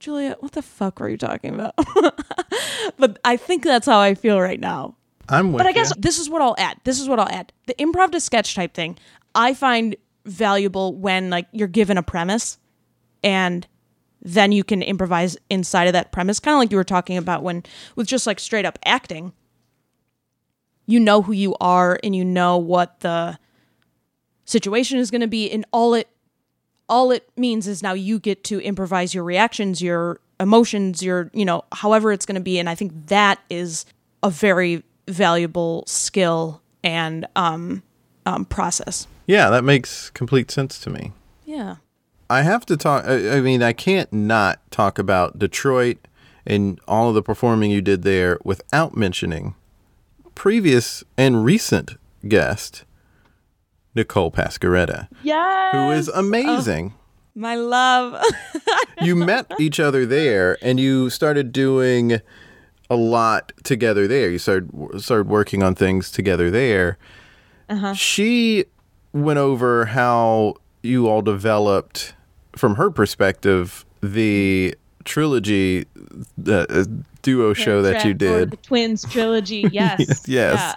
Julia, 0.00 0.36
what 0.40 0.52
the 0.52 0.62
fuck 0.62 0.98
were 0.98 1.08
you 1.08 1.16
talking 1.16 1.54
about? 1.54 1.74
but 2.98 3.20
I 3.24 3.36
think 3.36 3.62
that's 3.62 3.86
how 3.86 4.00
I 4.00 4.14
feel 4.14 4.40
right 4.40 4.58
now. 4.58 4.96
I'm 5.28 5.52
with 5.52 5.60
But 5.60 5.66
I 5.66 5.72
guess 5.72 5.92
This 5.96 6.18
is 6.18 6.28
what 6.28 6.42
I'll 6.42 6.56
add. 6.58 6.78
This 6.84 7.00
is 7.00 7.08
what 7.08 7.20
I'll 7.20 7.28
add. 7.28 7.52
The 7.66 7.74
improv 7.74 8.10
to 8.12 8.20
sketch 8.20 8.54
type 8.56 8.74
thing, 8.74 8.98
I 9.34 9.54
find 9.54 9.94
valuable 10.24 10.94
when 10.94 11.30
like 11.30 11.46
you're 11.52 11.68
given 11.68 11.98
a 11.98 12.02
premise 12.02 12.58
and 13.22 13.66
then 14.20 14.52
you 14.52 14.62
can 14.62 14.82
improvise 14.82 15.36
inside 15.50 15.86
of 15.88 15.92
that 15.94 16.12
premise, 16.12 16.38
kind 16.38 16.54
of 16.54 16.58
like 16.60 16.70
you 16.70 16.76
were 16.76 16.84
talking 16.84 17.16
about 17.16 17.42
when 17.42 17.64
with 17.96 18.06
just 18.06 18.26
like 18.26 18.38
straight 18.38 18.64
up 18.64 18.78
acting. 18.84 19.32
You 20.86 21.00
know 21.00 21.22
who 21.22 21.32
you 21.32 21.54
are 21.60 21.98
and 22.02 22.14
you 22.14 22.24
know 22.24 22.56
what 22.56 23.00
the 23.00 23.38
situation 24.44 24.98
is 24.98 25.10
going 25.10 25.20
to 25.20 25.28
be 25.28 25.50
and 25.50 25.64
all 25.72 25.94
it 25.94 26.08
all 26.88 27.10
it 27.10 27.28
means 27.36 27.66
is 27.66 27.82
now 27.82 27.94
you 27.94 28.18
get 28.18 28.44
to 28.44 28.60
improvise 28.60 29.14
your 29.14 29.24
reactions, 29.24 29.80
your 29.80 30.20
emotions, 30.38 31.02
your, 31.02 31.30
you 31.32 31.44
know, 31.44 31.64
however 31.72 32.12
it's 32.12 32.26
going 32.26 32.34
to 32.34 32.42
be. 32.42 32.58
And 32.58 32.68
I 32.68 32.74
think 32.74 33.06
that 33.06 33.40
is 33.48 33.86
a 34.22 34.28
very 34.28 34.82
valuable 35.08 35.84
skill 35.86 36.60
and 36.84 37.26
um, 37.34 37.82
um, 38.26 38.44
process. 38.44 39.06
Yeah, 39.26 39.50
that 39.50 39.64
makes 39.64 40.10
complete 40.10 40.50
sense 40.50 40.78
to 40.80 40.90
me. 40.90 41.12
Yeah. 41.44 41.76
I 42.30 42.42
have 42.42 42.64
to 42.66 42.76
talk. 42.76 43.04
I, 43.04 43.36
I 43.36 43.40
mean, 43.40 43.62
I 43.62 43.72
can't 43.72 44.12
not 44.12 44.58
talk 44.70 44.98
about 44.98 45.38
Detroit 45.38 45.98
and 46.46 46.80
all 46.88 47.08
of 47.10 47.14
the 47.14 47.22
performing 47.22 47.70
you 47.70 47.82
did 47.82 48.02
there 48.02 48.38
without 48.44 48.96
mentioning 48.96 49.54
previous 50.34 51.04
and 51.16 51.44
recent 51.44 51.92
guest 52.26 52.84
Nicole 53.94 54.30
Pascaretta, 54.30 55.08
Yes. 55.22 55.74
who 55.74 55.90
is 55.90 56.08
amazing. 56.08 56.94
My 57.34 57.54
love. 57.54 58.20
you 59.02 59.14
met 59.14 59.50
each 59.60 59.78
other 59.78 60.04
there, 60.06 60.56
and 60.62 60.80
you 60.80 61.10
started 61.10 61.52
doing 61.52 62.20
a 62.90 62.96
lot 62.96 63.52
together 63.64 64.06
there. 64.08 64.30
You 64.30 64.38
started 64.38 64.70
started 65.02 65.28
working 65.28 65.62
on 65.62 65.74
things 65.74 66.10
together 66.10 66.50
there. 66.50 66.98
Uh-huh. 67.68 67.94
She 67.94 68.64
went 69.12 69.38
over 69.38 69.86
how 69.86 70.54
you 70.82 71.08
all 71.08 71.22
developed, 71.22 72.14
from 72.56 72.76
her 72.76 72.90
perspective, 72.90 73.84
the 74.00 74.74
trilogy 75.04 75.84
the 76.38 76.64
uh, 76.70 76.84
duo 77.22 77.52
show 77.54 77.82
that 77.82 78.04
you 78.04 78.14
did. 78.14 78.52
The 78.52 78.56
Twins 78.58 79.04
trilogy. 79.04 79.68
Yes. 79.72 80.28
Yes. 80.28 80.76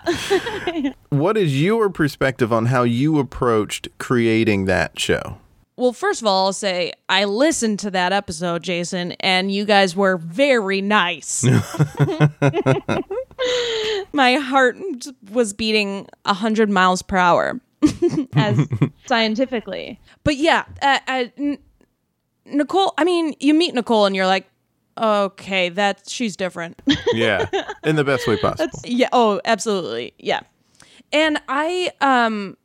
What 1.10 1.38
is 1.38 1.62
your 1.62 1.90
perspective 1.90 2.52
on 2.52 2.66
how 2.68 2.84
you 2.84 3.20
approached 3.20 3.88
creating 4.00 4.66
that 4.66 5.00
show? 5.00 5.38
well, 5.78 5.94
first 5.94 6.22
of 6.22 6.28
all, 6.28 6.48
I'll 6.48 6.54
say 6.54 6.94
I 7.10 7.26
listened 7.26 7.80
to 7.80 7.92
that 7.92 8.14
episode, 8.14 8.64
Jason, 8.64 9.12
and 9.14 9.52
you 9.52 9.66
guys 9.66 9.96
were 9.96 10.18
very 10.18 10.82
nice. 10.82 11.44
My 14.14 14.36
heart 14.36 14.78
was 15.32 15.54
beating 15.54 16.08
100 16.24 16.70
miles 16.70 17.02
per 17.02 17.18
hour. 17.18 17.60
As 18.36 18.68
scientifically. 19.06 20.00
But 20.24 20.38
yeah, 20.38 20.66
uh, 20.82 21.00
uh, 21.08 21.24
N- 21.38 21.58
Nicole, 22.46 22.94
I 22.98 23.04
mean, 23.04 23.34
you 23.40 23.54
meet 23.54 23.74
Nicole 23.74 24.06
and 24.06 24.16
you're 24.16 24.28
like, 24.28 24.48
okay, 24.98 25.70
that 25.70 26.04
she's 26.08 26.36
different. 26.36 26.82
Yeah, 27.14 27.46
in 27.84 27.96
the 27.96 28.04
best 28.04 28.28
way 28.28 28.38
possible. 28.38 28.78
yeah. 28.84 29.08
Oh, 29.14 29.40
absolutely. 29.46 30.14
Yeah. 30.18 30.42
And 31.14 31.40
I, 31.48 31.92
um, 32.02 32.58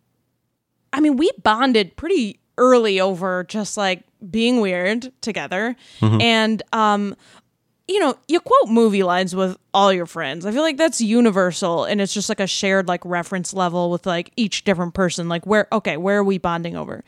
I 0.92 1.00
mean, 1.00 1.16
we 1.16 1.30
bonded 1.42 1.94
pretty 1.96 2.40
early 2.58 3.00
over 3.00 3.44
just 3.44 3.76
like 3.76 4.02
being 4.28 4.60
weird 4.60 5.12
together. 5.20 5.76
And, 6.00 6.62
um, 6.72 7.14
you 7.90 7.98
know, 7.98 8.16
you 8.28 8.38
quote 8.38 8.68
movie 8.68 9.02
lines 9.02 9.34
with 9.34 9.58
all 9.74 9.92
your 9.92 10.06
friends. 10.06 10.46
I 10.46 10.52
feel 10.52 10.62
like 10.62 10.76
that's 10.76 11.00
universal 11.00 11.84
and 11.84 12.00
it's 12.00 12.14
just 12.14 12.28
like 12.28 12.38
a 12.38 12.46
shared 12.46 12.86
like 12.86 13.04
reference 13.04 13.52
level 13.52 13.90
with 13.90 14.06
like 14.06 14.30
each 14.36 14.62
different 14.62 14.94
person. 14.94 15.28
Like 15.28 15.44
where 15.44 15.66
okay, 15.72 15.96
where 15.96 16.18
are 16.18 16.24
we 16.24 16.38
bonding 16.38 16.76
over? 16.76 17.02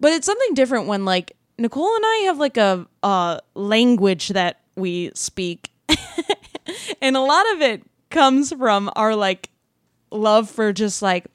But 0.00 0.12
it's 0.12 0.26
something 0.26 0.54
different 0.54 0.88
when 0.88 1.04
like 1.04 1.36
Nicole 1.56 1.94
and 1.94 2.04
I 2.04 2.16
have 2.26 2.38
like 2.38 2.56
a 2.56 2.84
uh 3.04 3.38
language 3.54 4.30
that 4.30 4.60
we 4.74 5.12
speak. 5.14 5.70
and 7.00 7.16
a 7.16 7.20
lot 7.20 7.52
of 7.52 7.62
it 7.62 7.84
comes 8.10 8.52
from 8.52 8.90
our 8.96 9.14
like 9.14 9.50
love 10.10 10.50
for 10.50 10.72
just 10.72 11.00
like 11.00 11.26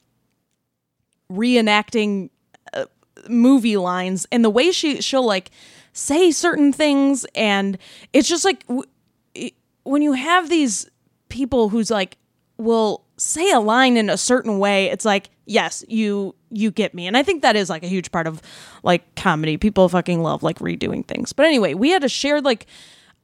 reenacting 1.32 2.28
uh, 2.74 2.84
movie 3.30 3.78
lines 3.78 4.26
and 4.30 4.44
the 4.44 4.50
way 4.50 4.70
she 4.72 5.00
she'll 5.00 5.24
like 5.26 5.50
say 5.92 6.30
certain 6.30 6.72
things 6.72 7.26
and 7.34 7.76
it's 8.12 8.28
just 8.28 8.44
like 8.44 8.66
w- 8.66 8.88
it- 9.34 9.54
when 9.84 10.02
you 10.02 10.12
have 10.12 10.48
these 10.48 10.88
people 11.28 11.68
who's 11.68 11.90
like 11.90 12.16
will 12.58 13.04
say 13.16 13.50
a 13.50 13.60
line 13.60 13.96
in 13.96 14.08
a 14.10 14.16
certain 14.16 14.58
way 14.58 14.86
it's 14.86 15.04
like 15.04 15.30
yes 15.46 15.84
you 15.88 16.34
you 16.52 16.70
get 16.70 16.94
me. 16.94 17.06
And 17.06 17.16
i 17.16 17.22
think 17.22 17.42
that 17.42 17.54
is 17.56 17.70
like 17.70 17.82
a 17.84 17.86
huge 17.88 18.10
part 18.10 18.26
of 18.26 18.40
like 18.82 19.14
comedy. 19.14 19.56
People 19.56 19.88
fucking 19.88 20.20
love 20.22 20.42
like 20.42 20.58
redoing 20.58 21.06
things. 21.06 21.32
But 21.32 21.46
anyway 21.46 21.74
we 21.74 21.90
had 21.90 22.02
a 22.04 22.08
shared 22.08 22.44
like 22.44 22.66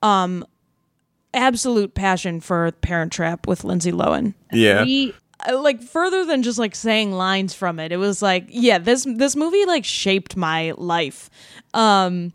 um 0.03 0.45
absolute 1.35 1.95
passion 1.95 2.41
for 2.41 2.73
parent 2.73 3.13
trap 3.13 3.47
with 3.47 3.65
lindsay 3.65 3.93
lohan. 3.93 4.35
Yeah. 4.53 4.85
We 4.85 5.15
uh, 5.47 5.61
like 5.61 5.83
further 5.83 6.25
than 6.25 6.43
just 6.43 6.59
like 6.59 6.75
saying 6.75 7.13
lines 7.13 7.53
from 7.53 7.79
it 7.79 7.93
it 7.93 7.99
was 7.99 8.23
like 8.23 8.47
yeah 8.49 8.79
this 8.79 9.05
this 9.17 9.37
movie 9.37 9.65
like 9.67 9.85
shaped 9.85 10.37
my 10.37 10.73
life. 10.79 11.29
Um 11.75 12.33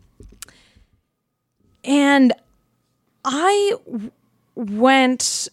and 1.84 2.32
i 3.24 3.74
w- 3.86 4.10
went 4.54 5.48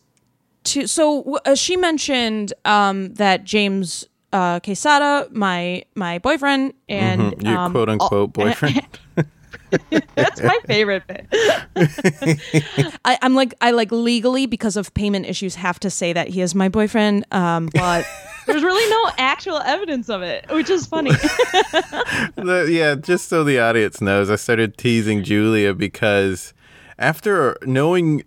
to 0.63 0.87
so 0.87 1.39
uh, 1.45 1.55
she 1.55 1.75
mentioned 1.77 2.53
um 2.65 3.13
that 3.15 3.43
james 3.43 4.05
uh 4.33 4.59
quesada 4.59 5.27
my 5.31 5.83
my 5.95 6.19
boyfriend 6.19 6.73
and 6.87 7.41
Your 7.41 7.57
um, 7.57 7.71
quote 7.71 7.89
unquote 7.89 8.33
boyfriend. 8.39 8.87
that's 10.15 10.41
my 10.41 10.57
favorite 10.65 11.03
bit. 11.07 11.27
I, 13.05 13.17
I'm 13.21 13.35
like 13.35 13.53
I 13.61 13.71
like 13.71 13.91
legally 13.91 14.45
because 14.45 14.75
of 14.77 14.93
payment 14.93 15.25
issues 15.25 15.55
have 15.55 15.79
to 15.81 15.89
say 15.89 16.13
that 16.13 16.27
he 16.29 16.41
is 16.41 16.55
my 16.55 16.69
boyfriend. 16.69 17.25
Um, 17.31 17.69
but 17.73 18.05
There's 18.49 18.63
really 18.63 18.89
no 18.89 19.11
actual 19.19 19.57
evidence 19.57 20.09
of 20.09 20.23
it, 20.23 20.43
which 20.49 20.71
is 20.71 20.87
funny. 20.87 21.11
The- 21.11 22.67
yeah, 22.71 22.95
just 22.95 23.29
so 23.29 23.43
the 23.43 23.59
audience 23.59 24.01
knows, 24.01 24.31
I 24.31 24.37
started 24.37 24.75
teasing 24.75 25.23
Julia 25.23 25.75
because 25.75 26.55
after 26.97 27.55
knowing 27.63 28.23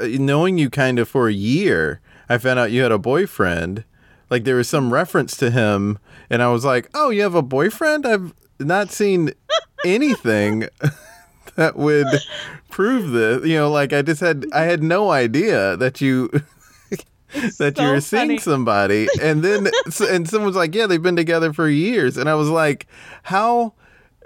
uh, 0.00 0.06
knowing 0.12 0.58
you 0.58 0.70
kind 0.70 1.00
of 1.00 1.08
for 1.08 1.28
a 1.28 1.32
year, 1.32 2.00
I 2.28 2.38
found 2.38 2.60
out 2.60 2.70
you 2.70 2.82
had 2.82 2.92
a 2.92 2.98
boyfriend. 2.98 3.84
Like 4.30 4.44
there 4.44 4.56
was 4.56 4.68
some 4.68 4.92
reference 4.92 5.36
to 5.38 5.50
him, 5.50 5.98
and 6.30 6.40
I 6.40 6.48
was 6.52 6.64
like, 6.64 6.88
"Oh, 6.94 7.10
you 7.10 7.22
have 7.22 7.34
a 7.34 7.42
boyfriend? 7.42 8.06
I've 8.06 8.32
not 8.60 8.90
seen 8.90 9.32
anything 9.84 10.68
that 11.56 11.76
would 11.76 12.06
prove 12.70 13.10
this. 13.10 13.46
You 13.46 13.56
know, 13.56 13.70
like 13.70 13.92
I 13.92 14.02
just 14.02 14.20
had 14.20 14.46
I 14.52 14.62
had 14.62 14.82
no 14.82 15.10
idea 15.10 15.76
that 15.76 16.00
you 16.00 16.30
that 17.58 17.78
you 17.78 17.88
were 17.88 18.00
seeing 18.00 18.28
funny. 18.28 18.38
somebody, 18.38 19.08
and 19.20 19.42
then 19.42 19.68
and 20.08 20.28
someone's 20.28 20.56
like, 20.56 20.74
"Yeah, 20.74 20.86
they've 20.86 21.02
been 21.02 21.16
together 21.16 21.52
for 21.52 21.68
years," 21.68 22.16
and 22.16 22.28
I 22.28 22.34
was 22.34 22.48
like, 22.48 22.86
"How 23.24 23.74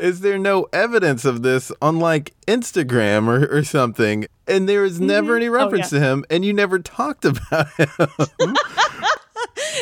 is 0.00 0.20
there 0.20 0.38
no 0.38 0.68
evidence 0.72 1.24
of 1.24 1.42
this 1.42 1.72
on 1.82 1.98
like 1.98 2.34
Instagram 2.46 3.28
or, 3.28 3.58
or 3.58 3.64
something?" 3.64 4.26
And 4.46 4.68
there 4.68 4.84
is 4.84 5.00
never 5.00 5.32
mm-hmm. 5.32 5.36
any 5.36 5.48
oh, 5.48 5.52
reference 5.52 5.92
Oh, 5.92 5.96
yeah. 5.96 6.02
to 6.02 6.08
him, 6.08 6.24
and 6.30 6.44
you 6.44 6.52
never 6.52 6.78
talked 6.78 7.24
about 7.26 7.68
him. 7.76 8.56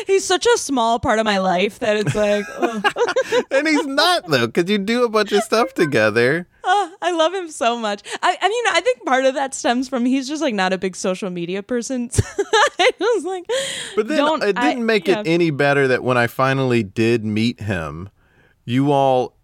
He's 0.05 0.25
such 0.25 0.45
a 0.45 0.57
small 0.57 0.99
part 0.99 1.19
of 1.19 1.25
my 1.25 1.37
life 1.39 1.79
that 1.79 1.97
it's 1.97 2.15
like, 2.15 2.45
ugh. 2.57 2.93
and 3.51 3.67
he's 3.67 3.85
not 3.85 4.27
though, 4.27 4.47
because 4.47 4.69
you 4.69 4.77
do 4.77 5.03
a 5.03 5.09
bunch 5.09 5.31
of 5.31 5.43
stuff 5.43 5.73
together. 5.73 6.47
Oh, 6.63 6.95
I 7.01 7.11
love 7.11 7.33
him 7.33 7.49
so 7.49 7.77
much. 7.77 8.03
I, 8.21 8.37
I 8.41 8.49
mean, 8.49 8.63
I 8.69 8.81
think 8.81 9.05
part 9.05 9.25
of 9.25 9.35
that 9.35 9.53
stems 9.53 9.87
from 9.87 10.05
he's 10.05 10.27
just 10.27 10.41
like 10.41 10.53
not 10.53 10.73
a 10.73 10.77
big 10.77 10.95
social 10.95 11.29
media 11.29 11.63
person. 11.63 12.09
I 12.79 12.91
was 12.99 13.25
like, 13.25 13.45
But 13.95 14.07
then 14.07 14.17
don't, 14.17 14.43
it 14.43 14.55
didn't 14.55 14.85
make 14.85 15.07
yeah. 15.07 15.21
it 15.21 15.27
any 15.27 15.49
better 15.49 15.87
that 15.87 16.03
when 16.03 16.17
I 16.17 16.27
finally 16.27 16.83
did 16.83 17.23
meet 17.23 17.61
him, 17.61 18.09
you 18.65 18.91
all, 18.91 19.37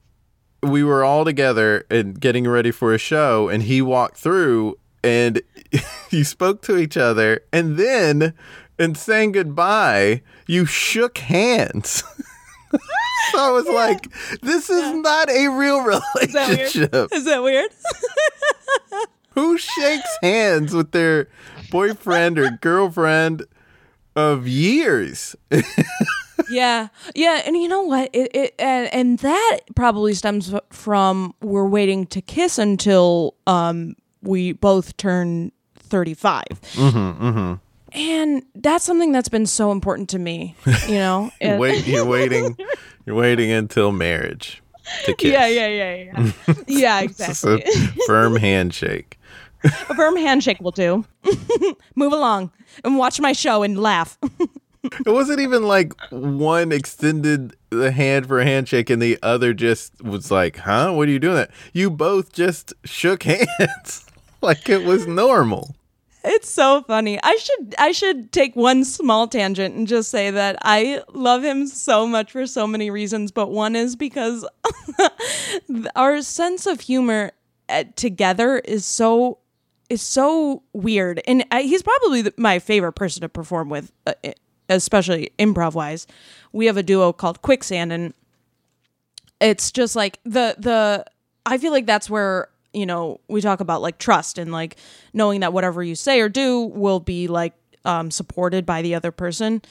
we 0.62 0.84
were 0.84 1.04
all 1.04 1.24
together 1.26 1.86
and 1.90 2.20
getting 2.20 2.48
ready 2.48 2.72
for 2.72 2.94
a 2.94 2.98
show, 2.98 3.48
and 3.50 3.64
he 3.64 3.82
walked 3.82 4.18
through 4.18 4.78
and 5.04 5.42
you 6.10 6.24
spoke 6.24 6.62
to 6.64 6.78
each 6.78 6.98
other, 6.98 7.42
and 7.52 7.78
then 7.78 8.34
in 8.80 8.96
saying 8.96 9.34
goodbye, 9.34 10.22
you 10.48 10.66
shook 10.66 11.18
hands. 11.18 12.04
so 13.32 13.38
I 13.40 13.52
was 13.52 13.68
like, 13.68 14.08
this 14.42 14.70
is 14.70 14.96
not 14.96 15.30
a 15.30 15.48
real 15.50 15.84
that 15.84 16.02
weird? 16.16 16.34
relationship. 16.34 17.10
Is 17.14 17.26
that 17.26 17.44
weird? 17.44 17.72
Who 19.32 19.58
shakes 19.58 20.18
hands 20.22 20.74
with 20.74 20.92
their 20.92 21.28
boyfriend 21.72 22.38
or 22.38 22.52
girlfriend 22.62 23.44
of 24.16 24.48
years? 24.48 25.36
yeah, 26.52 26.90
yeah, 27.16 27.42
and 27.46 27.58
you 27.58 27.68
know 27.68 27.82
what? 27.82 28.10
It, 28.14 28.36
it 28.36 28.56
and, 28.60 28.94
and 28.94 29.20
that 29.20 29.60
probably 29.76 30.14
stems 30.14 30.54
from 30.70 31.34
we're 31.42 31.68
waiting 31.68 32.06
to 32.08 32.22
kiss 32.22 32.60
until 32.60 33.36
um 33.48 33.96
we 34.22 34.52
both 34.54 34.98
turn 34.98 35.52
thirty 35.76 36.14
Mm-hmm, 36.74 37.54
And 37.94 38.44
that's 38.56 38.84
something 38.84 39.12
that's 39.12 39.30
been 39.30 39.46
so 39.46 39.72
important 39.72 40.10
to 40.10 40.20
me. 40.20 40.56
You 40.88 40.96
know, 40.96 41.32
It- 41.42 41.60
Wait, 41.60 41.86
you're 41.88 42.06
waiting. 42.06 42.58
You're 43.06 43.16
waiting 43.16 43.52
until 43.52 43.92
marriage 43.92 44.62
to 45.06 45.14
kiss. 45.18 45.32
yeah, 45.32 45.48
yeah, 45.48 45.68
yeah, 45.68 45.96
yeah, 45.96 46.32
yeah, 46.68 47.02
exactly. 47.04 47.62
a 47.64 47.72
firm 48.08 48.36
handshake. 48.36 49.20
A 49.64 49.70
firm 49.96 50.16
handshake 50.18 50.60
will 50.62 50.72
do. 50.72 51.06
Move 51.96 52.14
along 52.14 52.52
and 52.84 52.98
watch 52.98 53.20
my 53.20 53.32
show 53.34 53.64
and 53.64 53.78
laugh. 53.80 54.18
It 54.84 55.06
wasn't 55.10 55.40
even 55.40 55.64
like 55.64 55.94
one 56.12 56.72
extended 56.74 57.56
the 57.70 57.92
hand 57.92 58.28
for 58.28 58.40
a 58.42 58.44
handshake 58.46 58.90
and 58.90 59.02
the 59.02 59.18
other 59.24 59.54
just 59.54 60.02
was 60.04 60.30
like, 60.32 60.58
"Huh? 60.58 60.92
What 60.92 61.08
are 61.08 61.12
you 61.12 61.20
doing?" 61.20 61.36
That 61.36 61.52
you 61.72 61.90
both 61.90 62.34
just 62.34 62.74
shook 62.84 63.24
hands 63.24 64.06
like 64.42 64.68
it 64.68 64.84
was 64.84 65.08
normal. 65.08 65.74
It's 66.26 66.50
so 66.50 66.82
funny. 66.84 67.20
I 67.22 67.36
should 67.36 67.76
I 67.78 67.92
should 67.92 68.32
take 68.32 68.56
one 68.56 68.86
small 68.86 69.28
tangent 69.28 69.76
and 69.76 69.86
just 69.88 70.10
say 70.10 70.32
that 70.32 70.58
I 70.62 71.02
love 71.14 71.44
him 71.44 71.68
so 71.68 72.08
much 72.08 72.32
for 72.32 72.48
so 72.48 72.66
many 72.66 72.90
reasons, 72.90 73.32
but 73.32 73.52
one 73.52 73.76
is 73.76 73.98
because 73.98 74.48
our 75.96 76.22
sense 76.22 76.66
of 76.66 76.80
humor 76.80 77.32
uh, 77.68 77.84
together 77.96 78.60
is 78.60 78.86
so 78.86 79.40
is 79.90 80.02
so 80.02 80.64
weird, 80.72 81.22
and 81.28 81.44
he's 81.52 81.84
probably 81.84 82.32
my 82.38 82.58
favorite 82.60 82.94
person 82.94 83.22
to 83.22 83.30
perform 83.30 83.70
with, 83.70 83.92
uh, 84.08 84.14
especially 84.70 85.32
improv 85.38 85.74
wise. 85.74 86.08
We 86.54 86.68
have 86.68 86.78
a 86.78 86.84
duo 86.84 87.12
called 87.12 87.42
Quicksand, 87.42 87.92
and 87.92 88.14
it's 89.42 89.72
just 89.72 89.96
like 89.96 90.20
the 90.24 90.56
the 90.58 91.06
I 91.46 91.58
feel 91.58 91.74
like 91.74 91.86
that's 91.86 92.10
where 92.10 92.48
you 92.74 92.86
know 92.86 93.20
we 93.28 93.40
talk 93.42 93.60
about 93.60 93.82
like 93.82 93.98
trust 93.98 94.38
and 94.38 94.52
like 94.52 94.76
knowing 95.14 95.42
that 95.42 95.54
whatever 95.54 95.84
you 95.84 95.96
say 95.96 96.20
or 96.20 96.30
do 96.30 96.62
will 96.62 97.00
be 97.00 97.28
like 97.28 97.54
um 97.86 98.10
supported 98.12 98.66
by 98.66 98.82
the 98.82 98.96
other 98.96 99.12
person. 99.12 99.62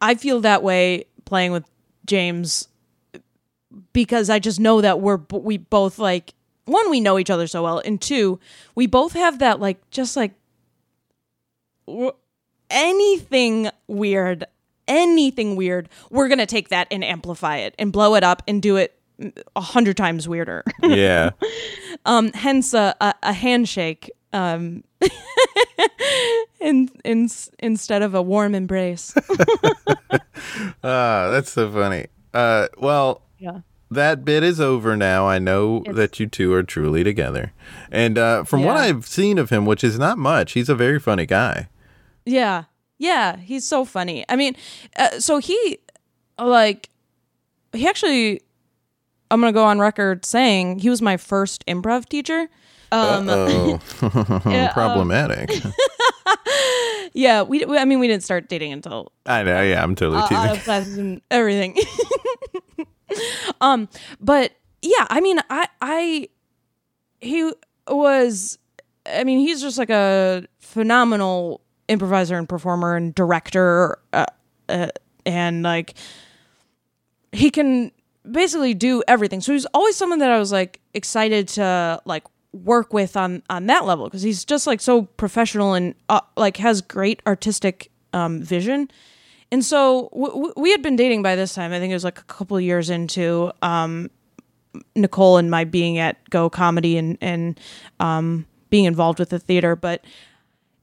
I 0.00 0.14
feel 0.14 0.40
that 0.40 0.62
way 0.62 1.04
playing 1.24 1.52
with 1.52 1.64
James 2.06 2.68
because 3.92 4.30
I 4.30 4.38
just 4.38 4.60
know 4.60 4.80
that 4.80 5.00
we're 5.00 5.20
we 5.30 5.56
both 5.58 5.98
like 5.98 6.34
one 6.64 6.90
we 6.90 7.00
know 7.00 7.18
each 7.18 7.30
other 7.30 7.46
so 7.46 7.62
well 7.62 7.80
and 7.84 8.00
two 8.00 8.38
we 8.74 8.86
both 8.86 9.12
have 9.12 9.38
that 9.40 9.60
like 9.60 9.78
just 9.90 10.16
like 10.16 10.32
anything 12.70 13.70
weird 13.86 14.44
anything 14.86 15.56
weird 15.56 15.88
we're 16.10 16.28
gonna 16.28 16.46
take 16.46 16.68
that 16.68 16.86
and 16.90 17.04
amplify 17.04 17.56
it 17.58 17.74
and 17.78 17.92
blow 17.92 18.14
it 18.14 18.22
up 18.22 18.42
and 18.48 18.62
do 18.62 18.76
it 18.76 18.94
a 19.56 19.60
hundred 19.60 19.96
times 19.96 20.28
weirder 20.28 20.62
Yeah. 20.82 21.30
um 22.04 22.32
hence 22.32 22.74
a, 22.74 22.94
a, 23.00 23.14
a 23.22 23.32
handshake 23.32 24.10
um 24.32 24.82
in, 26.60 26.88
in 27.04 27.28
instead 27.58 28.02
of 28.02 28.14
a 28.14 28.22
warm 28.22 28.54
embrace 28.54 29.14
Ah, 30.82 31.28
that's 31.30 31.52
so 31.52 31.70
funny. 31.70 32.06
Uh, 32.32 32.68
well, 32.78 33.22
yeah 33.38 33.60
that 33.90 34.24
bit 34.24 34.42
is 34.42 34.60
over 34.60 34.96
now. 34.96 35.26
I 35.26 35.38
know 35.38 35.82
that 35.90 36.20
you 36.20 36.26
two 36.26 36.52
are 36.52 36.62
truly 36.62 37.02
together. 37.02 37.52
And 37.90 38.18
uh, 38.18 38.44
from 38.44 38.62
what 38.62 38.76
I've 38.76 39.06
seen 39.06 39.38
of 39.38 39.50
him, 39.50 39.64
which 39.64 39.82
is 39.82 39.98
not 39.98 40.18
much, 40.18 40.52
he's 40.52 40.68
a 40.68 40.74
very 40.74 41.00
funny 41.00 41.26
guy. 41.26 41.68
Yeah. 42.26 42.64
Yeah, 42.98 43.36
he's 43.36 43.66
so 43.66 43.84
funny. 43.84 44.24
I 44.28 44.36
mean, 44.36 44.56
uh, 44.96 45.20
so 45.20 45.38
he 45.38 45.78
like 46.38 46.90
he 47.72 47.86
actually 47.86 48.42
I'm 49.30 49.40
going 49.40 49.52
to 49.52 49.56
go 49.56 49.64
on 49.64 49.78
record 49.78 50.24
saying 50.24 50.80
he 50.80 50.90
was 50.90 51.02
my 51.02 51.16
first 51.16 51.64
improv 51.66 52.08
teacher. 52.08 52.48
Um 52.90 53.28
oh, 53.28 53.80
yeah, 54.46 54.68
um, 54.68 54.72
problematic. 54.72 55.50
yeah, 57.12 57.42
we, 57.42 57.62
we 57.66 57.76
I 57.76 57.84
mean 57.84 57.98
we 57.98 58.08
didn't 58.08 58.22
start 58.22 58.48
dating 58.48 58.72
until 58.72 59.12
I 59.26 59.42
know. 59.42 59.60
Yeah, 59.60 59.82
I'm 59.82 59.94
totally 59.94 60.22
uh, 60.22 60.26
teasing. 60.28 60.36
out 60.36 60.56
of 60.56 60.64
classes 60.64 60.96
and 60.96 61.20
everything. 61.30 61.76
um, 63.60 63.90
but 64.20 64.52
yeah, 64.82 65.06
I 65.10 65.20
mean, 65.20 65.38
I, 65.50 65.68
I, 65.80 66.28
he 67.20 67.52
was, 67.88 68.58
I 69.06 69.24
mean, 69.24 69.38
he's 69.40 69.60
just 69.60 69.78
like 69.78 69.90
a 69.90 70.46
phenomenal 70.60 71.62
improviser 71.88 72.36
and 72.36 72.48
performer 72.48 72.96
and 72.96 73.14
director, 73.14 73.98
uh, 74.12 74.26
uh, 74.68 74.88
and 75.26 75.62
like 75.62 75.94
he 77.32 77.50
can 77.50 77.90
basically 78.30 78.74
do 78.74 79.02
everything. 79.08 79.40
So 79.40 79.52
he's 79.52 79.66
always 79.66 79.96
someone 79.96 80.18
that 80.20 80.30
I 80.30 80.38
was 80.38 80.52
like 80.52 80.80
excited 80.94 81.48
to 81.48 82.00
like 82.04 82.24
work 82.52 82.92
with 82.92 83.16
on 83.16 83.42
on 83.50 83.66
that 83.66 83.84
level 83.84 84.06
because 84.06 84.22
he's 84.22 84.44
just 84.44 84.66
like 84.66 84.80
so 84.80 85.02
professional 85.02 85.74
and 85.74 85.94
uh, 86.08 86.20
like 86.36 86.56
has 86.58 86.80
great 86.80 87.22
artistic 87.26 87.90
um, 88.12 88.42
vision. 88.42 88.90
And 89.50 89.64
so 89.64 90.10
w- 90.12 90.32
w- 90.32 90.54
we 90.56 90.70
had 90.70 90.82
been 90.82 90.96
dating 90.96 91.22
by 91.22 91.36
this 91.36 91.54
time. 91.54 91.72
I 91.72 91.78
think 91.78 91.90
it 91.90 91.94
was 91.94 92.04
like 92.04 92.18
a 92.18 92.24
couple 92.24 92.60
years 92.60 92.90
into 92.90 93.50
um, 93.62 94.10
Nicole 94.94 95.38
and 95.38 95.50
my 95.50 95.64
being 95.64 95.98
at 95.98 96.28
Go 96.30 96.50
Comedy 96.50 96.96
and 96.98 97.18
and 97.20 97.58
um, 98.00 98.46
being 98.70 98.84
involved 98.84 99.18
with 99.18 99.30
the 99.30 99.38
theater. 99.38 99.76
But 99.76 100.04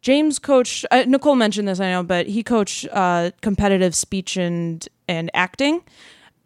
James 0.02 0.40
coached. 0.40 0.86
Uh, 0.92 1.04
Nicole 1.08 1.36
mentioned 1.36 1.68
this, 1.68 1.80
I 1.80 1.90
know, 1.92 2.04
but 2.04 2.28
he 2.28 2.44
coached 2.44 2.88
uh, 2.92 3.32
competitive 3.42 3.96
speech 3.96 4.38
and 4.38 4.88
and 5.08 5.30
acting. 5.34 5.82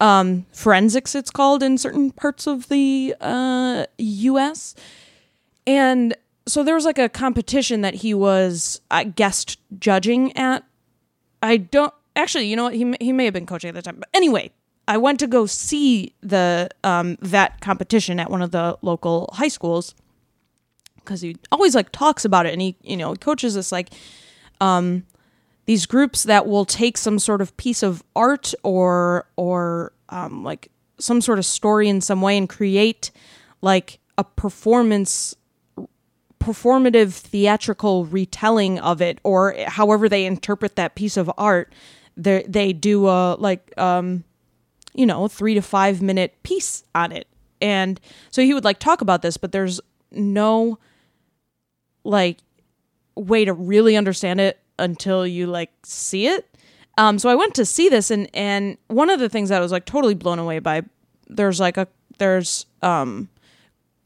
Um, 0.00 0.46
forensics, 0.52 1.14
it's 1.14 1.30
called 1.30 1.62
in 1.62 1.76
certain 1.76 2.10
parts 2.10 2.46
of 2.46 2.68
the 2.68 3.14
uh, 3.20 3.84
U.S. 3.98 4.74
And 5.66 6.14
so 6.46 6.64
there 6.64 6.74
was 6.74 6.84
like 6.84 6.98
a 6.98 7.08
competition 7.08 7.82
that 7.82 7.94
he 7.96 8.14
was 8.14 8.80
uh, 8.90 9.04
guest 9.04 9.58
judging 9.78 10.36
at. 10.36 10.64
I 11.42 11.58
don't 11.58 11.92
actually, 12.16 12.46
you 12.46 12.56
know 12.56 12.64
what? 12.64 12.74
He 12.74 12.94
he 13.00 13.12
may 13.12 13.24
have 13.24 13.34
been 13.34 13.46
coaching 13.46 13.68
at 13.68 13.74
the 13.74 13.82
time, 13.82 13.96
but 13.98 14.08
anyway, 14.14 14.50
I 14.88 14.96
went 14.96 15.20
to 15.20 15.26
go 15.26 15.46
see 15.46 16.14
the 16.20 16.68
um, 16.82 17.16
that 17.20 17.60
competition 17.60 18.18
at 18.18 18.30
one 18.30 18.42
of 18.42 18.50
the 18.50 18.76
local 18.82 19.30
high 19.34 19.48
schools 19.48 19.94
because 20.96 21.20
he 21.20 21.36
always 21.52 21.74
like 21.74 21.92
talks 21.92 22.24
about 22.24 22.46
it, 22.46 22.52
and 22.52 22.60
he 22.60 22.76
you 22.82 22.96
know 22.96 23.14
coaches 23.14 23.54
this 23.54 23.70
like 23.70 23.90
um, 24.60 25.04
these 25.70 25.86
groups 25.86 26.24
that 26.24 26.48
will 26.48 26.64
take 26.64 26.98
some 26.98 27.16
sort 27.16 27.40
of 27.40 27.56
piece 27.56 27.84
of 27.84 28.02
art 28.16 28.52
or 28.64 29.28
or 29.36 29.92
um, 30.08 30.42
like 30.42 30.68
some 30.98 31.20
sort 31.20 31.38
of 31.38 31.46
story 31.46 31.88
in 31.88 32.00
some 32.00 32.20
way 32.20 32.36
and 32.36 32.48
create 32.48 33.12
like 33.62 34.00
a 34.18 34.24
performance 34.24 35.32
performative 36.40 37.12
theatrical 37.12 38.04
retelling 38.06 38.80
of 38.80 39.00
it 39.00 39.20
or 39.22 39.54
however 39.68 40.08
they 40.08 40.26
interpret 40.26 40.74
that 40.74 40.96
piece 40.96 41.16
of 41.16 41.30
art 41.38 41.72
they 42.16 42.44
they 42.48 42.72
do 42.72 43.06
a 43.06 43.36
like 43.38 43.72
um 43.78 44.24
you 44.92 45.06
know 45.06 45.28
3 45.28 45.54
to 45.54 45.62
5 45.62 46.02
minute 46.02 46.34
piece 46.42 46.82
on 46.96 47.12
it. 47.12 47.28
And 47.60 48.00
so 48.32 48.42
he 48.42 48.54
would 48.54 48.64
like 48.64 48.80
talk 48.80 49.02
about 49.02 49.22
this 49.22 49.36
but 49.36 49.52
there's 49.52 49.80
no 50.10 50.80
like 52.02 52.38
way 53.14 53.44
to 53.44 53.52
really 53.52 53.96
understand 53.96 54.40
it 54.40 54.58
until 54.80 55.26
you 55.26 55.46
like 55.46 55.70
see 55.84 56.26
it. 56.26 56.46
Um, 56.98 57.18
so 57.18 57.28
I 57.28 57.34
went 57.34 57.54
to 57.54 57.64
see 57.64 57.88
this, 57.88 58.10
and 58.10 58.28
and 58.34 58.76
one 58.88 59.10
of 59.10 59.20
the 59.20 59.28
things 59.28 59.48
that 59.48 59.58
I 59.58 59.60
was 59.60 59.72
like 59.72 59.84
totally 59.84 60.14
blown 60.14 60.38
away 60.38 60.58
by, 60.58 60.82
there's 61.28 61.60
like 61.60 61.76
a 61.76 61.86
there's 62.18 62.66
um 62.82 63.28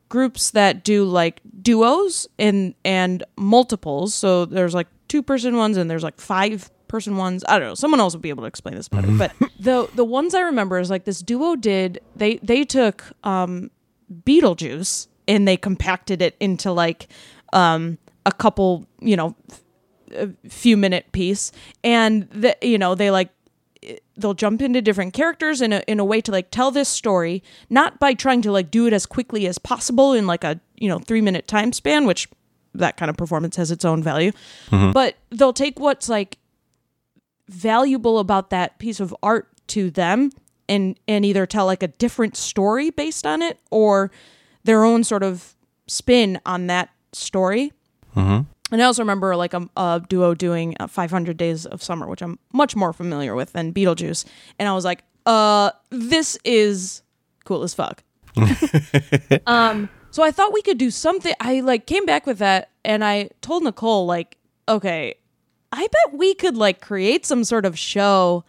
groups 0.08 0.52
that 0.52 0.84
do 0.84 1.04
like 1.04 1.40
duos 1.62 2.28
and 2.38 2.74
and 2.84 3.24
multiples. 3.36 4.14
So 4.14 4.44
there's 4.44 4.74
like 4.74 4.86
two 5.08 5.22
person 5.22 5.56
ones 5.56 5.76
and 5.76 5.90
there's 5.90 6.04
like 6.04 6.20
five 6.20 6.70
person 6.86 7.16
ones. 7.16 7.44
I 7.48 7.58
don't 7.58 7.68
know. 7.68 7.74
Someone 7.74 8.00
else 8.00 8.14
will 8.14 8.20
be 8.20 8.28
able 8.28 8.44
to 8.44 8.46
explain 8.46 8.76
this 8.76 8.88
better. 8.88 9.08
But 9.10 9.32
the 9.58 9.88
the 9.94 10.04
ones 10.04 10.34
I 10.34 10.40
remember 10.42 10.78
is 10.78 10.90
like 10.90 11.04
this 11.04 11.20
duo 11.20 11.56
did 11.56 12.00
they 12.14 12.36
they 12.36 12.64
took 12.64 13.04
um 13.24 13.70
Beetlejuice 14.24 15.08
and 15.26 15.48
they 15.48 15.56
compacted 15.56 16.22
it 16.22 16.36
into 16.38 16.70
like 16.70 17.08
um 17.52 17.98
a 18.26 18.32
couple, 18.32 18.86
you 19.00 19.16
know, 19.16 19.34
a 20.14 20.48
few 20.48 20.76
minute 20.76 21.10
piece 21.12 21.52
and 21.82 22.28
the, 22.30 22.56
you 22.62 22.78
know, 22.78 22.94
they 22.94 23.10
like 23.10 23.30
they'll 24.16 24.34
jump 24.34 24.62
into 24.62 24.80
different 24.80 25.12
characters 25.12 25.60
in 25.60 25.72
a 25.72 25.82
in 25.86 26.00
a 26.00 26.04
way 26.04 26.20
to 26.20 26.32
like 26.32 26.50
tell 26.50 26.70
this 26.70 26.88
story 26.88 27.42
not 27.68 27.98
by 27.98 28.14
trying 28.14 28.42
to 28.42 28.50
like 28.50 28.70
do 28.70 28.86
it 28.86 28.92
as 28.92 29.06
quickly 29.06 29.46
as 29.46 29.58
possible 29.58 30.12
in 30.12 30.26
like 30.26 30.44
a 30.44 30.60
you 30.76 30.88
know 30.88 30.98
3 30.98 31.20
minute 31.20 31.46
time 31.46 31.72
span 31.72 32.06
which 32.06 32.28
that 32.74 32.96
kind 32.96 33.10
of 33.10 33.16
performance 33.16 33.56
has 33.56 33.70
its 33.70 33.84
own 33.84 34.02
value 34.02 34.32
mm-hmm. 34.70 34.92
but 34.92 35.16
they'll 35.30 35.52
take 35.52 35.78
what's 35.78 36.08
like 36.08 36.38
valuable 37.48 38.18
about 38.18 38.50
that 38.50 38.78
piece 38.78 39.00
of 39.00 39.14
art 39.22 39.48
to 39.66 39.90
them 39.90 40.30
and 40.68 40.98
and 41.06 41.24
either 41.24 41.46
tell 41.46 41.66
like 41.66 41.82
a 41.82 41.88
different 41.88 42.36
story 42.36 42.90
based 42.90 43.26
on 43.26 43.42
it 43.42 43.58
or 43.70 44.10
their 44.64 44.84
own 44.84 45.04
sort 45.04 45.22
of 45.22 45.54
spin 45.86 46.40
on 46.46 46.66
that 46.68 46.90
story 47.12 47.72
mm-hmm. 48.16 48.42
And 48.74 48.82
I 48.82 48.86
also 48.86 49.02
remember 49.02 49.36
like 49.36 49.54
a, 49.54 49.68
a 49.76 50.02
duo 50.08 50.34
doing 50.34 50.74
uh, 50.80 50.88
500 50.88 51.36
Days 51.36 51.64
of 51.64 51.80
Summer, 51.80 52.08
which 52.08 52.20
I'm 52.20 52.40
much 52.52 52.74
more 52.74 52.92
familiar 52.92 53.36
with 53.36 53.52
than 53.52 53.72
Beetlejuice. 53.72 54.24
And 54.58 54.68
I 54.68 54.72
was 54.72 54.84
like, 54.84 55.04
uh, 55.26 55.70
this 55.90 56.36
is 56.44 57.02
cool 57.44 57.62
as 57.62 57.72
fuck. 57.72 58.02
um, 59.46 59.88
so 60.10 60.24
I 60.24 60.32
thought 60.32 60.52
we 60.52 60.60
could 60.60 60.76
do 60.76 60.90
something. 60.90 61.32
I 61.38 61.60
like 61.60 61.86
came 61.86 62.04
back 62.04 62.26
with 62.26 62.38
that 62.38 62.70
and 62.84 63.04
I 63.04 63.30
told 63.42 63.62
Nicole, 63.62 64.06
like, 64.06 64.38
okay, 64.68 65.14
I 65.70 65.86
bet 65.86 66.18
we 66.18 66.34
could 66.34 66.56
like 66.56 66.80
create 66.80 67.24
some 67.24 67.44
sort 67.44 67.64
of 67.64 67.78
show 67.78 68.44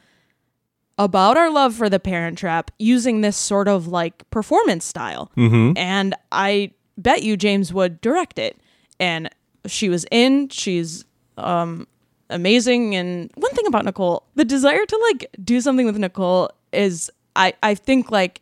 about 0.97 1.37
our 1.37 1.51
love 1.51 1.75
for 1.75 1.87
the 1.87 1.99
parent 1.99 2.39
trap 2.39 2.71
using 2.79 3.21
this 3.21 3.37
sort 3.37 3.67
of 3.67 3.87
like 3.87 4.27
performance 4.31 4.85
style. 4.85 5.31
And 5.77 6.15
I 6.31 6.71
bet 6.97 7.21
you 7.21 7.37
James 7.37 7.71
would 7.71 8.01
direct 8.01 8.39
it. 8.39 8.59
And 8.99 9.29
she 9.67 9.89
was 9.89 10.05
in, 10.11 10.49
she's 10.49 11.05
um 11.37 11.87
amazing 12.29 12.95
and 12.95 13.29
one 13.35 13.51
thing 13.53 13.67
about 13.67 13.85
Nicole, 13.85 14.23
the 14.35 14.45
desire 14.45 14.85
to 14.85 14.99
like 15.11 15.29
do 15.43 15.61
something 15.61 15.85
with 15.85 15.97
Nicole 15.97 16.49
is 16.71 17.11
I 17.35 17.53
I 17.61 17.75
think 17.75 18.11
like 18.11 18.41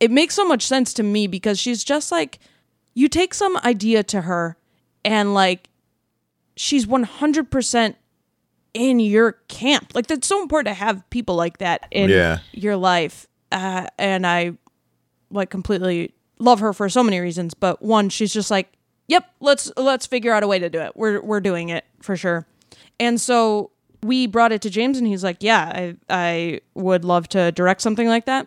it 0.00 0.10
makes 0.10 0.34
so 0.34 0.44
much 0.46 0.62
sense 0.66 0.92
to 0.94 1.02
me 1.02 1.26
because 1.26 1.58
she's 1.58 1.82
just 1.84 2.12
like 2.12 2.38
you 2.94 3.08
take 3.08 3.34
some 3.34 3.56
idea 3.64 4.02
to 4.04 4.22
her 4.22 4.56
and 5.04 5.34
like 5.34 5.68
she's 6.56 6.86
100% 6.86 7.94
in 8.74 9.00
your 9.00 9.32
camp. 9.48 9.92
Like 9.94 10.06
that's 10.06 10.26
so 10.28 10.40
important 10.42 10.68
to 10.68 10.74
have 10.74 11.08
people 11.10 11.34
like 11.36 11.58
that 11.58 11.86
in 11.90 12.10
Yeah. 12.10 12.38
your 12.52 12.76
life. 12.76 13.26
Uh, 13.50 13.86
and 13.98 14.26
I 14.26 14.52
like 15.30 15.50
completely 15.50 16.12
love 16.38 16.60
her 16.60 16.72
for 16.72 16.88
so 16.88 17.02
many 17.02 17.18
reasons, 17.20 17.54
but 17.54 17.82
one 17.82 18.08
she's 18.08 18.32
just 18.32 18.50
like, 18.50 18.72
"Yep, 19.08 19.30
let's 19.40 19.72
let's 19.76 20.06
figure 20.06 20.32
out 20.32 20.42
a 20.42 20.46
way 20.46 20.58
to 20.58 20.68
do 20.68 20.80
it. 20.80 20.96
We're 20.96 21.20
we're 21.20 21.40
doing 21.40 21.68
it 21.68 21.84
for 22.00 22.16
sure." 22.16 22.46
And 22.98 23.20
so 23.20 23.70
we 24.02 24.26
brought 24.26 24.52
it 24.52 24.62
to 24.62 24.70
James 24.70 24.98
and 24.98 25.06
he's 25.06 25.24
like, 25.24 25.38
"Yeah, 25.40 25.72
I 25.74 25.96
I 26.08 26.60
would 26.74 27.04
love 27.04 27.28
to 27.30 27.52
direct 27.52 27.80
something 27.82 28.08
like 28.08 28.26
that." 28.26 28.46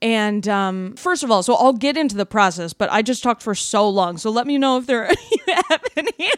And 0.00 0.46
um, 0.48 0.94
first 0.96 1.24
of 1.24 1.30
all, 1.30 1.42
so 1.42 1.54
I'll 1.54 1.72
get 1.72 1.96
into 1.96 2.16
the 2.16 2.26
process, 2.26 2.72
but 2.72 2.90
I 2.92 3.02
just 3.02 3.22
talked 3.22 3.42
for 3.42 3.54
so 3.54 3.88
long. 3.88 4.16
So 4.16 4.30
let 4.30 4.46
me 4.46 4.56
know 4.56 4.78
if 4.78 4.86
there 4.86 5.06
have 5.68 5.84
any. 5.96 6.30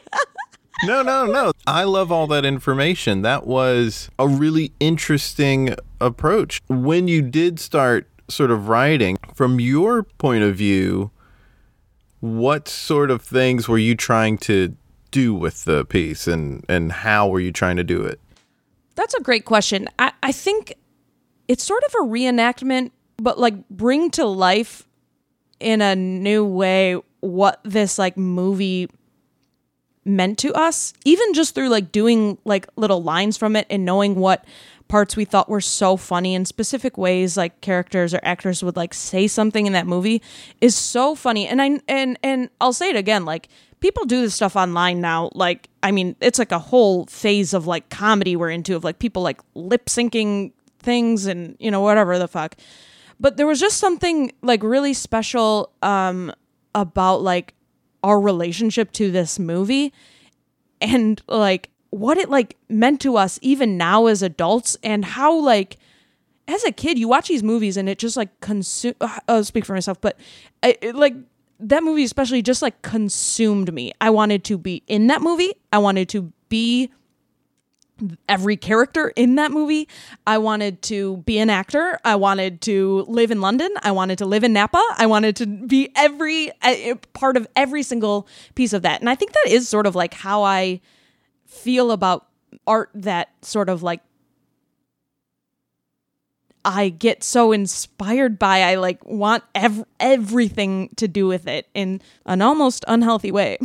No, 0.85 1.03
no, 1.03 1.27
no. 1.27 1.53
I 1.67 1.85
love 1.85 2.11
all 2.11 2.27
that 2.29 2.47
information. 2.47 3.21
That 3.21 3.47
was 3.47 4.09
a 4.19 4.27
really 4.27 4.73
interesting 4.81 5.75
approach. 6.01 6.63
When 6.69 7.07
you 7.07 7.21
did 7.21 7.61
start 7.61 8.09
sort 8.29 8.51
of 8.51 8.69
writing, 8.69 9.19
from 9.35 9.61
your 9.61 10.05
point 10.05 10.43
of 10.43 10.57
view, 10.57 11.11
what 12.21 12.69
sort 12.69 13.11
of 13.11 13.23
things 13.23 13.69
were 13.69 13.79
you 13.79 13.95
trying 13.95 14.39
to 14.39 14.77
do 15.11 15.35
with 15.35 15.65
the 15.65 15.85
piece 15.85 16.27
and, 16.27 16.65
and 16.69 16.93
how 16.93 17.29
were 17.29 17.41
you 17.41 17.53
trying 17.53 17.77
to 17.77 17.85
do 17.85 18.03
it? 18.03 18.21
That's 18.95 19.15
a 19.15 19.21
great 19.21 19.45
question. 19.45 19.89
I, 19.99 20.13
I 20.23 20.33
think 20.33 20.75
it's 21.49 21.65
sort 21.65 21.83
of 21.85 21.95
a 21.95 22.05
reenactment, 22.05 22.93
but 23.17 23.39
like 23.39 23.69
bring 23.69 24.11
to 24.13 24.25
life 24.27 24.87
in 25.59 25.83
a 25.83 25.97
new 25.97 26.45
way 26.45 27.01
what 27.21 27.61
this 27.65 27.99
like 27.99 28.17
movie 28.17 28.89
meant 30.05 30.39
to 30.39 30.53
us, 30.55 30.93
even 31.05 31.35
just 31.35 31.55
through 31.55 31.69
like 31.69 31.93
doing 31.93 32.39
like 32.45 32.67
little 32.77 33.03
lines 33.03 33.37
from 33.37 33.57
it 33.57 33.67
and 33.71 33.85
knowing 33.85 34.15
what 34.15 34.45
parts 34.91 35.17
we 35.17 35.25
thought 35.25 35.49
were 35.49 35.61
so 35.61 35.97
funny 35.97 36.35
in 36.35 36.45
specific 36.45 36.99
ways 36.99 37.37
like 37.37 37.61
characters 37.61 38.13
or 38.13 38.21
actors 38.23 38.63
would 38.63 38.77
like 38.77 38.93
say 38.93 39.27
something 39.27 39.67
in 39.67 39.73
that 39.73 39.87
movie 39.87 40.21
is 40.61 40.75
so 40.75 41.15
funny. 41.15 41.47
And 41.47 41.63
i 41.63 41.81
and 41.89 42.19
and 42.23 42.51
i'll 42.61 42.73
say 42.73 42.91
it 42.91 42.97
again 42.97 43.25
like 43.25 43.49
people 43.81 44.05
do 44.05 44.21
this 44.21 44.35
stuff 44.35 44.57
online 44.57 45.01
now 45.01 45.31
like 45.35 45.69
i 45.83 45.91
mean 45.91 46.15
it's 46.21 46.39
like 46.39 46.53
a 46.53 46.59
whole 46.59 47.07
phase 47.07 47.55
of 47.55 47.67
like 47.67 47.89
comedy 47.89 48.37
we're 48.37 48.51
into 48.51 48.77
of 48.77 48.85
like 48.85 48.99
people 48.99 49.23
like 49.23 49.41
lip 49.55 49.87
syncing 49.87 50.53
things 50.81 51.27
and 51.27 51.57
you 51.61 51.71
know 51.71 51.81
whatever 51.81 52.19
the 52.19 52.29
fuck. 52.29 52.57
But 53.19 53.37
there 53.37 53.47
was 53.47 53.61
just 53.61 53.79
something 53.79 54.33
like 54.43 54.63
really 54.63 54.95
special 54.95 55.73
um 55.83 56.33
about 56.75 57.23
like 57.23 57.55
our 58.03 58.21
relationship 58.21 58.93
to 58.93 59.11
this 59.11 59.39
movie. 59.39 59.93
And 60.81 61.21
like 61.29 61.71
what 61.91 62.19
it 62.19 62.31
like 62.31 62.57
meant 62.69 63.01
to 63.01 63.17
us 63.17 63.39
even 63.43 63.77
now 63.77 64.07
as 64.07 64.23
adults 64.23 64.77
and 64.83 65.05
how 65.05 65.35
like 65.35 65.77
as 66.49 66.65
a 66.65 66.73
kid 66.73 66.99
you 66.99 67.09
watch 67.09 67.29
these 67.29 67.43
movies 67.43 67.77
and 67.77 67.89
it 67.89 67.99
just 67.99 68.17
like 68.17 68.41
consume 68.41 68.95
i'll 69.29 69.45
speak 69.45 69.65
for 69.65 69.75
myself 69.75 70.01
but 70.01 70.19
I, 70.63 70.77
it, 70.81 70.95
like 70.95 71.15
that 71.59 71.83
movie 71.83 72.05
especially 72.05 72.43
just 72.43 72.63
like 72.63 72.81
consumed 72.83 73.73
me 73.73 73.93
i 74.01 74.11
wanted 74.11 74.45
to 74.45 74.59
be 74.59 74.83
in 74.87 75.09
that 75.09 75.21
movie 75.21 75.53
i 75.73 75.79
wanted 75.79 76.09
to 76.11 76.33
be 76.49 76.91
every 78.29 78.57
character 78.57 79.09
in 79.17 79.35
that 79.37 79.51
movie. 79.51 79.89
I 80.27 80.39
wanted 80.39 80.83
to 80.83 81.19
be 81.19 81.39
an 81.39 81.51
actor. 81.51 81.99
I 82.05 82.17
wanted 82.17 82.61
to 82.63 83.05
live 83.09 83.31
in 83.31 83.41
London. 83.41 83.71
I 83.83 83.93
wanted 83.93 84.19
to 84.19 84.25
live 84.25 84.45
in 84.45 84.53
Napa. 84.53 84.83
I 84.97 85.07
wanted 85.07 85.37
to 85.37 85.47
be 85.47 85.91
every 85.95 86.51
uh, 86.63 86.95
part 87.13 87.37
of 87.37 87.47
every 87.57 87.83
single 87.83 88.27
piece 88.55 88.73
of 88.73 88.83
that. 88.83 89.01
And 89.01 89.11
I 89.11 89.15
think 89.15 89.33
that 89.33 89.49
is 89.49 89.69
sort 89.69 89.87
of 89.87 89.95
like 89.95 90.15
how 90.15 90.43
I 90.43 90.81
feel 91.51 91.91
about 91.91 92.27
art 92.67 92.91
that 92.95 93.29
sort 93.43 93.69
of 93.69 93.83
like 93.83 94.01
I 96.65 96.91
get 96.91 97.25
so 97.25 97.53
inspired 97.53 98.39
by. 98.39 98.63
I 98.63 98.75
like 98.75 99.05
want 99.05 99.45
ev- 99.55 99.85
everything 99.99 100.91
to 100.97 101.09
do 101.09 101.27
with 101.27 101.47
it 101.47 101.67
in 101.75 102.03
an 102.27 102.43
almost 102.43 102.85
unhealthy 102.87 103.33
way. 103.33 103.59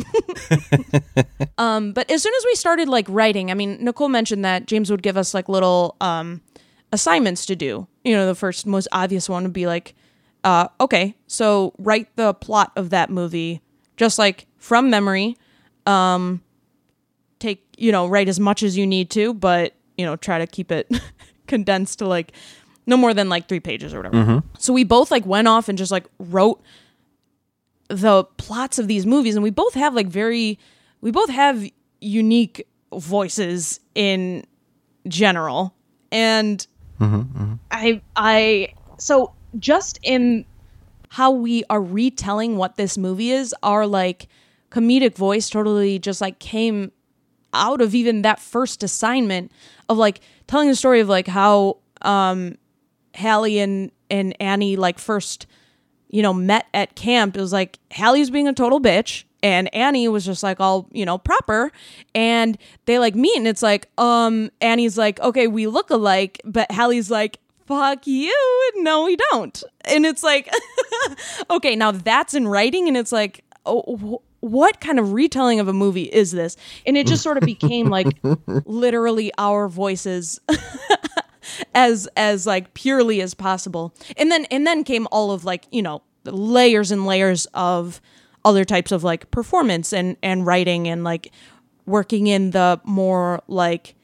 um, 1.58 1.92
but 1.92 2.10
as 2.10 2.22
soon 2.22 2.32
as 2.34 2.44
we 2.46 2.54
started 2.54 2.88
like 2.88 3.06
writing, 3.08 3.50
I 3.50 3.54
mean, 3.54 3.84
Nicole 3.84 4.08
mentioned 4.08 4.44
that 4.46 4.66
James 4.66 4.90
would 4.90 5.02
give 5.02 5.18
us 5.18 5.34
like 5.34 5.48
little 5.48 5.96
um, 6.00 6.40
assignments 6.90 7.44
to 7.46 7.56
do. 7.56 7.86
You 8.02 8.14
know, 8.14 8.26
the 8.26 8.34
first 8.34 8.66
most 8.66 8.88
obvious 8.92 9.28
one 9.28 9.42
would 9.42 9.52
be 9.52 9.66
like, 9.66 9.94
uh, 10.42 10.68
okay, 10.80 11.14
so 11.26 11.74
write 11.78 12.14
the 12.16 12.32
plot 12.32 12.72
of 12.76 12.90
that 12.90 13.10
movie 13.10 13.60
just 13.98 14.18
like 14.18 14.46
from 14.56 14.88
memory. 14.88 15.36
Um, 15.84 16.40
you 17.76 17.92
know 17.92 18.06
write 18.06 18.28
as 18.28 18.40
much 18.40 18.62
as 18.62 18.76
you 18.76 18.86
need 18.86 19.10
to, 19.10 19.34
but 19.34 19.74
you 19.96 20.04
know 20.04 20.16
try 20.16 20.38
to 20.38 20.46
keep 20.46 20.70
it 20.70 20.90
condensed 21.46 21.98
to 22.00 22.06
like 22.06 22.32
no 22.86 22.96
more 22.96 23.12
than 23.12 23.28
like 23.28 23.48
three 23.48 23.60
pages 23.60 23.92
or 23.92 23.98
whatever. 23.98 24.16
Mm-hmm. 24.16 24.38
So 24.58 24.72
we 24.72 24.84
both 24.84 25.10
like 25.10 25.26
went 25.26 25.48
off 25.48 25.68
and 25.68 25.76
just 25.76 25.90
like 25.90 26.06
wrote 26.18 26.62
the 27.88 28.24
plots 28.36 28.78
of 28.78 28.88
these 28.88 29.06
movies, 29.06 29.34
and 29.34 29.42
we 29.42 29.50
both 29.50 29.74
have 29.74 29.94
like 29.94 30.08
very, 30.08 30.58
we 31.00 31.10
both 31.10 31.30
have 31.30 31.64
unique 32.00 32.66
voices 32.92 33.80
in 33.94 34.44
general, 35.08 35.74
and 36.10 36.66
mm-hmm, 37.00 37.16
mm-hmm. 37.16 37.54
I 37.70 38.00
I 38.16 38.74
so 38.98 39.32
just 39.58 39.98
in 40.02 40.44
how 41.10 41.30
we 41.30 41.64
are 41.70 41.80
retelling 41.80 42.56
what 42.56 42.76
this 42.76 42.98
movie 42.98 43.30
is, 43.30 43.54
our 43.62 43.86
like 43.86 44.28
comedic 44.70 45.16
voice 45.16 45.48
totally 45.48 45.98
just 45.98 46.20
like 46.20 46.38
came 46.38 46.90
out 47.52 47.80
of 47.80 47.94
even 47.94 48.22
that 48.22 48.40
first 48.40 48.82
assignment 48.82 49.50
of 49.88 49.96
like 49.96 50.20
telling 50.46 50.68
the 50.68 50.76
story 50.76 51.00
of 51.00 51.08
like 51.08 51.26
how 51.26 51.78
um 52.02 52.56
Hallie 53.16 53.58
and 53.58 53.90
and 54.10 54.36
Annie 54.40 54.76
like 54.76 54.98
first 54.98 55.46
you 56.08 56.22
know 56.22 56.34
met 56.34 56.66
at 56.74 56.94
camp 56.94 57.36
it 57.36 57.40
was 57.40 57.52
like 57.52 57.78
Hallie 57.92 58.20
was 58.20 58.30
being 58.30 58.48
a 58.48 58.52
total 58.52 58.80
bitch 58.80 59.24
and 59.42 59.72
Annie 59.74 60.08
was 60.08 60.24
just 60.24 60.42
like 60.42 60.58
all, 60.58 60.88
you 60.90 61.04
know, 61.04 61.18
proper. 61.18 61.70
And 62.16 62.58
they 62.86 62.98
like 62.98 63.14
meet 63.14 63.36
and 63.36 63.46
it's 63.46 63.62
like, 63.62 63.88
um, 63.96 64.50
Annie's 64.60 64.98
like, 64.98 65.20
okay, 65.20 65.46
we 65.46 65.68
look 65.68 65.90
alike, 65.90 66.40
but 66.44 66.70
Hallie's 66.70 67.10
like, 67.10 67.38
fuck 67.66 68.06
you. 68.06 68.72
No, 68.76 69.04
we 69.04 69.16
don't. 69.30 69.62
And 69.84 70.04
it's 70.04 70.22
like, 70.22 70.50
okay, 71.50 71.76
now 71.76 71.92
that's 71.92 72.34
in 72.34 72.48
writing 72.48 72.88
and 72.88 72.96
it's 72.96 73.12
like, 73.12 73.44
oh, 73.64 74.20
what 74.46 74.80
kind 74.80 75.00
of 75.00 75.12
retelling 75.12 75.58
of 75.58 75.66
a 75.66 75.72
movie 75.72 76.04
is 76.04 76.30
this? 76.30 76.56
And 76.86 76.96
it 76.96 77.06
just 77.06 77.22
sort 77.22 77.36
of 77.36 77.42
became 77.42 77.88
like 77.88 78.16
literally 78.64 79.32
our 79.38 79.68
voices 79.68 80.40
as 81.74 82.08
as 82.16 82.46
like 82.46 82.72
purely 82.74 83.20
as 83.20 83.34
possible. 83.34 83.92
And 84.16 84.30
then 84.30 84.44
and 84.46 84.64
then 84.66 84.84
came 84.84 85.08
all 85.10 85.32
of 85.32 85.44
like, 85.44 85.66
you 85.72 85.82
know, 85.82 86.02
layers 86.24 86.92
and 86.92 87.06
layers 87.06 87.46
of 87.54 88.00
other 88.44 88.64
types 88.64 88.92
of 88.92 89.02
like 89.02 89.30
performance 89.32 89.92
and 89.92 90.16
and 90.22 90.46
writing 90.46 90.86
and 90.86 91.02
like 91.02 91.32
working 91.84 92.28
in 92.28 92.52
the 92.52 92.80
more 92.84 93.42
like 93.48 93.96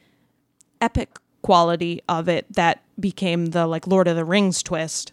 epic 0.81 1.19
quality 1.43 2.01
of 2.09 2.29
it 2.29 2.53
that 2.53 2.83
became 2.99 3.47
the 3.47 3.67
like 3.67 3.87
Lord 3.87 4.09
of 4.09 4.17
the 4.17 4.25
Rings 4.25 4.61
twist. 4.61 5.13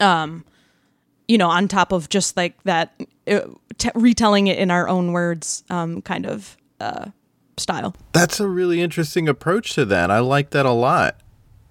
Um 0.00 0.44
you 1.28 1.38
know, 1.38 1.50
on 1.50 1.68
top 1.68 1.92
of 1.92 2.08
just 2.08 2.36
like 2.36 2.60
that 2.64 3.00
uh, 3.28 3.40
t- 3.78 3.90
retelling 3.94 4.46
it 4.46 4.58
in 4.58 4.70
our 4.70 4.88
own 4.88 5.12
words 5.12 5.64
um 5.70 6.02
kind 6.02 6.26
of 6.26 6.56
uh 6.80 7.06
style. 7.58 7.94
That's 8.12 8.40
a 8.40 8.48
really 8.48 8.80
interesting 8.80 9.28
approach 9.28 9.74
to 9.74 9.84
that. 9.86 10.10
I 10.10 10.18
like 10.20 10.50
that 10.50 10.66
a 10.66 10.72
lot. 10.72 11.20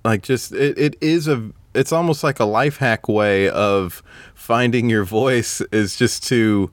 Like 0.03 0.23
just 0.23 0.51
it, 0.51 0.77
it 0.77 0.95
is 1.01 1.27
a 1.27 1.51
it's 1.73 1.91
almost 1.91 2.23
like 2.23 2.39
a 2.39 2.45
life 2.45 2.77
hack 2.77 3.07
way 3.07 3.49
of 3.49 4.01
finding 4.33 4.89
your 4.89 5.03
voice 5.03 5.61
is 5.71 5.95
just 5.95 6.23
to 6.27 6.71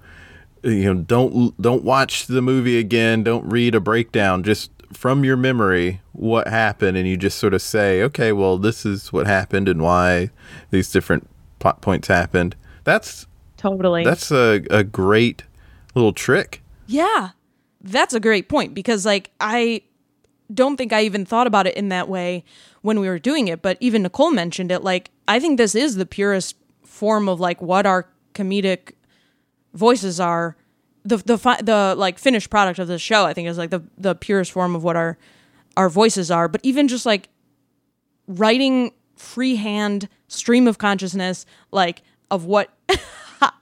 you 0.62 0.95
know 0.95 1.03
don't 1.03 1.61
don't 1.61 1.83
watch 1.83 2.26
the 2.26 2.43
movie 2.43 2.78
again, 2.78 3.22
don't 3.22 3.49
read 3.49 3.74
a 3.74 3.80
breakdown, 3.80 4.43
just 4.43 4.70
from 4.93 5.24
your 5.24 5.37
memory 5.37 6.03
what 6.12 6.47
happened 6.47 6.99
and 6.99 7.09
you 7.09 7.16
just 7.16 7.39
sort 7.39 7.55
of 7.55 7.62
say, 7.62 8.03
"Okay, 8.03 8.33
well 8.33 8.59
this 8.59 8.85
is 8.85 9.12
what 9.12 9.26
happened 9.26 9.68
and 9.68 9.83
why 9.83 10.30
these 10.70 10.91
different 10.91 11.28
plot 11.59 11.80
points 11.80 12.09
happened." 12.09 12.55
That's 12.85 13.26
Totally. 13.62 14.04
that's 14.04 14.30
a 14.30 14.64
a 14.70 14.84
great 14.84 15.44
little 15.94 16.12
trick. 16.12 16.62
Yeah. 16.86 17.30
That's 17.80 18.14
a 18.14 18.20
great 18.20 18.48
point 18.48 18.74
because 18.74 19.06
like 19.06 19.30
I 19.40 19.82
don't 20.52 20.76
think 20.76 20.92
I 20.92 21.02
even 21.02 21.24
thought 21.24 21.46
about 21.46 21.66
it 21.66 21.76
in 21.76 21.88
that 21.88 22.08
way 22.08 22.44
when 22.82 23.00
we 23.00 23.08
were 23.08 23.18
doing 23.18 23.48
it, 23.48 23.62
but 23.62 23.76
even 23.80 24.02
Nicole 24.02 24.30
mentioned 24.32 24.70
it 24.70 24.82
like 24.82 25.10
I 25.26 25.40
think 25.40 25.58
this 25.58 25.74
is 25.74 25.96
the 25.96 26.06
purest 26.06 26.56
form 26.84 27.28
of 27.28 27.40
like 27.40 27.62
what 27.62 27.86
our 27.86 28.08
comedic 28.34 28.92
voices 29.74 30.20
are 30.20 30.56
the 31.04 31.16
the 31.16 31.38
fi- 31.38 31.60
the 31.62 31.94
like 31.96 32.18
finished 32.18 32.50
product 32.50 32.78
of 32.78 32.88
the 32.88 32.98
show 32.98 33.24
I 33.24 33.32
think 33.32 33.48
is 33.48 33.58
like 33.58 33.70
the 33.70 33.82
the 33.98 34.14
purest 34.14 34.52
form 34.52 34.74
of 34.76 34.84
what 34.84 34.96
our 34.96 35.18
our 35.76 35.88
voices 35.88 36.30
are, 36.30 36.48
but 36.48 36.60
even 36.62 36.86
just 36.86 37.06
like 37.06 37.28
writing 38.28 38.92
freehand 39.16 40.08
stream 40.28 40.66
of 40.68 40.78
consciousness 40.78 41.46
like 41.70 42.02
of 42.30 42.44
what 42.44 42.70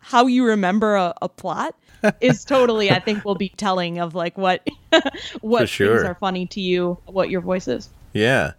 how 0.00 0.26
you 0.26 0.44
remember 0.44 0.96
a, 0.96 1.14
a 1.22 1.28
plot 1.28 1.74
is 2.20 2.44
totally 2.44 2.90
I 2.90 2.98
think 2.98 3.24
will 3.24 3.34
be 3.34 3.50
telling 3.50 3.98
of 3.98 4.14
like 4.14 4.36
what 4.36 4.66
what 5.40 5.68
sure. 5.68 5.96
things 5.96 6.08
are 6.08 6.14
funny 6.14 6.46
to 6.46 6.60
you, 6.60 6.98
what 7.06 7.30
your 7.30 7.40
voice 7.40 7.68
is. 7.68 7.90
Yeah. 8.12 8.52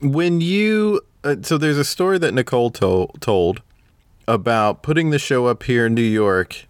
When 0.00 0.40
you 0.40 1.00
uh, 1.22 1.36
so 1.42 1.58
there's 1.58 1.78
a 1.78 1.84
story 1.84 2.18
that 2.18 2.34
Nicole 2.34 2.70
to- 2.72 3.08
told 3.20 3.62
about 4.26 4.82
putting 4.82 5.10
the 5.10 5.18
show 5.18 5.46
up 5.46 5.62
here 5.64 5.86
in 5.86 5.94
New 5.94 6.02
York 6.02 6.66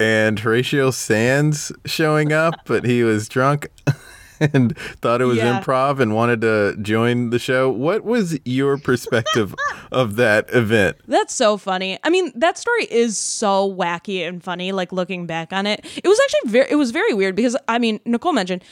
and 0.00 0.38
Horatio 0.38 0.90
Sanz 0.90 1.72
showing 1.84 2.32
up, 2.32 2.54
but 2.66 2.84
he 2.84 3.02
was 3.02 3.28
drunk 3.28 3.68
and 4.52 4.76
thought 5.00 5.20
it 5.20 5.24
was 5.26 5.38
Yeah. 5.38 5.60
improv 5.60 6.00
and 6.00 6.14
wanted 6.14 6.40
to 6.42 6.76
join 6.80 7.30
the 7.30 7.38
show. 7.38 7.70
What 7.70 8.04
was 8.04 8.38
your 8.44 8.78
perspective 8.78 9.54
of 9.92 10.16
that 10.16 10.52
event? 10.54 10.96
That's 11.06 11.34
so 11.34 11.56
funny. 11.56 11.98
I 12.04 12.10
mean, 12.10 12.32
that 12.34 12.58
story 12.58 12.84
is 12.84 13.18
so 13.18 13.72
wacky 13.72 14.26
and 14.26 14.42
funny. 14.42 14.72
Like 14.72 14.92
looking 14.92 15.26
back 15.26 15.52
on 15.52 15.66
it, 15.66 15.84
it 15.96 16.06
was 16.08 16.18
actually 16.20 16.50
very. 16.50 16.66
It 16.70 16.76
was 16.76 16.90
very 16.90 17.14
weird 17.14 17.34
because 17.36 17.56
I 17.68 17.78
mean, 17.78 18.00
Nicole 18.04 18.32
mentioned 18.32 18.62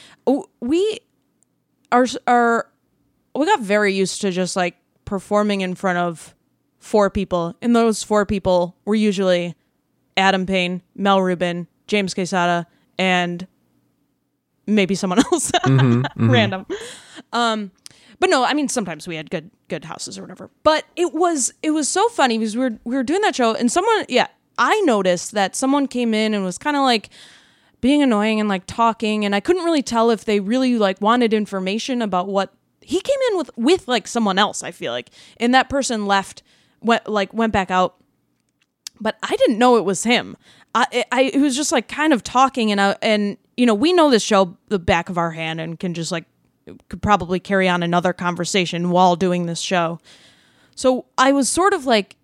we 0.59 0.99
are 1.91 2.05
are 2.27 2.67
we 3.35 3.45
got 3.45 3.61
very 3.61 3.93
used 3.93 4.21
to 4.21 4.31
just 4.31 4.55
like 4.55 4.75
performing 5.05 5.61
in 5.61 5.75
front 5.75 5.97
of 5.99 6.35
four 6.79 7.09
people, 7.09 7.55
and 7.61 7.75
those 7.75 8.03
four 8.03 8.25
people 8.25 8.75
were 8.85 8.95
usually 8.95 9.55
Adam 10.15 10.45
Payne, 10.45 10.81
Mel 10.95 11.21
Rubin, 11.21 11.67
James 11.87 12.13
Quesada, 12.13 12.65
and 12.97 13.47
maybe 14.67 14.95
someone 14.95 15.19
else 15.31 15.51
random. 16.15 16.65
Um, 17.33 17.71
but 18.19 18.29
no, 18.29 18.43
I 18.43 18.53
mean 18.53 18.67
sometimes 18.67 19.07
we 19.07 19.15
had 19.15 19.29
good 19.29 19.51
good 19.67 19.85
houses 19.85 20.17
or 20.17 20.21
whatever. 20.21 20.49
But 20.63 20.85
it 20.95 21.13
was 21.13 21.53
it 21.63 21.71
was 21.71 21.87
so 21.89 22.07
funny 22.09 22.37
because 22.37 22.55
we 22.55 22.63
were 22.63 22.79
we 22.83 22.95
were 22.95 23.03
doing 23.03 23.21
that 23.21 23.35
show 23.35 23.53
and 23.53 23.71
someone 23.71 24.05
yeah 24.09 24.27
I 24.57 24.79
noticed 24.81 25.33
that 25.33 25.55
someone 25.55 25.87
came 25.87 26.13
in 26.13 26.33
and 26.33 26.43
was 26.43 26.57
kind 26.57 26.75
of 26.75 26.83
like 26.83 27.09
being 27.79 28.01
annoying 28.01 28.39
and 28.39 28.49
like 28.49 28.65
talking 28.65 29.23
and 29.23 29.35
I 29.35 29.39
couldn't 29.39 29.63
really 29.63 29.83
tell 29.83 30.09
if 30.09 30.25
they 30.25 30.39
really 30.39 30.77
like 30.77 30.99
wanted 30.99 31.33
information 31.33 32.01
about 32.01 32.27
what 32.27 32.53
he 32.81 32.99
came 33.01 33.19
in 33.31 33.37
with 33.37 33.51
with 33.55 33.87
like 33.87 34.07
someone 34.07 34.39
else 34.39 34.63
I 34.63 34.71
feel 34.71 34.91
like 34.91 35.11
and 35.37 35.53
that 35.53 35.69
person 35.69 36.07
left 36.07 36.41
went 36.81 37.07
like 37.07 37.33
went 37.33 37.53
back 37.53 37.69
out 37.69 37.97
but 38.99 39.17
I 39.23 39.35
didn't 39.35 39.57
know 39.57 39.77
it 39.77 39.85
was 39.85 40.03
him. 40.03 40.37
I, 40.75 41.05
I 41.11 41.21
it 41.23 41.39
was 41.39 41.55
just 41.55 41.71
like 41.71 41.87
kind 41.87 42.13
of 42.13 42.23
talking 42.23 42.71
and 42.71 42.79
I, 42.81 42.95
and 43.01 43.37
you 43.57 43.65
know 43.65 43.73
we 43.73 43.91
know 43.91 44.09
this 44.09 44.23
show 44.23 44.55
the 44.69 44.79
back 44.79 45.09
of 45.09 45.17
our 45.17 45.31
hand 45.31 45.59
and 45.59 45.79
can 45.79 45.93
just 45.93 46.11
like 46.11 46.25
could 46.89 47.01
probably 47.01 47.39
carry 47.39 47.67
on 47.67 47.83
another 47.83 48.13
conversation 48.13 48.89
while 48.89 49.15
doing 49.15 49.45
this 49.45 49.59
show. 49.59 49.99
So 50.75 51.05
I 51.17 51.31
was 51.31 51.49
sort 51.49 51.73
of 51.73 51.85
like 51.85 52.15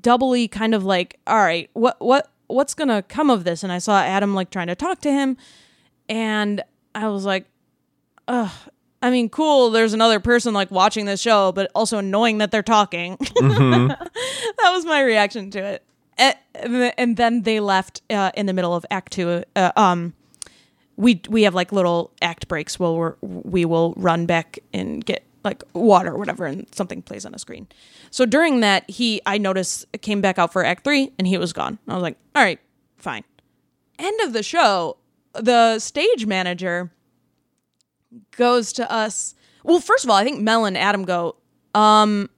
doubly 0.00 0.48
kind 0.48 0.74
of 0.74 0.84
like 0.84 1.18
all 1.26 1.36
right 1.36 1.68
what 1.74 2.00
what 2.00 2.30
what's 2.46 2.74
gonna 2.74 3.02
come 3.02 3.28
of 3.28 3.44
this 3.44 3.62
and 3.62 3.70
I 3.70 3.78
saw 3.78 4.00
Adam 4.00 4.34
like 4.34 4.50
trying 4.50 4.68
to 4.68 4.74
talk 4.74 5.00
to 5.02 5.12
him 5.12 5.36
and 6.08 6.62
I 6.94 7.08
was 7.08 7.26
like 7.26 7.44
ugh 8.26 8.50
I 9.02 9.10
mean 9.10 9.28
cool 9.28 9.70
there's 9.70 9.92
another 9.92 10.18
person 10.18 10.54
like 10.54 10.70
watching 10.70 11.04
this 11.04 11.20
show 11.20 11.52
but 11.52 11.70
also 11.74 11.98
annoying 11.98 12.38
that 12.38 12.50
they're 12.50 12.62
talking 12.62 13.18
that 14.62 14.70
was 14.72 14.84
my 14.84 15.02
reaction 15.02 15.50
to 15.52 15.58
it. 15.58 15.84
And 16.16 16.36
and 16.98 17.16
then 17.16 17.42
they 17.42 17.60
left 17.60 18.02
uh, 18.10 18.30
in 18.34 18.46
the 18.46 18.52
middle 18.52 18.74
of 18.74 18.84
Act 18.90 19.12
Two. 19.12 19.44
Uh, 19.56 19.72
um, 19.76 20.12
we 20.96 21.20
we 21.28 21.42
have 21.42 21.54
like 21.54 21.72
little 21.72 22.12
act 22.20 22.48
breaks 22.48 22.78
where 22.78 22.90
we're, 22.92 23.14
we 23.22 23.64
will 23.64 23.94
run 23.96 24.26
back 24.26 24.58
and 24.72 25.04
get 25.04 25.24
like 25.44 25.62
water 25.74 26.12
or 26.12 26.18
whatever, 26.18 26.46
and 26.46 26.66
something 26.74 27.02
plays 27.02 27.26
on 27.26 27.34
a 27.34 27.38
screen. 27.38 27.66
So 28.10 28.26
during 28.26 28.60
that, 28.60 28.88
he 28.88 29.20
I 29.26 29.38
noticed 29.38 29.86
came 30.02 30.20
back 30.20 30.38
out 30.38 30.52
for 30.52 30.64
Act 30.64 30.84
Three, 30.84 31.12
and 31.18 31.26
he 31.26 31.38
was 31.38 31.52
gone. 31.52 31.78
I 31.88 31.94
was 31.94 32.02
like, 32.02 32.16
all 32.34 32.42
right, 32.42 32.60
fine. 32.96 33.24
End 33.98 34.20
of 34.20 34.32
the 34.32 34.42
show. 34.42 34.96
The 35.34 35.78
stage 35.78 36.26
manager 36.26 36.92
goes 38.36 38.72
to 38.74 38.90
us. 38.90 39.34
Well, 39.64 39.80
first 39.80 40.04
of 40.04 40.10
all, 40.10 40.16
I 40.16 40.24
think 40.24 40.40
Mel 40.40 40.64
and 40.64 40.76
Adam 40.76 41.04
go, 41.04 41.36
um, 41.74 42.28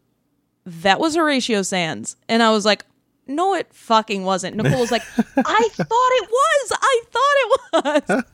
that 0.67 1.01
was 1.01 1.17
Horatio 1.17 1.63
Sanz. 1.63 2.17
And 2.29 2.43
I 2.43 2.51
was 2.51 2.65
like, 2.65 2.85
no, 3.27 3.55
it 3.55 3.73
fucking 3.73 4.25
wasn't. 4.25 4.57
Nicole 4.57 4.81
was 4.81 4.91
like, 4.91 5.03
I 5.19 5.69
thought 5.73 6.11
it 6.13 6.29
was. 6.31 6.73
I 6.81 7.03
thought 7.11 7.37
it 7.37 8.25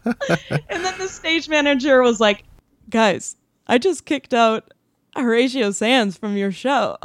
was. 0.51 0.61
and 0.69 0.85
then 0.85 0.99
the 0.99 1.09
stage 1.09 1.49
manager 1.49 2.03
was 2.03 2.21
like, 2.21 2.45
guys, 2.89 3.37
I 3.67 3.79
just 3.79 4.05
kicked 4.05 4.35
out 4.35 4.73
Horatio 5.17 5.71
Sanz 5.71 6.17
from 6.17 6.37
your 6.37 6.53
show. 6.53 6.97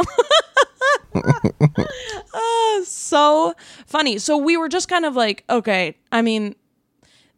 Ah, 2.33 2.81
so 2.83 3.53
funny. 3.85 4.17
So 4.17 4.37
we 4.37 4.57
were 4.57 4.69
just 4.69 4.87
kind 4.87 5.05
of 5.05 5.15
like, 5.15 5.43
okay, 5.49 5.95
I 6.11 6.21
mean, 6.21 6.55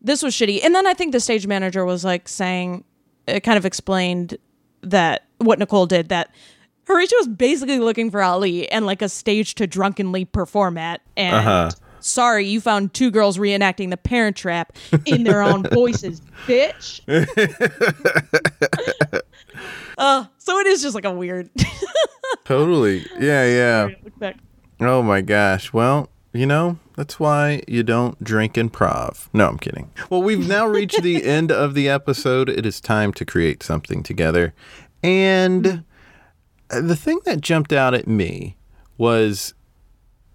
this 0.02 0.24
was 0.24 0.34
shitty. 0.34 0.64
And 0.64 0.74
then 0.74 0.88
I 0.88 0.94
think 0.94 1.12
the 1.12 1.20
stage 1.20 1.48
manager 1.48 1.86
was 1.86 2.06
like 2.06 2.28
saying, 2.28 2.84
it 3.28 3.42
kind 3.42 3.58
of 3.58 3.66
explained 3.66 4.38
that 4.82 5.26
what 5.40 5.60
Nicole 5.60 5.86
did 5.86 6.10
that 6.10 6.34
Horatio 6.88 7.18
was 7.20 7.28
basically 7.28 7.80
looking 7.80 8.10
for 8.12 8.22
Ali 8.24 8.70
and 8.72 8.86
like 8.86 9.02
a 9.02 9.10
stage 9.10 9.56
to 9.56 9.68
drunkenly 9.68 10.24
perform 10.26 10.78
at. 10.78 11.02
And 11.18 11.36
Uh-huh. 11.36 11.70
sorry, 12.00 12.48
you 12.48 12.62
found 12.62 12.94
two 12.94 13.12
girls 13.12 13.38
reenacting 13.38 13.90
the 13.90 13.98
parent 13.98 14.38
trap 14.38 14.74
in 15.06 15.24
their 15.24 15.42
own 15.42 15.64
voices, 15.74 16.22
bitch. 16.46 17.02
uh, 19.98 20.26
so 20.38 20.58
it 20.60 20.68
is 20.68 20.82
just 20.82 20.96
like 20.96 21.06
a 21.06 21.12
weird. 21.12 21.50
Totally. 22.46 23.06
Yeah, 23.20 23.46
yeah. 23.46 23.90
Back. 24.18 24.38
Oh 24.80 25.02
my 25.02 25.22
gosh. 25.22 25.74
Well, 25.74 26.10
you 26.34 26.46
know, 26.46 26.78
that's 26.96 27.20
why 27.20 27.64
you 27.68 27.84
don't 27.84 28.22
drink 28.24 28.54
improv. 28.56 29.28
No, 29.34 29.48
I'm 29.48 29.58
kidding. 29.58 29.90
Well, 30.10 30.22
we've 30.22 30.48
now 30.48 30.68
reached 30.68 31.02
the 31.02 31.24
end 31.24 31.52
of 31.52 31.74
the 31.74 31.90
episode. 31.90 32.50
It 32.50 32.66
is 32.66 32.80
time 32.80 33.12
to 33.14 33.26
create 33.26 33.64
something 33.64 34.04
together. 34.04 34.54
And 35.04 35.84
the 36.70 36.96
thing 36.96 37.20
that 37.26 37.42
jumped 37.42 37.74
out 37.74 37.94
at 37.94 38.08
me 38.08 38.58
was 38.98 39.54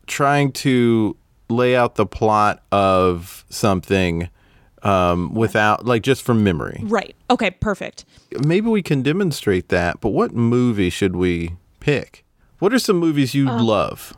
trying 0.06 0.52
to 0.52 1.16
lay 1.48 1.76
out 1.76 1.96
the 1.96 2.06
plot 2.06 2.62
of 2.72 3.44
something 3.50 4.28
um, 4.82 5.34
without, 5.34 5.84
like, 5.84 6.02
just 6.02 6.22
from 6.22 6.42
memory. 6.42 6.80
Right. 6.84 7.14
Okay, 7.30 7.50
perfect. 7.50 8.04
Maybe 8.44 8.68
we 8.68 8.82
can 8.82 9.02
demonstrate 9.02 9.68
that, 9.68 10.00
but 10.00 10.10
what 10.10 10.32
movie 10.32 10.90
should 10.90 11.16
we 11.16 11.56
pick? 11.80 12.24
What 12.58 12.72
are 12.72 12.78
some 12.78 12.96
movies 12.98 13.34
you 13.34 13.46
love? 13.46 14.16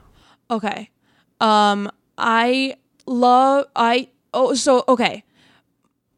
Okay. 0.51 0.91
Um 1.41 1.91
I 2.19 2.77
love 3.07 3.67
I 3.75 4.09
oh 4.35 4.55
so 4.55 4.85
okay. 4.87 5.25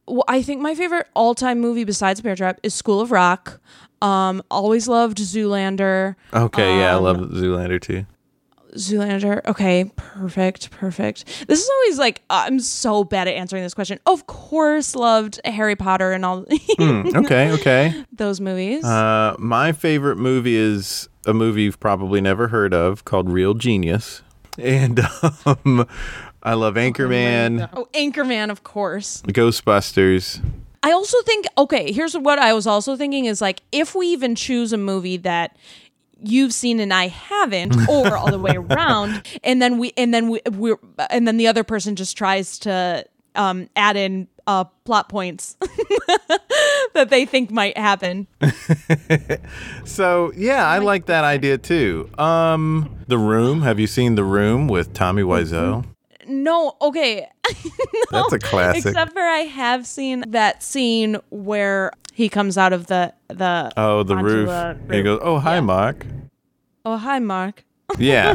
Well, 0.09 0.25
I 0.29 0.43
think 0.43 0.61
my 0.61 0.75
favorite 0.75 1.07
all-time 1.15 1.61
movie 1.61 1.85
besides 1.85 2.21
Parent 2.21 2.39
Trap 2.39 2.61
is 2.63 2.75
School 2.75 3.01
of 3.01 3.11
Rock. 3.11 3.61
Um 4.03 4.43
always 4.51 4.89
loved 4.89 5.19
Zoolander. 5.19 6.15
Okay, 6.33 6.79
yeah, 6.79 6.93
I 6.93 6.97
Um, 6.97 7.05
love 7.05 7.17
Zoolander 7.31 7.81
too. 7.81 8.07
Zoolander. 8.75 9.43
Okay, 9.47 9.91
perfect, 9.97 10.71
perfect. 10.71 11.25
This 11.49 11.61
is 11.63 11.69
always 11.71 11.99
like 11.99 12.21
I'm 12.29 12.61
so 12.61 13.05
bad 13.05 13.27
at 13.27 13.35
answering 13.35 13.63
this 13.63 13.73
question. 13.75 13.99
Of 14.05 14.27
course, 14.27 14.95
loved 14.95 15.41
Harry 15.47 15.77
Potter 15.77 16.13
and 16.13 16.25
all 16.27 16.45
Hmm, 16.79 17.09
okay, 17.17 17.51
okay. 17.53 18.05
those 18.13 18.41
movies. 18.41 18.85
Uh, 18.85 19.35
my 19.39 19.73
favorite 19.73 20.17
movie 20.17 20.57
is 20.57 21.09
a 21.27 21.33
movie 21.33 21.63
you've 21.63 21.81
probably 21.81 22.21
never 22.21 22.49
heard 22.49 22.75
of 22.75 23.05
called 23.07 23.31
Real 23.31 23.55
Genius. 23.55 24.23
And 24.59 25.01
um, 25.47 25.87
I 26.43 26.55
love 26.55 26.75
Anchorman, 26.75 27.69
oh, 27.73 27.89
Anchorman, 27.95 28.51
of 28.51 28.63
course. 28.63 29.23
Ghostbusters. 29.23 30.43
I 30.87 30.93
also 30.93 31.21
think 31.23 31.47
okay, 31.59 31.91
here's 31.91 32.17
what 32.17 32.39
I 32.39 32.53
was 32.53 32.65
also 32.65 32.97
thinking 32.97 33.25
is 33.25 33.41
like 33.41 33.61
if 33.73 33.97
we 33.97 34.07
even 34.07 34.37
choose 34.37 34.73
a 34.73 34.77
movie 34.77 35.17
that 35.17 35.57
you've 36.23 36.53
seen 36.53 36.79
and 36.79 36.95
I 36.95 37.09
haven't 37.09 37.89
or 37.89 38.17
all 38.17 38.31
the 38.31 38.39
way 38.39 38.55
around 38.55 39.27
and 39.43 39.61
then 39.61 39.79
we 39.79 39.93
and 39.97 40.15
then 40.15 40.29
we 40.29 40.41
we're 40.53 40.79
and 41.11 41.27
then 41.27 41.39
the 41.39 41.49
other 41.49 41.65
person 41.65 41.97
just 41.97 42.17
tries 42.17 42.61
to 42.61 43.05
um 43.35 43.69
add 43.75 43.97
in 43.97 44.29
uh 44.47 44.63
plot 44.85 45.09
points 45.09 45.57
that 46.95 47.09
they 47.11 47.27
think 47.27 47.51
might 47.51 47.77
happen. 47.77 48.29
So 49.85 50.33
yeah, 50.37 50.69
I 50.69 50.79
like 50.79 51.07
that 51.07 51.25
idea 51.25 51.59
too. 51.59 52.11
Um, 52.17 52.97
The 53.09 53.19
Room. 53.19 53.63
Have 53.63 53.81
you 53.81 53.87
seen 53.89 54.15
The 54.15 54.25
Room 54.25 54.69
with 54.69 54.93
Tommy 54.93 55.23
Wiseau? 55.23 55.85
No, 56.29 56.77
okay. 56.81 57.29
That's 58.11 58.33
a 58.33 58.39
classic. 58.39 58.87
Except 58.87 59.13
for 59.13 59.21
I 59.21 59.41
have 59.41 59.87
seen 59.87 60.25
that 60.29 60.63
scene 60.63 61.17
where 61.31 61.93
he 62.13 62.29
comes 62.29 62.59
out 62.59 62.73
of 62.73 62.87
the 62.87 63.13
the 63.29 63.73
oh, 63.77 64.03
the 64.03 64.17
roof. 64.17 64.49
And 64.49 64.93
he 64.93 65.03
goes, 65.03 65.21
"Oh, 65.23 65.39
hi, 65.39 65.57
Yeah. 65.57 65.61
Mark." 65.61 66.07
Oh, 66.85 66.97
hi 66.97 67.19
Mark. 67.19 67.65
Yeah. 67.99 68.33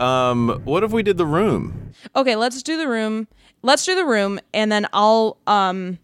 um, 0.00 0.60
what 0.64 0.82
if 0.82 0.90
we 0.90 1.02
did 1.02 1.18
The 1.18 1.26
Room? 1.26 1.92
Okay, 2.14 2.34
let's 2.34 2.62
do 2.62 2.78
the 2.78 2.88
room. 2.88 3.28
Let's 3.62 3.84
do 3.84 3.94
the 3.94 4.06
room, 4.06 4.40
and 4.54 4.72
then 4.72 4.86
I'll 4.92 5.36
um, 5.46 5.98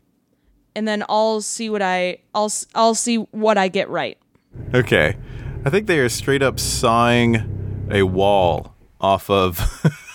and 0.75 0.87
then 0.87 1.05
I'll 1.09 1.41
see 1.41 1.71
what 1.71 1.81
I 1.83 2.19
I'll 2.35 2.53
I'll 2.75 2.95
see 2.95 3.17
what 3.17 3.57
I 3.57 3.69
get 3.69 3.89
right. 3.89 4.19
Okay. 4.75 5.17
I 5.65 5.71
think 5.71 5.87
they 5.87 5.99
are 6.01 6.09
straight 6.09 6.43
up 6.43 6.59
sawing 6.59 7.89
a 7.91 8.03
wall 8.03 8.75
off 9.01 9.31
of. 9.31 9.59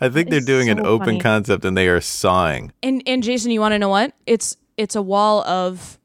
I 0.00 0.08
think 0.08 0.30
they're 0.30 0.40
doing 0.40 0.68
an 0.68 0.80
open 0.80 1.06
funny. 1.06 1.20
concept 1.20 1.64
and 1.64 1.76
they 1.76 1.88
are 1.88 2.00
sawing. 2.00 2.72
And 2.82 3.02
and 3.06 3.22
Jason, 3.22 3.50
you 3.50 3.60
want 3.60 3.72
to 3.72 3.78
know 3.78 3.88
what? 3.88 4.14
It's 4.26 4.56
it's 4.76 4.96
a 4.96 5.02
wall 5.02 5.42
of 5.44 5.98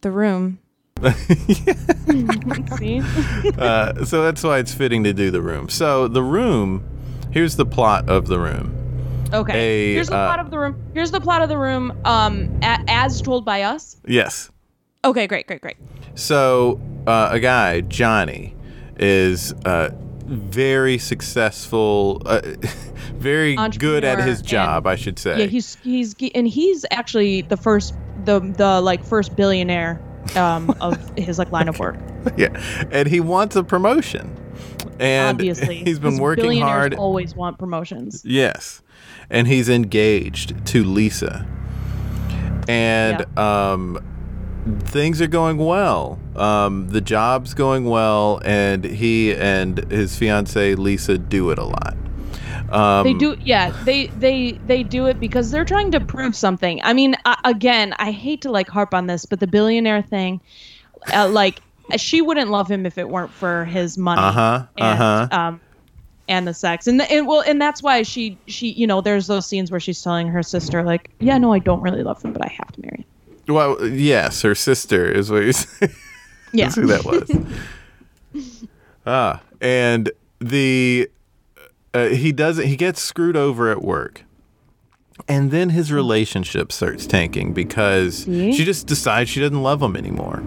the 0.00 0.10
room. 0.10 0.58
see? 2.78 3.02
Uh, 3.58 4.04
so 4.04 4.22
that's 4.22 4.42
why 4.42 4.58
it's 4.58 4.74
fitting 4.74 5.04
to 5.04 5.12
do 5.12 5.30
the 5.30 5.42
room. 5.42 5.68
So 5.68 6.06
the 6.08 6.22
room, 6.22 6.84
here's 7.30 7.56
the 7.56 7.66
plot 7.66 8.08
of 8.08 8.26
the 8.26 8.38
room. 8.38 8.74
Okay. 9.32 9.58
A, 9.58 9.94
Here's 9.94 10.08
the 10.08 10.16
uh, 10.16 10.26
plot 10.26 10.40
of 10.40 10.50
the 10.50 10.58
room. 10.58 10.82
Here's 10.94 11.10
the 11.10 11.20
plot 11.20 11.42
of 11.42 11.48
the 11.48 11.58
room. 11.58 11.98
Um, 12.04 12.58
a- 12.62 12.82
as 12.88 13.20
told 13.20 13.44
by 13.44 13.62
us. 13.62 13.96
Yes. 14.06 14.50
Okay, 15.04 15.26
great, 15.26 15.46
great, 15.46 15.60
great. 15.60 15.76
So 16.14 16.80
uh, 17.06 17.28
a 17.32 17.40
guy, 17.40 17.82
Johnny, 17.82 18.54
is 18.98 19.52
uh, 19.64 19.90
very 20.28 20.98
successful, 20.98 22.22
uh, 22.26 22.40
very 23.14 23.56
good 23.78 24.04
at 24.04 24.20
his 24.20 24.42
job, 24.42 24.86
I 24.86 24.96
should 24.96 25.18
say. 25.18 25.40
Yeah, 25.40 25.46
he's 25.46 25.76
he's 25.82 26.14
and 26.34 26.46
he's 26.46 26.84
actually 26.90 27.42
the 27.42 27.56
first 27.56 27.94
the 28.24 28.40
the 28.40 28.80
like 28.80 29.04
first 29.04 29.36
billionaire 29.36 30.00
um 30.36 30.74
of 30.80 30.96
his 31.16 31.38
like 31.38 31.50
line 31.50 31.68
of 31.68 31.78
work. 31.78 31.96
yeah, 32.36 32.48
and 32.90 33.08
he 33.08 33.20
wants 33.20 33.56
a 33.56 33.64
promotion, 33.64 34.36
and 35.00 35.36
obviously, 35.36 35.76
he's 35.76 35.98
been 35.98 36.18
working 36.18 36.44
billionaires 36.44 36.70
hard. 36.70 36.94
Always 36.94 37.34
want 37.34 37.58
promotions. 37.58 38.22
Yes, 38.24 38.82
and 39.30 39.46
he's 39.46 39.68
engaged 39.68 40.66
to 40.66 40.84
Lisa, 40.84 41.46
and 42.68 43.24
um, 43.38 44.04
things 44.84 45.20
are 45.20 45.26
going 45.26 45.58
well. 45.58 46.18
Um, 46.36 46.88
the 46.88 47.00
job's 47.00 47.54
going 47.54 47.84
well, 47.84 48.40
and 48.44 48.84
he 48.84 49.34
and 49.34 49.78
his 49.90 50.16
fiancee 50.16 50.74
Lisa 50.74 51.18
do 51.18 51.50
it 51.50 51.58
a 51.58 51.64
lot. 51.64 51.96
Um, 52.70 53.04
They 53.04 53.14
do, 53.14 53.36
yeah. 53.42 53.70
They 53.84 54.08
they 54.08 54.52
they 54.66 54.82
do 54.82 55.06
it 55.06 55.18
because 55.18 55.50
they're 55.50 55.64
trying 55.64 55.90
to 55.92 56.00
prove 56.00 56.36
something. 56.36 56.80
I 56.82 56.92
mean, 56.92 57.16
I, 57.24 57.38
again, 57.44 57.94
I 57.98 58.10
hate 58.10 58.42
to 58.42 58.50
like 58.50 58.68
harp 58.68 58.92
on 58.94 59.06
this, 59.06 59.24
but 59.24 59.40
the 59.40 59.46
billionaire 59.46 60.02
thing, 60.02 60.40
uh, 61.14 61.28
like, 61.28 61.60
she 61.96 62.20
wouldn't 62.20 62.50
love 62.50 62.70
him 62.70 62.84
if 62.84 62.98
it 62.98 63.08
weren't 63.08 63.30
for 63.30 63.64
his 63.64 63.96
money. 63.96 64.20
Uh-huh, 64.20 64.66
and, 64.76 65.00
uh-huh. 65.00 65.28
Um, 65.30 65.60
and 66.28 66.46
the 66.46 66.52
sex, 66.52 66.86
and 66.86 67.00
the, 67.00 67.10
and 67.10 67.26
well, 67.26 67.40
and 67.40 67.60
that's 67.60 67.82
why 67.82 68.02
she 68.02 68.36
she 68.46 68.72
you 68.72 68.86
know, 68.86 69.00
there's 69.00 69.26
those 69.28 69.46
scenes 69.46 69.70
where 69.70 69.80
she's 69.80 70.02
telling 70.02 70.28
her 70.28 70.42
sister 70.42 70.82
like, 70.82 71.10
yeah, 71.20 71.38
no, 71.38 71.52
I 71.54 71.60
don't 71.60 71.80
really 71.80 72.02
love 72.02 72.22
him, 72.22 72.34
but 72.34 72.44
I 72.44 72.48
have 72.48 72.70
to 72.72 72.80
marry 72.82 72.98
him. 72.98 73.04
Well, 73.48 73.82
yes, 73.86 74.42
her 74.42 74.54
sister 74.54 75.10
is 75.10 75.30
what 75.30 75.42
you 75.42 75.52
say. 75.52 75.88
Yeah. 76.52 76.66
That's 76.66 76.76
who 76.76 76.86
that 76.86 77.04
was. 77.04 78.66
ah, 79.06 79.40
and 79.60 80.10
the 80.38 81.10
uh, 81.94 82.08
he 82.08 82.32
doesn't. 82.32 82.66
He 82.66 82.76
gets 82.76 83.00
screwed 83.00 83.36
over 83.36 83.70
at 83.70 83.82
work, 83.82 84.24
and 85.26 85.50
then 85.50 85.70
his 85.70 85.90
relationship 85.90 86.72
starts 86.72 87.06
tanking 87.06 87.52
because 87.52 88.24
See? 88.24 88.52
she 88.52 88.64
just 88.64 88.86
decides 88.86 89.30
she 89.30 89.40
doesn't 89.40 89.62
love 89.62 89.82
him 89.82 89.96
anymore, 89.96 90.42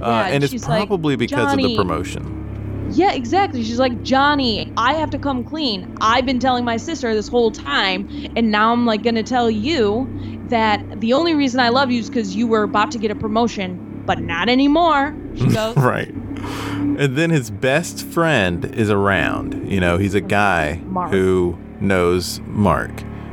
uh, 0.00 0.04
and 0.04 0.34
and 0.34 0.44
it's 0.44 0.52
she's 0.52 0.68
like, 0.68 0.86
probably 0.88 1.16
because 1.16 1.52
of 1.52 1.58
the 1.58 1.76
promotion. 1.76 2.44
Yeah, 2.92 3.12
exactly. 3.12 3.64
She's 3.64 3.80
like, 3.80 4.00
Johnny, 4.04 4.72
I 4.76 4.94
have 4.94 5.10
to 5.10 5.18
come 5.18 5.42
clean. 5.42 5.96
I've 6.00 6.24
been 6.24 6.38
telling 6.38 6.64
my 6.64 6.76
sister 6.76 7.12
this 7.14 7.26
whole 7.26 7.50
time, 7.50 8.08
and 8.36 8.52
now 8.52 8.72
I'm 8.72 8.86
like 8.86 9.02
gonna 9.02 9.24
tell 9.24 9.50
you 9.50 10.08
that 10.50 11.00
the 11.00 11.12
only 11.12 11.34
reason 11.34 11.60
I 11.60 11.68
love 11.70 11.90
you 11.90 12.00
is 12.00 12.08
because 12.08 12.34
you 12.36 12.46
were 12.46 12.62
about 12.62 12.90
to 12.92 12.98
get 12.98 13.10
a 13.10 13.14
promotion, 13.14 14.02
but 14.06 14.20
not 14.20 14.48
anymore. 14.48 15.14
She 15.34 15.46
goes, 15.48 15.76
Right. 15.76 16.08
And 16.08 17.16
then 17.16 17.30
his 17.30 17.50
best 17.50 18.04
friend 18.06 18.64
is 18.64 18.90
around. 18.90 19.70
You 19.70 19.80
know, 19.80 19.98
he's 19.98 20.14
a 20.14 20.20
guy 20.20 20.80
Mark. 20.86 21.10
who 21.10 21.58
knows 21.80 22.40
Mark. 22.46 22.90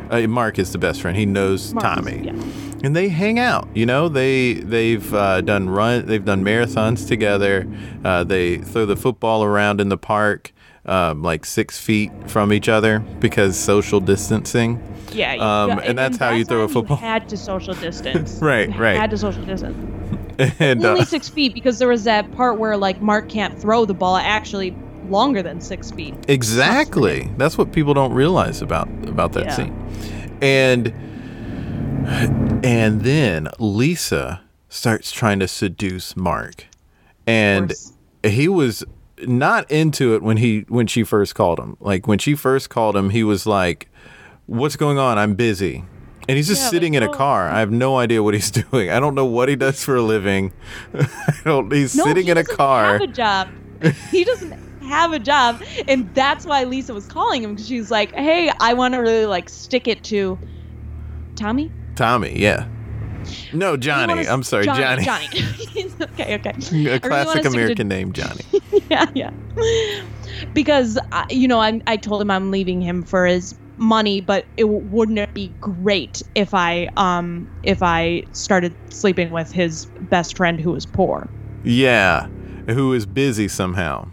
Uh, 0.10 0.28
Mark 0.28 0.60
is 0.60 0.72
the 0.72 0.78
best 0.78 1.02
friend. 1.02 1.18
He 1.18 1.26
knows 1.26 1.74
Mark 1.74 1.86
is- 2.00 2.06
Tommy. 2.06 2.26
yeah. 2.26 2.44
And 2.84 2.94
they 2.96 3.08
hang 3.08 3.40
out. 3.40 3.70
You 3.74 3.86
know, 3.86 4.10
they 4.10 4.56
they've 4.56 5.14
uh, 5.14 5.40
done 5.42 5.70
run. 5.70 6.06
They've 6.06 6.24
done 6.26 6.44
marathons 6.44 7.08
together. 7.08 7.66
Uh, 8.04 8.26
they 8.26 8.58
throw 8.58 8.86
the 8.86 8.98
football 8.98 9.42
around 9.46 9.80
in 9.80 9.88
the 9.88 9.98
park, 9.98 10.52
um, 10.86 11.22
like 11.22 11.46
six 11.46 11.80
feet 11.80 12.12
from 12.28 12.52
each 12.54 12.68
other 12.70 13.00
because 13.20 13.58
social 13.58 14.00
distancing. 14.00 14.82
Yeah, 15.12 15.34
Um, 15.36 15.80
and 15.80 15.98
that's 15.98 16.18
how 16.18 16.32
you 16.32 16.44
throw 16.44 16.62
a 16.64 16.68
football. 16.68 16.98
You 16.98 17.02
had 17.06 17.30
to 17.30 17.38
social 17.38 17.74
distance. 17.76 18.40
Right, 18.42 18.70
You 18.70 18.76
right. 18.80 18.96
Had 18.98 19.12
to 19.12 19.18
social 19.18 19.44
distance. 19.46 19.78
And 20.60 20.84
uh, 20.84 20.90
Only 20.90 21.06
six 21.06 21.30
feet 21.30 21.54
because 21.54 21.78
there 21.78 21.88
was 21.88 22.06
that 22.06 22.32
part 22.32 22.58
where 22.58 22.76
like 22.76 23.02
Mark 23.02 23.30
can't 23.30 23.58
throw 23.60 23.86
the 23.86 23.94
ball 23.94 24.16
actually 24.18 24.76
longer 25.08 25.44
than 25.44 25.62
six 25.62 25.92
feet. 25.92 26.16
Exactly. 26.28 27.30
That's 27.38 27.56
what 27.58 27.72
people 27.72 27.94
don't 27.94 28.14
realize 28.14 28.62
about 28.62 28.88
about 29.08 29.34
that 29.34 29.46
Yeah. 29.46 29.56
scene. 29.56 30.38
And 30.42 30.88
and 32.66 33.02
then 33.02 33.48
Lisa 33.60 34.42
starts 34.70 35.12
trying 35.12 35.40
to 35.40 35.48
seduce 35.48 36.16
Mark. 36.18 36.66
And 37.28 37.74
he 38.24 38.48
was 38.48 38.84
not 39.28 39.70
into 39.72 40.14
it 40.16 40.22
when 40.22 40.38
he 40.38 40.66
when 40.70 40.88
she 40.88 41.04
first 41.04 41.36
called 41.36 41.60
him. 41.60 41.78
Like 41.80 42.08
when 42.08 42.20
she 42.20 42.36
first 42.36 42.70
called 42.70 42.96
him, 42.96 43.10
he 43.12 43.24
was 43.24 43.46
like, 43.46 43.90
"What's 44.46 44.76
going 44.76 44.98
on? 44.98 45.18
I'm 45.18 45.36
busy." 45.36 45.84
And 46.30 46.38
he's 46.38 46.48
just 46.48 46.62
Yeah, 46.64 46.70
sitting 46.70 46.94
in 46.94 47.04
a 47.04 47.10
oh. 47.10 47.14
car. 47.14 47.50
I 47.50 47.60
have 47.60 47.72
no 47.72 47.98
idea 47.98 48.24
what 48.24 48.34
he's 48.34 48.50
doing. 48.72 48.90
I 48.90 49.00
don't 49.00 49.14
know 49.16 49.26
what 49.26 49.50
he 49.50 49.56
does 49.58 49.84
for 49.84 49.96
a 49.98 50.02
living. 50.02 50.54
I 50.94 51.08
don't. 51.44 51.72
He's 51.72 51.96
No, 51.96 52.06
sitting 52.06 52.26
he 52.26 52.32
in 52.32 52.38
a 52.38 52.44
doesn't 52.44 52.58
car. 52.58 52.94
Have 52.94 53.02
a 53.02 53.08
job. 53.08 53.50
he 54.12 54.24
doesn't 54.24 54.52
have 54.84 55.12
a 55.14 55.20
job, 55.20 55.62
and 55.88 56.14
that's 56.16 56.46
why 56.46 56.64
Lisa 56.64 56.94
was 56.94 57.06
calling 57.08 57.44
him 57.44 57.52
because 57.56 57.68
she's 57.68 57.92
like, 57.92 58.14
"Hey, 58.14 58.52
I 58.60 58.74
want 58.74 58.94
to 58.94 59.00
really 59.00 59.26
like 59.26 59.50
stick 59.50 59.88
it 59.88 60.04
to 60.06 60.38
Tommy." 61.36 61.72
Tommy, 61.96 62.38
yeah. 62.40 62.68
No, 63.54 63.78
Johnny. 63.78 64.28
I'm 64.28 64.44
sorry, 64.44 64.66
Johnny. 64.66 65.04
Johnny. 65.04 65.28
okay, 66.02 66.36
okay. 66.36 66.52
A 66.52 66.72
really 66.72 67.00
classic 67.00 67.46
American 67.46 67.88
name, 67.88 68.14
Johnny. 68.14 68.42
yeah, 68.90 69.06
yeah. 69.14 69.32
Because 70.54 70.98
I, 71.12 71.26
you 71.30 71.48
know, 71.48 71.60
I 71.60 71.82
I 71.88 71.98
told 71.98 72.22
him 72.22 72.32
I'm 72.32 72.52
leaving 72.52 72.82
him 72.82 73.04
for 73.04 73.26
his 73.26 73.56
money, 73.78 74.22
but 74.22 74.46
it 74.58 74.66
wouldn't 74.66 75.20
it 75.20 75.34
be 75.34 75.52
great 75.60 76.22
if 76.36 76.54
I 76.54 76.90
um 76.98 77.50
if 77.64 77.82
I 77.84 78.24
started 78.32 78.74
sleeping 78.90 79.32
with 79.32 79.52
his 79.52 79.86
best 79.86 80.38
friend 80.38 80.60
who 80.60 80.72
was 80.72 80.86
poor. 80.86 81.30
Yeah, 81.64 82.28
who 82.68 82.94
is 82.94 83.06
busy 83.06 83.48
somehow. 83.48 84.13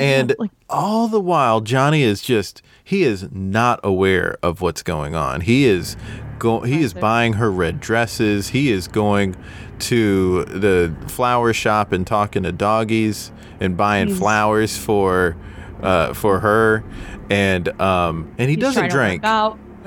And 0.00 0.34
like, 0.38 0.50
all 0.68 1.08
the 1.08 1.20
while, 1.20 1.60
Johnny 1.60 2.02
is 2.02 2.20
just, 2.22 2.62
he 2.82 3.02
is 3.02 3.28
not 3.32 3.80
aware 3.82 4.36
of 4.42 4.60
what's 4.60 4.82
going 4.82 5.14
on. 5.14 5.40
He 5.42 5.64
is 5.64 5.96
go, 6.38 6.60
he 6.60 6.82
is 6.82 6.94
buying 6.94 7.34
her 7.34 7.50
red 7.50 7.80
dresses. 7.80 8.48
He 8.48 8.70
is 8.70 8.86
going 8.88 9.36
to 9.80 10.44
the 10.44 10.94
flower 11.08 11.52
shop 11.52 11.92
and 11.92 12.06
talking 12.06 12.44
to 12.44 12.52
doggies 12.52 13.32
and 13.60 13.76
buying 13.76 14.14
flowers 14.14 14.76
for 14.78 15.36
uh, 15.82 16.14
for 16.14 16.40
her. 16.40 16.84
And 17.30 17.68
um 17.80 18.32
and 18.38 18.48
he 18.50 18.56
doesn't 18.56 18.90
trying 18.90 18.90
to 18.90 18.96
work 18.96 19.02
drink. 19.20 19.22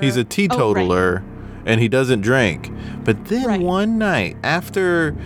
He's 0.00 0.16
a 0.16 0.24
teetotaler 0.24 1.24
and 1.64 1.80
he 1.80 1.88
doesn't 1.88 2.20
drink. 2.20 2.70
But 3.04 3.26
then 3.26 3.46
Right. 3.46 3.60
one 3.60 3.98
night 3.98 4.36
after 4.42 5.16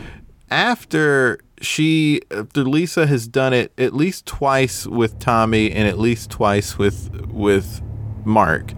after 0.51 1.39
she 1.63 2.21
Lisa 2.55 3.07
has 3.07 3.27
done 3.27 3.53
it 3.53 3.73
at 3.79 3.95
least 3.95 4.27
twice 4.27 4.87
with 4.87 5.19
Tommy 5.19 5.71
and 5.73 5.89
at 5.89 5.99
least 5.99 6.31
twice 6.31 6.77
with 6.79 7.11
with 7.31 7.81
Mark. 8.25 8.73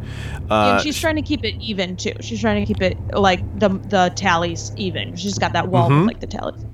Uh, 0.51 0.72
and 0.74 0.80
she's 0.82 1.01
trying 1.01 1.16
to 1.16 1.22
keep 1.22 1.45
it 1.45 1.55
even 1.61 1.97
too. 1.97 2.12
She's 2.20 2.41
trying 2.41 2.64
to 2.64 2.72
keep 2.72 2.82
it 2.82 2.97
like 3.14 3.41
the 3.59 3.70
the 3.70 4.12
tallies 4.14 4.72
even. 4.76 5.16
She's 5.16 5.39
got 5.39 5.53
that 5.55 5.68
wall 5.68 5.91
Mhm. 5.91 6.01
with 6.01 6.07
like 6.09 6.20
the 6.20 6.26
tallies. 6.26 6.64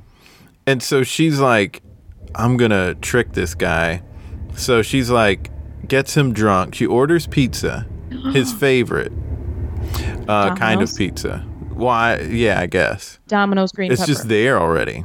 And 0.67 0.83
so 0.83 1.03
she's 1.03 1.41
like, 1.41 1.83
I'm 2.35 2.57
gonna 2.57 2.95
trick 2.97 3.33
this 3.33 3.55
guy. 3.55 4.03
So 4.57 4.83
she's 4.83 5.11
like, 5.11 5.51
gets 5.89 6.17
him 6.17 6.33
drunk. 6.33 6.75
She 6.75 6.87
orders 6.87 7.27
pizza, 7.27 7.87
his 8.33 8.53
favorite 8.53 9.13
uh, 10.29 10.55
kind 10.57 10.83
of 10.83 10.95
pizza. 10.95 11.39
Why? 11.73 12.21
Yeah, 12.21 12.61
I 12.61 12.67
guess. 12.67 13.19
Domino's 13.27 13.73
green 13.73 13.91
it's 13.91 14.01
pepper. 14.03 14.13
just 14.13 14.29
there 14.29 14.61
already. 14.61 15.05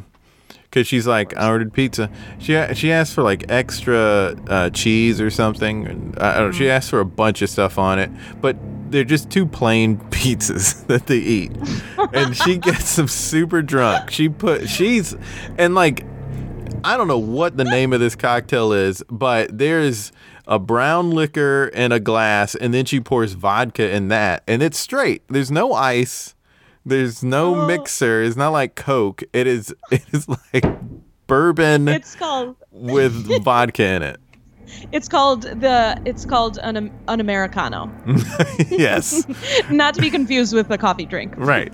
Cause 0.76 0.88
she's 0.88 1.08
like, 1.08 1.38
I 1.38 1.48
ordered 1.50 1.72
pizza. 1.72 2.10
She 2.38 2.62
she 2.74 2.92
asked 2.92 3.14
for 3.14 3.24
like 3.24 3.50
extra 3.50 4.36
uh, 4.50 4.70
cheese 4.72 5.22
or 5.22 5.30
something. 5.30 5.88
And 5.88 6.20
I 6.20 6.38
don't 6.38 6.52
know. 6.52 6.52
She 6.52 6.70
asked 6.70 6.90
for 6.90 7.00
a 7.00 7.06
bunch 7.06 7.42
of 7.42 7.50
stuff 7.50 7.80
on 7.80 7.98
it, 7.98 8.12
but 8.42 8.58
they're 8.92 9.06
just 9.06 9.30
two 9.30 9.46
plain 9.46 9.98
pizzas 10.10 10.86
that 10.88 11.08
they 11.08 11.20
eat. 11.20 11.54
and 12.14 12.36
she 12.36 12.58
gets 12.70 12.98
them 12.98 13.08
super 13.08 13.62
drunk. 13.62 14.12
She 14.12 14.28
put 14.28 14.68
she's 14.68 15.16
and 15.58 15.76
like 15.76 16.04
I 16.84 16.98
don't 16.98 17.08
know 17.08 17.20
what 17.20 17.56
the 17.56 17.64
name 17.64 17.94
of 17.94 18.02
this 18.02 18.18
cocktail 18.18 18.74
is, 18.74 19.02
but 19.10 19.58
there's 19.58 20.12
a 20.46 20.60
brown 20.60 21.12
liquor 21.12 21.72
in 21.74 21.94
a 21.94 22.02
glass, 22.02 22.54
and 22.54 22.74
then 22.74 22.84
she 22.84 23.00
pours 23.00 23.32
vodka 23.32 23.90
in 23.96 24.10
that, 24.10 24.44
and 24.46 24.62
it's 24.62 24.78
straight. 24.78 25.24
There's 25.30 25.50
no 25.50 25.72
ice. 25.72 26.35
There's 26.86 27.24
no 27.24 27.56
Oh. 27.62 27.68
mixer. 27.68 28.22
It's 28.22 28.36
not 28.36 28.50
like 28.50 28.76
Coke. 28.76 29.24
It 29.34 29.48
is. 29.48 29.74
It 29.92 30.04
is 30.12 30.28
like 30.30 30.66
bourbon 31.28 31.88
it's 31.88 32.16
called 32.16 32.56
with 32.72 33.14
vodka 33.44 33.84
in 33.84 34.04
it. 34.04 34.20
It's 34.92 35.08
called 35.08 35.44
the 35.44 36.00
it's 36.06 36.26
called 36.26 36.58
an 36.64 36.92
an 37.08 37.20
americano. 37.20 37.92
yes. 38.70 39.26
Not 39.70 39.94
to 39.96 40.02
be 40.02 40.10
confused 40.10 40.54
with 40.54 40.70
a 40.72 40.78
coffee 40.78 41.06
drink. 41.06 41.34
Right. 41.38 41.74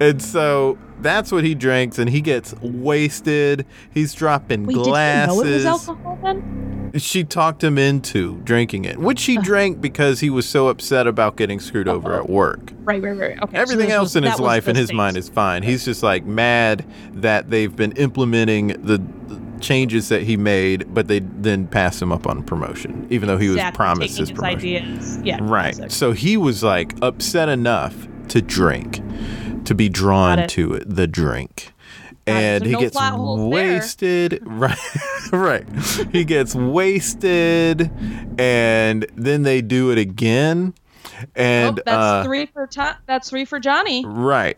And 0.00 0.20
so 0.22 0.78
that's 1.00 1.30
what 1.30 1.44
he 1.44 1.54
drinks, 1.54 1.98
and 1.98 2.08
he 2.08 2.20
gets 2.20 2.54
wasted. 2.62 3.66
He's 3.92 4.14
dropping 4.14 4.66
Wait, 4.66 4.74
glasses. 4.74 5.42
did 5.42 5.46
you 5.58 5.64
know 5.64 5.70
it 5.70 5.72
was 5.72 5.88
alcohol 5.88 6.18
then? 6.22 6.90
She 6.96 7.24
talked 7.24 7.64
him 7.64 7.76
into 7.76 8.38
drinking 8.42 8.84
it, 8.84 8.98
which 8.98 9.24
he 9.24 9.36
drank 9.36 9.80
because 9.80 10.20
he 10.20 10.30
was 10.30 10.48
so 10.48 10.68
upset 10.68 11.08
about 11.08 11.36
getting 11.36 11.58
screwed 11.58 11.88
over 11.88 12.14
at 12.14 12.30
work. 12.30 12.72
Right, 12.84 13.02
right, 13.02 13.16
right. 13.18 13.42
Okay. 13.42 13.56
Everything 13.58 13.86
this 13.86 13.94
else 13.94 14.04
was- 14.10 14.16
in 14.16 14.22
his 14.24 14.38
life, 14.38 14.68
in 14.68 14.76
his 14.76 14.92
mind, 14.92 15.16
is 15.16 15.28
fine. 15.28 15.64
He's 15.64 15.84
just 15.84 16.02
like 16.04 16.24
mad 16.24 16.84
that 17.12 17.50
they've 17.50 17.74
been 17.74 17.92
implementing 17.92 18.68
the 18.68 18.98
the 19.26 19.40
changes 19.64 20.08
that 20.10 20.22
he 20.22 20.36
made, 20.36 20.92
but 20.94 21.08
they 21.08 21.18
then 21.20 21.66
passed 21.66 22.00
him 22.00 22.12
up 22.12 22.26
on 22.26 22.42
promotion, 22.42 23.06
even 23.10 23.26
though 23.26 23.38
he 23.38 23.48
was 23.48 23.60
promised 23.74 24.12
taking 24.16 24.20
his 24.22 24.28
his 24.28 24.32
promotion. 24.38 24.58
ideas. 24.58 25.18
Yeah. 25.24 25.38
Right. 25.40 25.74
classic. 25.74 25.90
So 25.90 26.12
he 26.12 26.36
was 26.36 26.62
like 26.62 26.94
upset 27.02 27.48
enough 27.48 28.06
to 28.28 28.40
drink, 28.42 29.00
to 29.64 29.74
be 29.74 29.88
drawn 29.88 30.38
it. 30.40 30.50
to 30.50 30.74
it, 30.74 30.84
the 30.94 31.06
drink. 31.06 31.72
Got. 32.26 32.34
And 32.36 32.62
So 32.62 32.66
he 32.68 32.72
no 32.72 32.80
gets 32.80 32.98
holes 32.98 33.38
there. 33.38 33.48
wasted. 33.74 34.42
Right. 34.46 34.78
right. 35.32 35.64
He 36.12 36.24
gets 36.24 36.54
wasted 36.54 37.90
and 38.38 39.06
then 39.16 39.42
they 39.42 39.60
do 39.62 39.90
it 39.90 39.98
again. 39.98 40.74
And 41.34 41.78
oh, 41.80 41.82
that's 41.84 41.96
uh, 41.96 42.24
three 42.24 42.46
for 42.46 42.66
to- 42.66 42.96
that's 43.06 43.28
three 43.30 43.44
for 43.44 43.58
Johnny. 43.60 44.04
Right. 44.06 44.56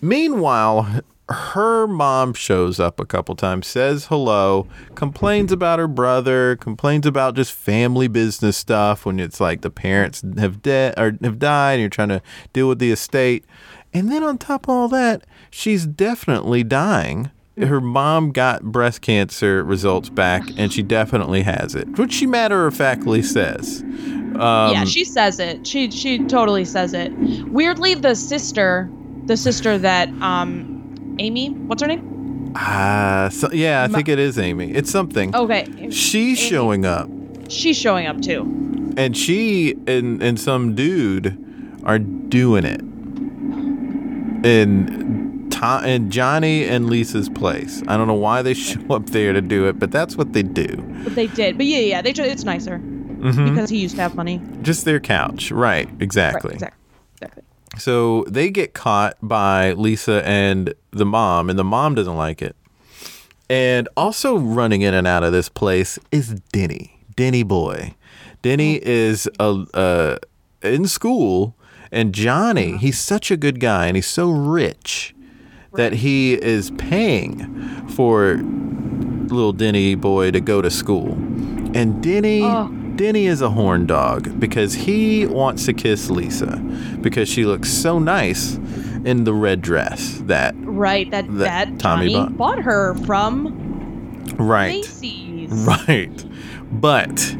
Meanwhile, 0.00 1.02
her 1.30 1.86
mom 1.86 2.32
shows 2.32 2.80
up 2.80 2.98
a 2.98 3.04
couple 3.04 3.34
times, 3.34 3.66
says 3.66 4.06
hello, 4.06 4.66
complains 4.94 5.52
about 5.52 5.78
her 5.78 5.88
brother, 5.88 6.56
complains 6.56 7.04
about 7.04 7.34
just 7.34 7.52
family 7.52 8.08
business 8.08 8.56
stuff 8.56 9.04
when 9.04 9.20
it's 9.20 9.40
like 9.40 9.60
the 9.60 9.70
parents 9.70 10.22
have 10.38 10.62
dead 10.62 10.94
or 10.96 11.16
have 11.22 11.38
died 11.38 11.74
and 11.74 11.80
you're 11.80 11.90
trying 11.90 12.08
to 12.08 12.22
deal 12.52 12.68
with 12.68 12.78
the 12.78 12.90
estate. 12.90 13.44
And 13.92 14.10
then 14.10 14.22
on 14.22 14.38
top 14.38 14.68
of 14.68 14.70
all 14.70 14.88
that, 14.88 15.24
she's 15.50 15.86
definitely 15.86 16.64
dying. 16.64 17.30
Her 17.58 17.80
mom 17.80 18.30
got 18.30 18.62
breast 18.62 19.02
cancer 19.02 19.64
results 19.64 20.08
back 20.08 20.42
and 20.56 20.72
she 20.72 20.82
definitely 20.82 21.42
has 21.42 21.74
it, 21.74 21.98
which 21.98 22.12
she 22.12 22.26
matter 22.26 22.66
of 22.66 22.74
factly 22.74 23.20
says. 23.20 23.82
Um, 23.82 24.72
yeah, 24.72 24.84
she 24.84 25.04
says 25.04 25.40
it. 25.40 25.66
She 25.66 25.90
she 25.90 26.24
totally 26.24 26.64
says 26.64 26.94
it. 26.94 27.12
Weirdly, 27.48 27.94
the 27.94 28.14
sister, 28.14 28.88
the 29.24 29.36
sister 29.36 29.76
that 29.78 30.08
um, 30.22 30.77
Amy, 31.18 31.50
what's 31.50 31.82
her 31.82 31.88
name? 31.88 32.52
Ah, 32.56 33.28
so, 33.32 33.50
yeah, 33.52 33.84
I 33.84 33.88
think 33.88 34.08
it 34.08 34.18
is 34.18 34.38
Amy. 34.38 34.70
It's 34.72 34.90
something. 34.90 35.34
Okay, 35.34 35.90
She's 35.90 36.38
Amy. 36.40 36.48
showing 36.50 36.86
up, 36.86 37.08
she's 37.48 37.76
showing 37.76 38.06
up 38.06 38.20
too. 38.20 38.42
and 38.96 39.16
she 39.16 39.74
and 39.86 40.22
and 40.22 40.38
some 40.40 40.74
dude 40.74 41.36
are 41.84 41.98
doing 41.98 42.64
it 42.64 42.80
in 44.44 45.48
Tom 45.50 45.84
in 45.84 46.10
Johnny 46.10 46.64
and 46.64 46.88
Lisa's 46.88 47.28
place. 47.28 47.82
I 47.88 47.96
don't 47.96 48.06
know 48.06 48.14
why 48.14 48.42
they 48.42 48.54
show 48.68 48.80
up 48.90 49.06
there 49.10 49.32
to 49.32 49.40
do 49.40 49.66
it, 49.68 49.78
but 49.78 49.90
that's 49.90 50.16
what 50.16 50.32
they 50.32 50.42
do. 50.42 50.76
But 51.04 51.14
they 51.14 51.26
did. 51.26 51.56
But 51.56 51.66
yeah, 51.66 51.78
yeah, 51.80 52.02
they 52.02 52.10
it's 52.10 52.44
nicer 52.44 52.78
Mhm. 52.78 53.50
because 53.50 53.68
he 53.68 53.78
used 53.78 53.96
to 53.96 54.02
have 54.02 54.14
money. 54.14 54.40
Just 54.62 54.84
their 54.84 55.00
couch, 55.00 55.50
right? 55.50 55.88
Exactly. 56.00 56.50
Right, 56.50 56.54
exactly. 56.54 56.87
So 57.78 58.24
they 58.28 58.50
get 58.50 58.74
caught 58.74 59.16
by 59.22 59.72
Lisa 59.72 60.26
and 60.26 60.74
the 60.90 61.06
mom, 61.06 61.48
and 61.50 61.58
the 61.58 61.64
mom 61.64 61.94
doesn't 61.94 62.16
like 62.16 62.42
it. 62.42 62.56
And 63.48 63.88
also 63.96 64.36
running 64.36 64.82
in 64.82 64.92
and 64.94 65.06
out 65.06 65.22
of 65.24 65.32
this 65.32 65.48
place 65.48 65.98
is 66.12 66.40
Denny, 66.52 67.00
Denny 67.16 67.42
boy. 67.42 67.94
Denny 68.42 68.78
is 68.84 69.28
a, 69.40 69.64
uh, 69.74 70.18
in 70.62 70.86
school, 70.86 71.54
and 71.90 72.12
Johnny, 72.14 72.76
he's 72.76 72.98
such 72.98 73.30
a 73.30 73.36
good 73.36 73.58
guy, 73.60 73.86
and 73.86 73.96
he's 73.96 74.06
so 74.06 74.30
rich 74.30 75.14
that 75.74 75.94
he 75.94 76.34
is 76.34 76.70
paying 76.72 77.88
for 77.88 78.36
little 78.36 79.52
Denny 79.52 79.94
boy 79.94 80.30
to 80.30 80.40
go 80.40 80.60
to 80.62 80.70
school. 80.70 81.12
And 81.74 82.02
Denny, 82.02 82.42
Oh. 82.42 82.70
Denny 82.98 83.26
is 83.26 83.40
a 83.42 83.50
horn 83.50 83.86
dog 83.86 84.40
because 84.40 84.74
he 84.74 85.24
wants 85.24 85.64
to 85.66 85.72
kiss 85.72 86.10
Lisa 86.10 86.56
because 87.00 87.28
she 87.28 87.44
looks 87.46 87.68
so 87.72 88.00
nice 88.00 88.56
in 89.04 89.22
the 89.22 89.32
red 89.32 89.62
dress 89.62 90.20
that 90.24 90.54
Right. 90.58 91.08
That 91.12 91.26
That 91.38 91.68
that, 91.70 91.78
Tommy 91.78 92.12
bought. 92.12 92.36
bought 92.36 92.58
her 92.58 92.94
from 93.06 94.24
right 94.36 94.74
Macy's. 94.84 95.50
right 95.88 96.24
but 96.72 97.36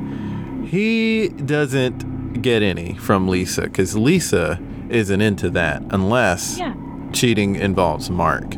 he 0.65 1.29
doesn't 1.29 2.41
get 2.41 2.63
any 2.63 2.95
from 2.95 3.27
Lisa 3.27 3.63
because 3.63 3.97
Lisa 3.97 4.61
isn't 4.91 5.21
into 5.21 5.51
that 5.51 5.83
unless 5.91 6.57
Yeah. 6.59 6.75
cheating 7.13 7.57
involves 7.57 8.11
Mark 8.11 8.55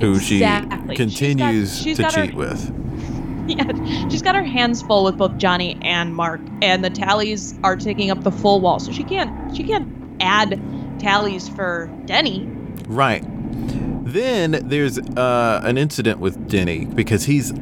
who 0.00 0.12
Exactly. 0.14 0.18
she 0.18 0.20
She's 0.20 0.40
got- 0.40 0.96
continues 0.96 1.80
she's 1.80 1.96
to 1.96 2.02
got 2.02 2.14
her- 2.14 2.26
cheat 2.26 2.34
with 2.34 2.70
Yeah, 3.54 4.08
she's 4.08 4.22
got 4.22 4.34
her 4.34 4.42
hands 4.42 4.80
full 4.80 5.04
with 5.04 5.18
both 5.18 5.36
Johnny 5.36 5.78
and 5.82 6.14
Mark, 6.14 6.40
and 6.62 6.82
the 6.82 6.88
tallies 6.88 7.54
are 7.62 7.76
taking 7.76 8.10
up 8.10 8.22
the 8.22 8.32
full 8.32 8.60
wall. 8.60 8.80
So 8.80 8.90
she 8.90 9.04
can't 9.04 9.54
she 9.54 9.64
can't 9.64 9.86
add 10.20 10.60
tallies 10.98 11.48
for 11.48 11.90
Denny. 12.06 12.46
Right. 12.86 13.22
Then 14.06 14.52
there's 14.68 14.98
uh, 14.98 15.60
an 15.62 15.76
incident 15.76 16.20
with 16.20 16.48
Denny 16.48 16.86
because 16.86 17.24
he's 17.24 17.52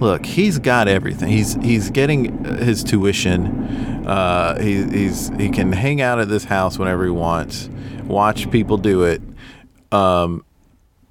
look 0.00 0.24
he's 0.24 0.58
got 0.58 0.86
everything. 0.86 1.28
He's 1.28 1.54
he's 1.54 1.90
getting 1.90 2.44
his 2.44 2.84
tuition. 2.84 4.06
Uh, 4.06 4.60
he, 4.60 4.84
he's 4.84 5.30
he 5.30 5.48
can 5.48 5.72
hang 5.72 6.00
out 6.00 6.20
at 6.20 6.28
this 6.28 6.44
house 6.44 6.78
whenever 6.78 7.04
he 7.04 7.10
wants, 7.10 7.68
watch 8.04 8.50
people 8.50 8.76
do 8.76 9.02
it. 9.02 9.22
Um, 9.90 10.44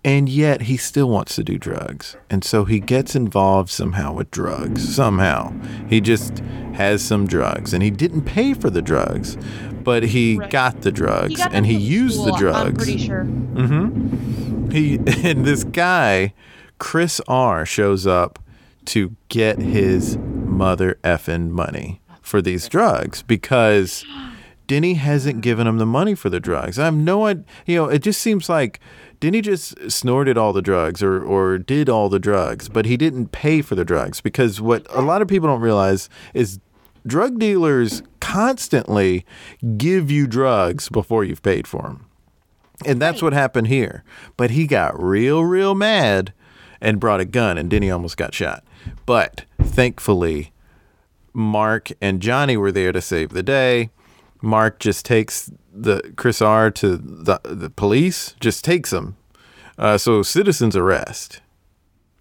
And 0.03 0.27
yet 0.27 0.63
he 0.63 0.77
still 0.77 1.09
wants 1.09 1.35
to 1.35 1.43
do 1.43 1.57
drugs. 1.59 2.15
And 2.29 2.43
so 2.43 2.65
he 2.65 2.79
gets 2.79 3.15
involved 3.15 3.69
somehow 3.69 4.13
with 4.13 4.31
drugs. 4.31 4.95
Somehow. 4.95 5.53
He 5.87 6.01
just 6.01 6.39
has 6.73 7.03
some 7.03 7.27
drugs. 7.27 7.71
And 7.73 7.83
he 7.83 7.91
didn't 7.91 8.23
pay 8.23 8.55
for 8.55 8.71
the 8.71 8.81
drugs, 8.81 9.37
but 9.83 10.01
he 10.03 10.37
Right. 10.37 10.49
got 10.49 10.81
the 10.81 10.91
drugs 10.91 11.29
He 11.31 11.35
got 11.35 11.53
and 11.53 11.65
he 11.67 11.75
used 11.75 12.25
the 12.25 12.31
drugs. 12.33 12.67
I'm 12.69 12.75
pretty 12.75 12.97
sure. 12.97 13.25
Mm-hmm. 13.25 14.71
He 14.71 14.95
and 15.29 15.45
this 15.45 15.63
guy, 15.63 16.33
Chris 16.79 17.21
R, 17.27 17.65
shows 17.65 18.07
up 18.07 18.39
to 18.85 19.15
get 19.29 19.59
his 19.59 20.17
mother 20.17 20.97
effing 21.03 21.49
money 21.51 22.01
for 22.23 22.41
these 22.41 22.67
drugs 22.67 23.21
because 23.21 24.03
Denny 24.65 24.95
hasn't 24.95 25.41
given 25.41 25.67
him 25.67 25.77
the 25.77 25.85
money 25.85 26.15
for 26.15 26.29
the 26.31 26.39
drugs. 26.39 26.79
I 26.79 26.85
have 26.85 26.95
no 26.95 27.25
idea. 27.27 27.43
You 27.67 27.75
know, 27.75 27.85
it 27.89 27.99
just 27.99 28.19
seems 28.21 28.49
like 28.49 28.79
Denny 29.21 29.39
just 29.41 29.89
snorted 29.89 30.35
all 30.35 30.51
the 30.51 30.63
drugs 30.63 31.01
or 31.01 31.23
or 31.23 31.59
did 31.59 31.87
all 31.87 32.09
the 32.09 32.19
drugs, 32.19 32.67
but 32.67 32.85
he 32.85 32.97
didn't 32.97 33.31
pay 33.31 33.61
for 33.61 33.75
the 33.75 33.85
drugs 33.85 34.19
because 34.19 34.59
what 34.59 34.85
a 34.89 35.01
lot 35.01 35.21
of 35.21 35.27
people 35.27 35.47
don't 35.47 35.61
realize 35.61 36.09
is 36.33 36.59
drug 37.05 37.39
dealers 37.39 38.01
constantly 38.19 39.23
give 39.77 40.09
you 40.09 40.25
drugs 40.25 40.89
before 40.89 41.23
you've 41.23 41.43
paid 41.43 41.67
for 41.67 41.83
them. 41.83 42.07
And 42.83 42.99
that's 42.99 43.21
what 43.21 43.33
happened 43.33 43.67
here. 43.67 44.03
But 44.37 44.51
he 44.51 44.65
got 44.65 45.01
real, 45.01 45.43
real 45.43 45.75
mad 45.75 46.33
and 46.81 46.99
brought 46.99 47.19
a 47.19 47.25
gun, 47.25 47.59
and 47.59 47.69
Denny 47.69 47.91
almost 47.91 48.17
got 48.17 48.33
shot. 48.33 48.63
But 49.05 49.45
thankfully, 49.61 50.51
Mark 51.31 51.91
and 52.01 52.23
Johnny 52.23 52.57
were 52.57 52.71
there 52.71 52.91
to 52.91 53.01
save 53.01 53.29
the 53.29 53.43
day. 53.43 53.91
Mark 54.41 54.79
just 54.79 55.05
takes 55.05 55.51
the 55.73 56.13
Chris 56.17 56.41
R 56.41 56.69
to 56.71 56.97
the 56.97 57.39
the 57.43 57.69
police, 57.69 58.35
just 58.39 58.63
takes 58.65 58.91
him. 58.93 59.15
Uh, 59.77 59.97
so 59.97 60.21
citizens 60.21 60.75
arrest. 60.75 61.41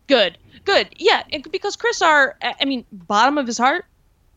Good, 0.07 0.39
good, 0.65 0.89
yeah. 0.99 1.23
it- 1.31 1.51
because 1.53 1.77
Chris 1.77 2.01
R, 2.03 2.37
I 2.43 2.65
mean, 2.65 2.85
bottom 2.93 3.39
of 3.39 3.47
his 3.47 3.59
heart, 3.59 3.85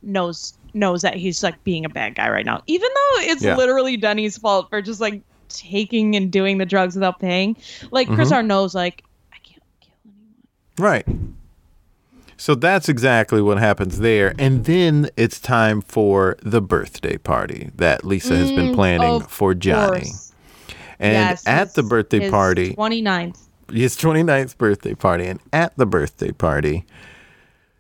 knows 0.01 0.53
knows 0.73 1.01
that 1.03 1.15
he's 1.15 1.43
like 1.43 1.63
being 1.63 1.85
a 1.85 1.89
bad 1.89 2.15
guy 2.15 2.29
right 2.29 2.45
now, 2.45 2.61
even 2.67 2.89
though 2.93 3.21
it's 3.21 3.43
Yeah. 3.43 3.55
literally 3.55 3.95
Denny's 3.97 4.37
fault 4.37 4.69
for 4.69 4.81
just 4.81 4.99
like 4.99 5.21
taking 5.49 6.15
and 6.15 6.31
doing 6.31 6.57
the 6.57 6.65
drugs 6.65 6.95
without 6.95 7.19
paying. 7.19 7.55
Like 7.91 8.07
Chris 8.07 8.29
Mm-hmm. 8.29 8.33
R 8.35 8.43
knows, 8.43 8.73
like 8.75 9.03
I 9.31 9.37
can't 9.37 9.61
kill 9.79 9.93
anyone. 10.05 10.33
Right. 10.79 11.07
So 12.43 12.55
that's 12.55 12.89
exactly 12.89 13.41
what 13.41 13.57
happens 13.57 13.99
there. 13.99 14.33
And 14.37 14.65
then 14.65 15.09
it's 15.15 15.39
time 15.39 15.79
for 15.79 16.35
the 16.43 16.59
birthday 16.61 17.17
party 17.17 17.71
that 17.75 18.03
Lisa 18.03 18.35
has 18.35 18.51
been 18.51 18.75
planning 18.75 19.21
Mm, 19.21 19.29
for 19.29 19.53
Johnny. 19.53 20.01
course. 20.01 20.33
And 20.99 21.13
Yes, 21.13 21.47
at 21.47 21.67
his- 21.67 21.73
the 21.75 21.83
birthday 21.83 22.19
his 22.19 22.31
party, 22.31 22.73
29th. 22.73 23.37
his 23.71 23.95
29th 23.95 24.57
birthday 24.57 24.93
party 24.93 25.25
and 25.25 25.39
at 25.53 25.71
the 25.77 25.85
birthday 25.85 26.33
party 26.33 26.85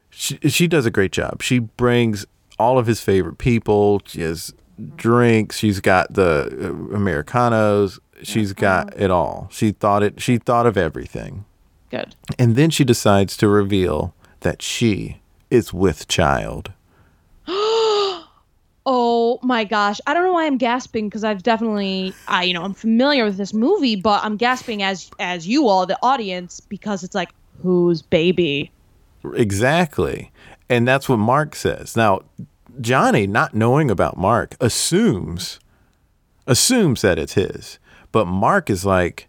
she, 0.09 0.37
she 0.47 0.65
does 0.69 0.85
a 0.85 0.91
great 0.91 1.11
job 1.11 1.41
she 1.43 1.59
brings 1.59 2.25
all 2.57 2.79
of 2.79 2.87
his 2.87 3.01
favorite 3.01 3.37
people 3.37 4.01
she 4.05 4.21
has 4.21 4.53
drinks 4.95 5.57
she's 5.57 5.81
got 5.81 6.13
the 6.13 6.47
uh, 6.91 6.95
americanos 6.95 7.99
she's 8.21 8.53
got 8.53 8.93
it 8.97 9.11
all 9.11 9.49
she 9.51 9.71
thought 9.71 10.03
it 10.03 10.21
she 10.21 10.37
thought 10.37 10.65
of 10.65 10.77
everything 10.77 11.43
Good. 11.91 12.15
and 12.39 12.55
then 12.55 12.69
she 12.69 12.85
decides 12.85 13.35
to 13.37 13.49
reveal 13.49 14.15
that 14.43 14.61
she 14.61 15.19
is 15.49 15.73
with 15.73 16.07
child 16.07 16.71
Oh 18.85 19.39
my 19.41 19.63
gosh. 19.63 20.01
I 20.07 20.13
don't 20.13 20.23
know 20.23 20.33
why 20.33 20.45
I'm 20.45 20.57
gasping 20.57 21.07
because 21.07 21.23
I've 21.23 21.43
definitely 21.43 22.13
I 22.27 22.43
you 22.43 22.53
know, 22.53 22.63
I'm 22.63 22.73
familiar 22.73 23.25
with 23.25 23.37
this 23.37 23.53
movie, 23.53 23.95
but 23.95 24.23
I'm 24.23 24.35
gasping 24.35 24.83
as 24.83 25.09
as 25.19 25.47
you 25.47 25.67
all, 25.67 25.85
the 25.85 25.97
audience, 26.03 26.59
because 26.59 27.03
it's 27.03 27.15
like, 27.15 27.29
whose 27.61 28.01
baby? 28.01 28.71
Exactly. 29.35 30.31
And 30.69 30.87
that's 30.87 31.07
what 31.07 31.17
Mark 31.17 31.55
says. 31.55 31.95
Now, 31.95 32.23
Johnny, 32.81 33.25
not 33.25 33.53
knowing 33.53 33.89
about 33.89 34.17
Mark, 34.17 34.55
assumes 34.59 35.59
assumes 36.45 37.01
that 37.01 37.17
it's 37.17 37.33
his. 37.33 37.79
But 38.11 38.25
Mark 38.25 38.69
is 38.69 38.85
like 38.85 39.27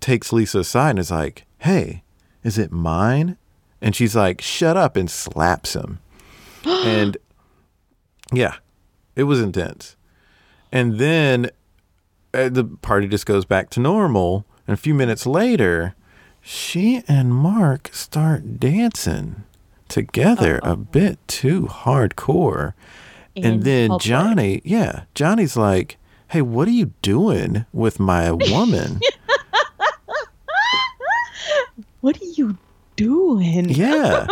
takes 0.00 0.32
Lisa 0.32 0.60
aside 0.60 0.90
and 0.90 0.98
is 0.98 1.12
like, 1.12 1.46
"Hey, 1.58 2.02
is 2.42 2.58
it 2.58 2.72
mine?" 2.72 3.36
And 3.84 3.94
she's 3.94 4.16
like, 4.16 4.40
"Shut 4.40 4.78
up," 4.78 4.96
and 4.96 5.10
slaps 5.10 5.74
him. 5.76 5.98
and 6.64 7.18
yeah, 8.32 8.56
it 9.14 9.24
was 9.24 9.42
intense. 9.42 9.94
And 10.72 10.98
then 10.98 11.50
uh, 12.32 12.48
the 12.48 12.64
party 12.64 13.06
just 13.06 13.26
goes 13.26 13.44
back 13.44 13.68
to 13.70 13.80
normal. 13.80 14.46
And 14.66 14.72
a 14.72 14.78
few 14.78 14.94
minutes 14.94 15.26
later, 15.26 15.94
she 16.40 17.02
and 17.06 17.34
Mark 17.34 17.90
start 17.92 18.58
dancing 18.58 19.44
together 19.88 20.60
a 20.62 20.76
bit 20.76 21.18
too 21.28 21.66
hardcore. 21.66 22.72
And 23.36 23.44
In 23.46 23.60
then. 23.60 23.98
Johnny, 24.00 24.62
yeah, 24.64 25.04
Johnny's 25.14 25.58
like, 25.58 25.98
"Hey, 26.28 26.40
what 26.40 26.68
are 26.68 26.72
you 26.72 26.94
doing 27.02 27.66
with 27.70 28.00
my 28.00 28.32
woman?" 28.32 29.00
What 32.00 32.20
are 32.20 32.32
you 32.36 32.58
doing? 32.96 33.68
yeah. 33.68 34.26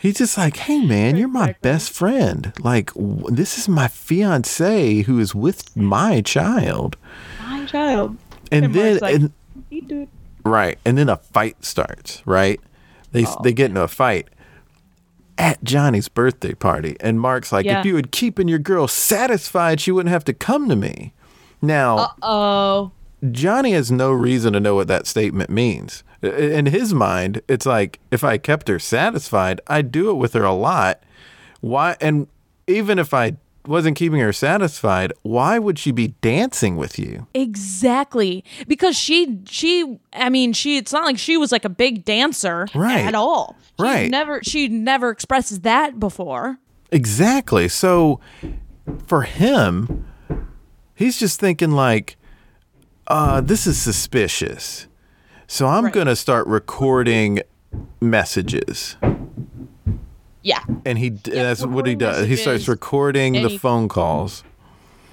He's 0.00 0.18
just 0.18 0.38
like, 0.38 0.56
"Hey 0.56 0.84
man, 0.84 1.16
you're 1.16 1.28
my 1.28 1.56
best 1.60 1.90
friend. 1.90 2.52
Like 2.60 2.94
w- 2.94 3.26
this 3.34 3.58
is 3.58 3.68
my 3.68 3.88
fiance 3.88 5.02
who 5.02 5.18
is 5.18 5.34
with 5.34 5.76
my 5.76 6.20
child." 6.20 6.96
My 7.42 7.64
child. 7.66 8.16
And, 8.52 8.66
And 8.66 8.74
then 8.74 8.98
like- 9.00 9.14
and, 9.16 9.32
He 9.70 9.80
dude. 9.80 10.08
Right. 10.44 10.78
And 10.84 10.96
then 10.96 11.08
a 11.08 11.16
fight 11.16 11.64
starts, 11.64 12.22
right? 12.26 12.60
They 13.12 13.26
Oh, 13.26 13.36
they 13.42 13.52
get 13.52 13.70
into 13.70 13.82
a 13.82 13.88
fight 13.88 14.28
at 15.36 15.62
Johnny's 15.64 16.08
birthday 16.08 16.54
party. 16.54 16.96
And 17.00 17.20
Mark's 17.20 17.52
like, 17.52 17.66
Yeah. 17.66 17.80
if 17.80 17.86
you 17.86 17.96
had 17.96 18.10
keeping 18.12 18.48
your 18.48 18.58
girl 18.58 18.88
satisfied, 18.88 19.80
she 19.80 19.90
wouldn't 19.92 20.12
have 20.12 20.24
to 20.24 20.32
come 20.32 20.68
to 20.68 20.76
me. 20.76 21.12
Now, 21.60 22.12
Oh. 22.22 22.92
Johnny 23.32 23.72
has 23.72 23.90
no 23.90 24.10
reason 24.12 24.52
to 24.52 24.60
know 24.60 24.74
what 24.76 24.88
that 24.88 25.06
statement 25.06 25.50
means. 25.50 26.02
In 26.22 26.66
his 26.66 26.92
mind, 26.92 27.42
it's 27.48 27.64
like 27.66 28.00
if 28.10 28.24
I 28.24 28.38
kept 28.38 28.66
her 28.68 28.78
satisfied, 28.80 29.60
I'd 29.68 29.92
do 29.92 30.10
it 30.10 30.14
with 30.14 30.32
her 30.32 30.42
a 30.44 30.52
lot. 30.52 31.02
Why 31.60 31.96
and 32.00 32.26
even 32.66 32.98
if 32.98 33.14
I 33.14 33.36
wasn't 33.66 33.96
keeping 33.96 34.18
her 34.20 34.32
satisfied, 34.32 35.12
why 35.22 35.58
would 35.60 35.78
she 35.78 35.92
be 35.92 36.08
dancing 36.20 36.76
with 36.76 36.98
you? 36.98 37.28
Exactly. 37.34 38.42
Because 38.66 38.96
she 38.98 39.38
she 39.48 40.00
I 40.12 40.28
mean, 40.28 40.52
she 40.52 40.76
it's 40.76 40.92
not 40.92 41.04
like 41.04 41.18
she 41.18 41.36
was 41.36 41.52
like 41.52 41.64
a 41.64 41.68
big 41.70 42.04
dancer 42.04 42.66
Right. 42.74 43.04
at 43.04 43.14
all. 43.14 43.56
She 43.78 43.84
Right. 43.84 44.10
Never 44.10 44.42
she 44.42 44.66
never 44.66 45.10
expresses 45.10 45.60
that 45.60 46.00
before. 46.00 46.58
Exactly. 46.90 47.68
So 47.68 48.18
for 49.06 49.22
him, 49.22 50.04
he's 50.96 51.16
just 51.20 51.38
thinking 51.38 51.70
like, 51.72 52.16
uh, 53.06 53.40
this 53.40 53.68
is 53.68 53.80
suspicious. 53.80 54.87
So 55.50 55.66
I'm 55.66 55.84
Right. 55.84 55.92
gonna 55.94 56.14
start 56.16 56.46
recording 56.46 57.40
messages. 58.00 58.96
Yeah. 60.42 60.60
And 60.84 60.98
he 60.98 61.08
that's 61.10 61.62
what 61.62 61.86
he 61.86 61.92
recording 61.94 61.98
does. 61.98 62.26
He 62.28 62.36
starts 62.36 62.68
recording 62.68 63.36
and 63.36 63.44
the 63.44 63.50
he- 63.50 63.58
phone 63.58 63.88
calls. 63.88 64.44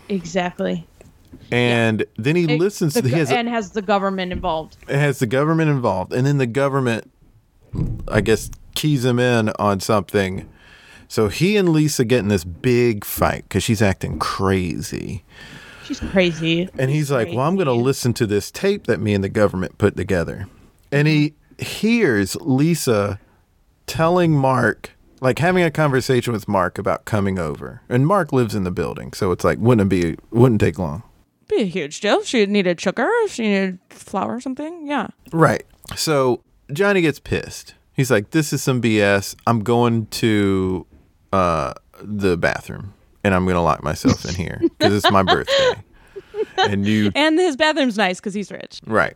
Exactly. 0.09 0.85
And 1.51 2.05
then 2.17 2.35
he 2.35 2.43
It- 2.43 2.59
listens 2.59 2.93
the 2.95 3.01
he 3.07 3.15
has 3.15 3.31
and 3.31 3.47
has 3.49 3.71
the 3.71 3.81
government 3.81 4.31
involved. 4.31 4.77
it 4.87 4.97
has 4.97 5.19
the 5.19 5.25
government 5.25 5.69
involved 5.71 6.13
and 6.13 6.25
then 6.27 6.37
the 6.37 6.47
government 6.47 7.09
i 8.07 8.21
guess 8.21 8.49
keys 8.73 9.03
him 9.03 9.19
in 9.19 9.49
on 9.59 9.79
something 9.81 10.47
so 11.09 11.27
he 11.27 11.57
and 11.57 11.69
lisa 11.69 12.05
get 12.05 12.19
in 12.19 12.29
this 12.29 12.43
big 12.45 13.03
fight 13.03 13.43
because 13.43 13.63
she's 13.63 13.81
acting 13.81 14.17
crazy 14.17 15.23
She's 15.85 15.99
crazy. 15.99 16.67
and 16.77 16.89
he's 16.91 17.11
like 17.11 17.29
well 17.29 17.41
i'm 17.41 17.55
going 17.55 17.67
to 17.67 17.73
listen 17.73 18.13
to 18.15 18.25
this 18.27 18.51
tape 18.51 18.87
that 18.87 18.99
me 18.99 19.13
and 19.13 19.23
the 19.23 19.29
government 19.29 19.77
put 19.77 19.95
together 19.95 20.47
and 20.91 21.07
he 21.07 21.33
hears 21.57 22.35
lisa 22.37 23.19
telling 23.87 24.31
mark 24.33 24.91
like 25.21 25.39
having 25.39 25.63
a 25.63 25.71
conversation 25.71 26.33
with 26.33 26.47
mark 26.47 26.77
about 26.77 27.05
coming 27.05 27.37
over 27.39 27.81
and 27.87 28.07
mark 28.07 28.33
lives 28.33 28.55
in 28.55 28.63
the 28.63 28.71
building 28.71 29.13
so 29.13 29.31
it's 29.31 29.43
like 29.43 29.57
wouldn't 29.59 29.91
it 29.93 30.01
be 30.01 30.17
wouldn't 30.31 30.59
take 30.59 30.77
long 30.79 31.03
Be 31.47 31.61
a 31.61 31.65
huge 31.65 32.01
deal. 32.01 32.23
She 32.23 32.45
needed 32.47 32.81
sugar, 32.81 33.07
she 33.29 33.43
needed 33.43 33.77
flour 33.89 34.35
or 34.37 34.41
something. 34.41 34.87
Yeah. 34.87 35.07
Right. 35.31 35.63
So 35.95 36.41
Johnny 36.73 37.01
gets 37.01 37.19
pissed. 37.19 37.75
He's 37.93 38.09
like, 38.09 38.31
"This 38.31 38.51
is 38.51 38.63
some 38.63 38.81
BS. 38.81 39.35
I'm 39.45 39.59
going 39.61 40.07
to 40.07 40.87
uh, 41.31 41.73
the 42.01 42.35
bathroom, 42.35 42.95
and 43.25 43.33
I'm 43.33 43.45
gonna 43.47 43.63
lock 43.63 43.83
myself 43.83 44.23
in 44.25 44.35
here 44.35 44.59
because 44.61 44.93
it's 44.93 45.11
my 45.11 45.23
birthday." 45.23 45.73
And 46.57 46.85
you, 46.85 47.11
And 47.15 47.39
his 47.39 47.55
bathroom's 47.57 47.97
nice 47.97 48.19
because 48.19 48.33
he's 48.33 48.51
rich. 48.51 48.81
right? 48.85 49.15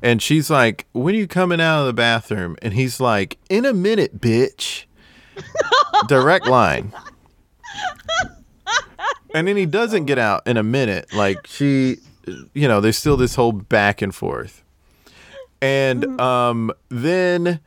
And 0.00 0.22
she's 0.22 0.48
like, 0.50 0.86
"When 0.92 1.14
are 1.14 1.18
you 1.18 1.26
coming 1.26 1.60
out 1.60 1.80
of 1.80 1.86
the 1.86 1.92
bathroom?" 1.92 2.56
And 2.62 2.72
he's 2.74 3.00
like, 3.00 3.38
"In 3.50 3.64
a 3.66 3.72
minute, 3.72 4.20
bitch." 4.20 4.84
Direct 6.08 6.46
line. 6.46 6.92
And 9.34 9.48
then 9.48 9.56
he 9.56 9.64
doesn't 9.66 10.04
get 10.04 10.18
out 10.18 10.46
in 10.46 10.56
a 10.58 10.62
minute. 10.62 11.12
Like 11.14 11.46
she, 11.46 11.96
you 12.52 12.68
know, 12.68 12.80
there's 12.80 12.98
still 12.98 13.16
this 13.16 13.34
whole 13.34 13.52
back 13.52 14.02
and 14.02 14.14
forth. 14.14 14.62
And 15.62 16.20
um, 16.20 16.70
then 16.90 17.60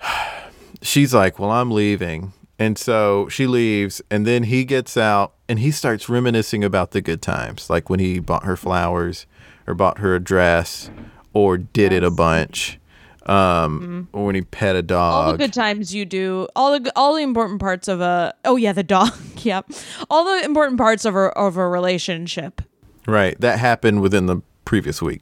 she's 0.82 1.12
like, 1.14 1.38
Well, 1.38 1.50
I'm 1.50 1.70
leaving. 1.70 2.32
And 2.58 2.78
so 2.78 3.28
she 3.28 3.46
leaves, 3.46 4.00
and 4.10 4.26
then 4.26 4.44
he 4.44 4.64
gets 4.64 4.96
out 4.96 5.34
and 5.48 5.58
he 5.58 5.70
starts 5.70 6.08
reminiscing 6.08 6.62
about 6.62 6.92
the 6.92 7.00
good 7.00 7.20
times, 7.20 7.68
like 7.68 7.90
when 7.90 7.98
he 8.00 8.20
bought 8.20 8.44
her 8.44 8.56
flowers 8.56 9.26
or 9.66 9.74
bought 9.74 9.98
her 9.98 10.14
a 10.14 10.20
dress 10.20 10.90
or 11.32 11.58
did 11.58 11.92
it 11.92 12.04
a 12.04 12.10
bunch, 12.12 12.78
um, 13.26 14.08
or 14.12 14.26
when 14.26 14.34
he 14.36 14.42
pet 14.42 14.76
a 14.76 14.82
dog. 14.82 15.24
all 15.26 15.32
the 15.32 15.38
good 15.38 15.52
times 15.52 15.94
you 15.94 16.04
do 16.04 16.46
all 16.54 16.78
the 16.78 16.92
all 16.94 17.14
the 17.14 17.22
important 17.22 17.58
parts 17.60 17.88
of 17.88 18.00
a 18.00 18.32
oh 18.44 18.56
yeah 18.56 18.72
the 18.72 18.82
dog 18.82 19.10
yep 19.38 19.66
all 20.10 20.24
the 20.24 20.44
important 20.44 20.78
parts 20.78 21.04
of 21.06 21.16
a 21.16 21.28
of 21.30 21.56
a 21.56 21.66
relationship 21.68 22.60
Right. 23.06 23.38
That 23.40 23.58
happened 23.58 24.00
within 24.00 24.26
the 24.26 24.40
previous 24.64 25.02
week. 25.02 25.20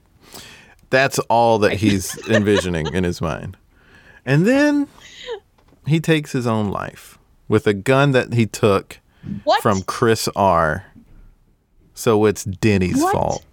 That's 0.90 1.18
all 1.20 1.58
that 1.60 1.74
he's 1.74 2.16
envisioning 2.28 2.86
in 2.94 3.02
his 3.04 3.20
mind. 3.20 3.56
And 4.24 4.46
then 4.46 4.86
he 5.86 5.98
takes 5.98 6.30
his 6.32 6.46
own 6.46 6.68
life 6.70 7.18
with 7.52 7.66
a 7.66 7.74
gun 7.74 8.12
that 8.12 8.32
he 8.32 8.46
took 8.46 8.98
What? 9.44 9.60
from 9.62 9.82
Chris 9.82 10.26
R. 10.34 10.86
So 11.94 12.24
it's 12.24 12.42
Denny's 12.44 13.00
What? 13.00 13.12
fault. 13.12 13.44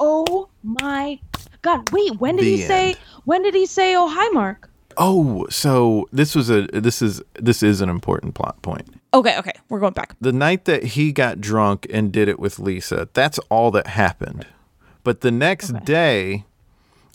Oh 0.00 0.48
my 0.62 1.18
God! 1.62 1.90
Wait, 1.92 2.18
when 2.20 2.36
did 2.36 2.44
The 2.44 2.56
he 2.56 2.62
say? 2.62 2.94
When 3.24 3.42
did 3.42 3.54
he 3.54 3.66
say? 3.66 3.94
Oh, 3.94 4.08
hi, 4.08 4.28
Mark. 4.30 4.70
Oh, 4.96 5.46
so 5.48 6.08
this 6.12 6.34
was 6.34 6.50
a 6.50 6.62
this 6.68 7.02
is 7.02 7.22
this 7.34 7.62
is 7.62 7.80
an 7.80 7.88
important 7.88 8.34
plot 8.34 8.60
point. 8.62 8.86
okay 9.14 9.38
okay 9.38 9.52
we're 9.68 9.80
going 9.80 9.92
back 9.94 10.14
The 10.20 10.32
night 10.32 10.64
that 10.66 10.82
he 10.96 11.12
got 11.12 11.40
drunk 11.40 11.86
and 11.90 12.12
did 12.12 12.28
it 12.28 12.38
with 12.38 12.58
Lisa, 12.58 13.08
that's 13.14 13.38
all 13.50 13.70
that 13.72 13.86
happened. 13.88 14.46
But 15.02 15.22
the 15.22 15.30
next 15.32 15.84
day, 15.84 16.44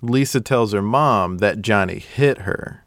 Lisa 0.01 0.41
tells 0.41 0.73
her 0.73 0.81
mom 0.81 1.37
that 1.37 1.61
Johnny 1.61 1.99
hit 1.99 2.39
her. 2.39 2.83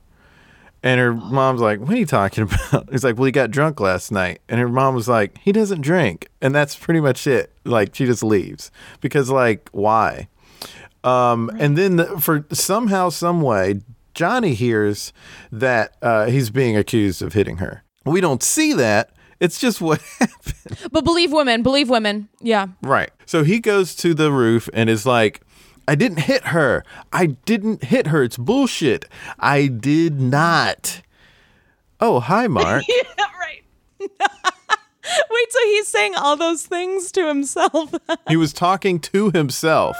And 0.83 0.99
her 0.99 1.13
mom's 1.13 1.61
like, 1.61 1.81
What 1.81 1.91
are 1.91 1.99
you 1.99 2.07
talking 2.07 2.45
about? 2.71 2.91
He's 2.91 3.05
like, 3.05 3.17
Well, 3.17 3.27
he 3.27 3.33
got 3.33 3.51
drunk 3.51 3.81
last 3.81 4.11
night. 4.11 4.41
And 4.49 4.61
her 4.61 4.69
mom 4.69 4.95
was 4.95 5.09
like, 5.09 5.39
He 5.39 5.53
doesn't 5.53 5.81
drink. 5.83 6.29
And 6.41 6.55
that's 6.55 6.77
pretty 6.77 7.01
much 7.01 7.27
it. 7.27 7.53
Like, 7.65 7.95
she 7.95 8.07
just 8.07 8.23
leaves. 8.23 8.71
Because, 9.01 9.31
like, 9.31 9.69
why? 9.73 10.29
Um, 11.05 11.51
and 11.59 11.77
then 11.79 11.97
the, 11.97 12.21
for 12.21 12.45
somehow, 12.53 13.09
some 13.09 13.41
way, 13.41 13.81
Johnny 14.15 14.55
hears 14.55 15.13
that 15.51 15.97
uh, 16.03 16.27
he's 16.27 16.51
being 16.51 16.77
accused 16.77 17.23
of 17.23 17.33
hitting 17.33 17.59
her. 17.59 17.85
We 18.05 18.21
don't 18.21 18.43
see 18.43 18.73
that. 18.75 19.11
It's 19.39 19.59
just 19.59 19.81
what 19.81 20.03
happened. 20.19 20.79
but 20.93 21.03
believe 21.05 21.33
women 21.33 21.63
believe 21.63 21.89
women 21.89 22.29
yeah 22.43 22.67
Right. 22.83 23.11
So 23.25 23.43
he 23.43 23.59
goes 23.59 23.95
to 23.97 24.13
the 24.13 24.31
roof 24.31 24.69
and 24.75 24.91
is 24.91 25.07
like, 25.07 25.41
I 25.91 25.97
didn't 25.97 26.21
hit 26.21 26.45
her. 26.45 26.85
I 27.13 27.27
didn't 27.27 27.83
hit 27.83 28.07
her. 28.07 28.23
It's 28.23 28.37
bullshit. 28.37 29.07
I 29.41 29.67
did 29.67 30.21
not. 30.21 31.03
Oh, 31.99 32.21
hi, 32.21 32.47
Mark. 32.47 32.85
yeah, 32.89 33.25
right. 33.41 33.65
wait 34.01 35.53
so 35.53 35.59
he's 35.65 35.89
saying 35.89 36.15
all 36.15 36.37
those 36.37 36.65
things 36.65 37.11
to 37.11 37.27
himself 37.27 37.93
he 38.29 38.37
was 38.37 38.53
talking 38.53 39.01
to 39.01 39.31
himself. 39.33 39.97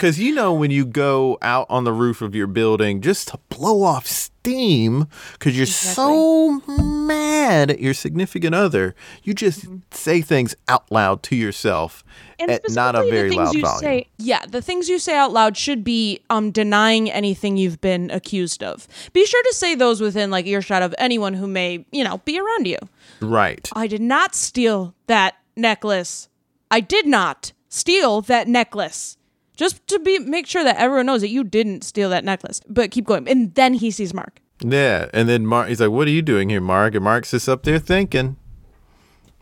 Because 0.00 0.18
you 0.18 0.34
know, 0.34 0.54
when 0.54 0.70
you 0.70 0.86
go 0.86 1.36
out 1.42 1.66
on 1.68 1.84
the 1.84 1.92
roof 1.92 2.22
of 2.22 2.34
your 2.34 2.46
building 2.46 3.02
just 3.02 3.28
to 3.28 3.38
blow 3.50 3.82
off 3.82 4.06
steam, 4.06 5.06
because 5.34 5.54
you're 5.54 5.66
so 5.66 6.62
mad 6.66 7.70
at 7.70 7.80
your 7.80 7.92
significant 7.92 8.54
other, 8.54 8.94
you 9.22 9.34
just 9.34 9.66
say 9.90 10.22
things 10.22 10.56
out 10.68 10.90
loud 10.90 11.22
to 11.24 11.36
yourself 11.36 12.02
And 12.38 12.50
at 12.50 12.62
not 12.70 12.94
a 12.94 13.02
very 13.10 13.30
loud 13.32 13.54
you 13.54 13.60
volume. 13.60 13.78
say. 13.78 14.06
Yeah, 14.16 14.46
the 14.46 14.62
things 14.62 14.88
you 14.88 14.98
say 14.98 15.14
out 15.18 15.34
loud 15.34 15.58
should 15.58 15.84
be 15.84 16.22
um 16.30 16.50
denying 16.50 17.10
anything 17.10 17.58
you've 17.58 17.82
been 17.82 18.10
accused 18.10 18.62
of. 18.62 18.88
Be 19.12 19.26
sure 19.26 19.42
to 19.42 19.52
say 19.52 19.74
those 19.74 20.00
within 20.00 20.30
like 20.30 20.46
earshot 20.46 20.80
of 20.80 20.94
anyone 20.96 21.34
who 21.34 21.46
may, 21.46 21.84
you 21.92 22.04
know, 22.04 22.22
be 22.24 22.40
around 22.40 22.66
you. 22.66 22.78
Right. 23.20 23.68
I 23.74 23.86
did 23.86 24.00
not 24.00 24.34
steal 24.34 24.94
that 25.08 25.34
necklace. 25.56 26.30
I 26.70 26.80
did 26.80 27.06
not 27.06 27.52
steal 27.68 28.22
that 28.22 28.48
necklace. 28.48 29.18
Just 29.60 29.86
to 29.88 29.98
be 29.98 30.18
make 30.20 30.46
sure 30.46 30.64
that 30.64 30.76
everyone 30.78 31.04
knows 31.04 31.20
that 31.20 31.28
you 31.28 31.44
didn't 31.44 31.84
steal 31.84 32.08
that 32.08 32.24
necklace. 32.24 32.62
But 32.66 32.90
keep 32.90 33.04
going. 33.04 33.28
And 33.28 33.54
then 33.54 33.74
he 33.74 33.90
sees 33.90 34.14
Mark. 34.14 34.40
Yeah, 34.64 35.08
and 35.12 35.28
then 35.28 35.46
Mark, 35.46 35.68
he's 35.68 35.80
like, 35.82 35.90
"What 35.90 36.08
are 36.08 36.10
you 36.10 36.22
doing 36.22 36.48
here, 36.48 36.62
Mark?" 36.62 36.94
And 36.94 37.04
Mark's 37.04 37.30
just 37.32 37.46
up 37.46 37.62
there 37.64 37.78
thinking, 37.78 38.36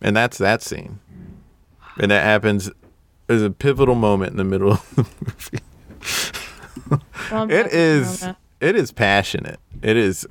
and 0.03 0.17
that's 0.17 0.37
that 0.39 0.61
scene. 0.63 0.99
And 2.01 2.11
that 2.11 2.25
happens. 2.25 2.69
There's 3.29 3.43
a 3.43 3.51
pivotal 3.51 3.95
moment 3.95 4.33
in 4.33 4.37
the 4.39 4.45
middle 4.45 4.73
of 4.73 4.95
the 4.97 5.07
movie. 5.25 5.65
Well, 7.31 7.43
I'm 7.43 7.51
It 7.51 7.65
not- 7.65 7.73
is. 7.73 8.25
It 8.61 8.75
is 8.77 8.91
passionate. 8.93 9.61
It 9.83 9.97
is. 9.97 10.27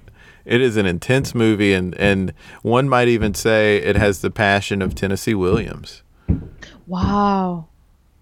It 0.45 0.59
is 0.61 0.76
an 0.77 0.85
intense 0.85 1.35
movie, 1.35 1.73
and 1.73 1.93
and 1.95 2.34
one 2.61 2.89
might 2.89 3.07
even 3.07 3.34
say 3.34 3.77
it 3.77 3.95
has 3.95 4.19
the 4.22 4.31
passion 4.31 4.81
of 4.81 4.95
Tennessee 4.95 5.35
Williams. 5.35 6.03
Wow. 6.88 7.68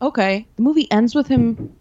Okay. 0.02 0.46
The 0.56 0.62
movie 0.62 0.92
ends 0.92 1.16
with 1.16 1.28
him 1.28 1.76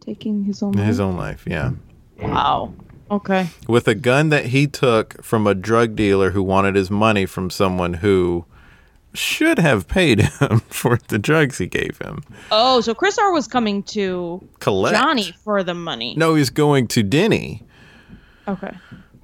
taking 0.00 0.44
his 0.44 0.62
own. 0.62 0.74
His 0.76 1.00
own 1.00 1.16
life, 1.16 1.44
yeah, 1.46 1.72
Wow. 2.20 2.72
Okay. 3.10 3.48
with 3.68 3.86
a 3.88 3.94
gun 3.94 4.30
that 4.30 4.46
he 4.46 4.66
took 4.66 5.22
from 5.22 5.46
a 5.46 5.54
drug 5.54 5.94
dealer 5.96 6.30
who 6.30 6.42
wanted 6.42 6.74
his 6.76 6.90
money 6.90 7.26
from 7.26 7.50
someone 7.50 7.94
who 7.94 8.46
should 9.14 9.58
have 9.58 9.86
paid 9.86 10.20
him 10.20 10.60
for 10.70 10.98
the 11.08 11.18
drugs 11.18 11.58
he 11.58 11.66
gave 11.66 11.98
him. 11.98 12.22
Oh, 12.50 12.80
so 12.80 12.94
Chris 12.94 13.18
R 13.18 13.30
was 13.32 13.46
coming 13.46 13.82
to 13.84 14.42
Collect. 14.60 14.96
Johnny 14.96 15.32
for 15.44 15.62
the 15.62 15.74
money. 15.74 16.14
No, 16.16 16.34
he's 16.34 16.48
going 16.50 16.88
to 16.88 17.02
Denny. 17.02 17.62
Okay. 18.48 18.72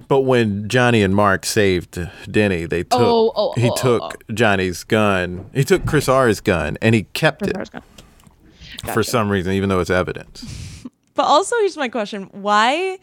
But 0.09 0.21
when 0.21 0.67
Johnny 0.67 1.03
and 1.03 1.15
Mark 1.15 1.45
saved 1.45 1.99
Denny, 2.29 2.65
they 2.65 2.81
took 2.83 2.99
Oh, 2.99 3.31
oh, 3.35 3.53
he 3.55 3.69
oh, 3.69 3.71
oh, 3.73 3.75
took 3.81 4.01
oh. 4.01 4.33
Johnny's 4.33 4.83
gun. 4.83 5.49
He 5.53 5.63
took 5.63 5.85
Chris 5.85 6.09
R's 6.09 6.41
gun 6.41 6.77
and 6.81 6.93
he 6.95 7.03
kept 7.13 7.39
Chris 7.43 7.51
it 7.51 7.57
R's 7.57 7.69
gone. 7.69 7.83
for 8.93 9.03
some 9.03 9.29
reason, 9.29 9.53
even 9.53 9.69
though 9.69 9.79
it's 9.79 9.89
evidence. 9.89 10.43
But 11.15 11.25
also, 11.25 11.53
here's 11.57 11.75
my 11.75 11.89
question: 11.89 12.29
Why 12.31 12.97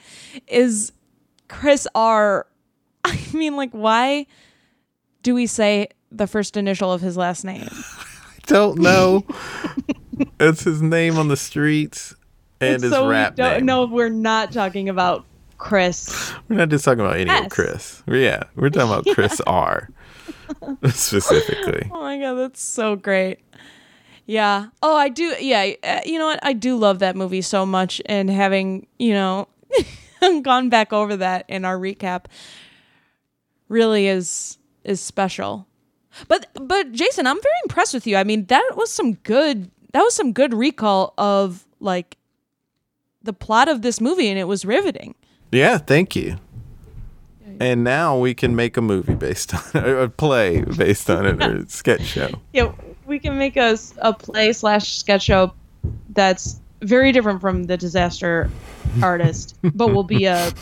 is 0.48 0.90
Chris 1.48 1.86
R? 1.94 2.46
I 3.04 3.18
mean, 3.34 3.56
like, 3.56 3.72
why 3.72 4.26
do 5.22 5.34
we 5.34 5.46
say 5.46 5.88
the 6.10 6.26
first 6.26 6.56
initial 6.56 6.90
of 6.90 7.02
his 7.02 7.18
last 7.18 7.44
name? 7.44 7.68
I 7.70 8.38
don't 8.46 8.78
know. 8.78 9.26
it's 10.40 10.64
his 10.64 10.80
name 10.80 11.18
on 11.18 11.28
the 11.28 11.36
streets 11.36 12.14
and 12.58 12.82
his 12.82 12.90
so 12.90 13.06
rap 13.06 13.32
we 13.32 13.36
don't 13.36 13.52
name. 13.58 13.66
know 13.66 13.84
if 13.84 13.90
we're 13.90 14.08
not 14.08 14.50
talking 14.50 14.88
about 14.88 15.26
Chris. 15.58 16.32
We're 16.48 16.56
not 16.56 16.68
just 16.68 16.84
talking 16.84 17.00
about 17.00 17.16
any 17.16 17.30
old 17.30 17.42
Yes. 17.44 17.52
Chris. 17.52 18.02
Yeah, 18.06 18.42
we're 18.54 18.70
talking 18.70 18.90
about 18.92 19.06
Chris 19.14 19.40
R. 19.46 19.88
specifically. 20.88 21.88
Oh 21.92 22.00
my 22.00 22.18
god, 22.18 22.34
that's 22.34 22.62
so 22.62 22.96
great. 22.96 23.38
Yeah. 24.26 24.66
Oh, 24.82 24.96
I 24.96 25.08
do. 25.08 25.34
Yeah. 25.40 25.72
uh, 25.84 26.00
You 26.04 26.18
know 26.18 26.26
what? 26.26 26.40
I 26.42 26.52
do 26.52 26.76
love 26.76 26.98
that 27.00 27.16
movie 27.16 27.42
so 27.42 27.64
much, 27.66 28.00
and 28.06 28.28
having 28.30 28.86
you 28.98 29.12
know 29.12 29.48
gone 30.42 30.68
back 30.68 30.92
over 30.92 31.16
that 31.16 31.44
in 31.48 31.64
our 31.64 31.78
recap 31.78 32.24
really 33.68 34.06
is 34.08 34.58
is 34.84 35.00
special. 35.00 35.66
But 36.28 36.46
but 36.54 36.92
Jason, 36.92 37.26
I'm 37.26 37.36
very 37.42 37.54
impressed 37.64 37.94
with 37.94 38.06
you. 38.06 38.16
I 38.16 38.24
mean, 38.24 38.46
that 38.46 38.64
was 38.76 38.90
some 38.90 39.14
good. 39.14 39.70
That 39.92 40.02
was 40.02 40.14
some 40.14 40.32
good 40.32 40.52
recall 40.54 41.14
of 41.18 41.66
like 41.80 42.16
the 43.22 43.32
plot 43.32 43.68
of 43.68 43.82
this 43.82 44.00
movie, 44.00 44.28
and 44.28 44.38
it 44.38 44.44
was 44.44 44.64
riveting. 44.64 45.14
Yeah, 45.52 45.78
thank 45.78 46.16
you. 46.16 46.36
And 47.58 47.84
now 47.84 48.18
we 48.18 48.34
can 48.34 48.54
make 48.54 48.76
a 48.76 48.82
movie 48.82 49.14
based 49.14 49.54
on 49.54 49.62
it, 49.74 49.98
a 50.02 50.08
play 50.08 50.62
based 50.62 51.08
on 51.08 51.26
it, 51.26 51.42
or 51.42 51.56
a 51.58 51.66
sketch 51.68 52.02
show. 52.02 52.28
Yeah, 52.52 52.72
we 53.06 53.18
can 53.18 53.38
make 53.38 53.56
a, 53.56 53.78
a 53.98 54.12
play 54.12 54.52
slash 54.52 54.98
sketch 54.98 55.22
show 55.22 55.52
that's 56.10 56.60
very 56.82 57.12
different 57.12 57.40
from 57.40 57.64
the 57.64 57.76
disaster 57.76 58.50
artist, 59.02 59.56
but 59.74 59.92
will 59.92 60.04
be 60.04 60.26
a 60.26 60.52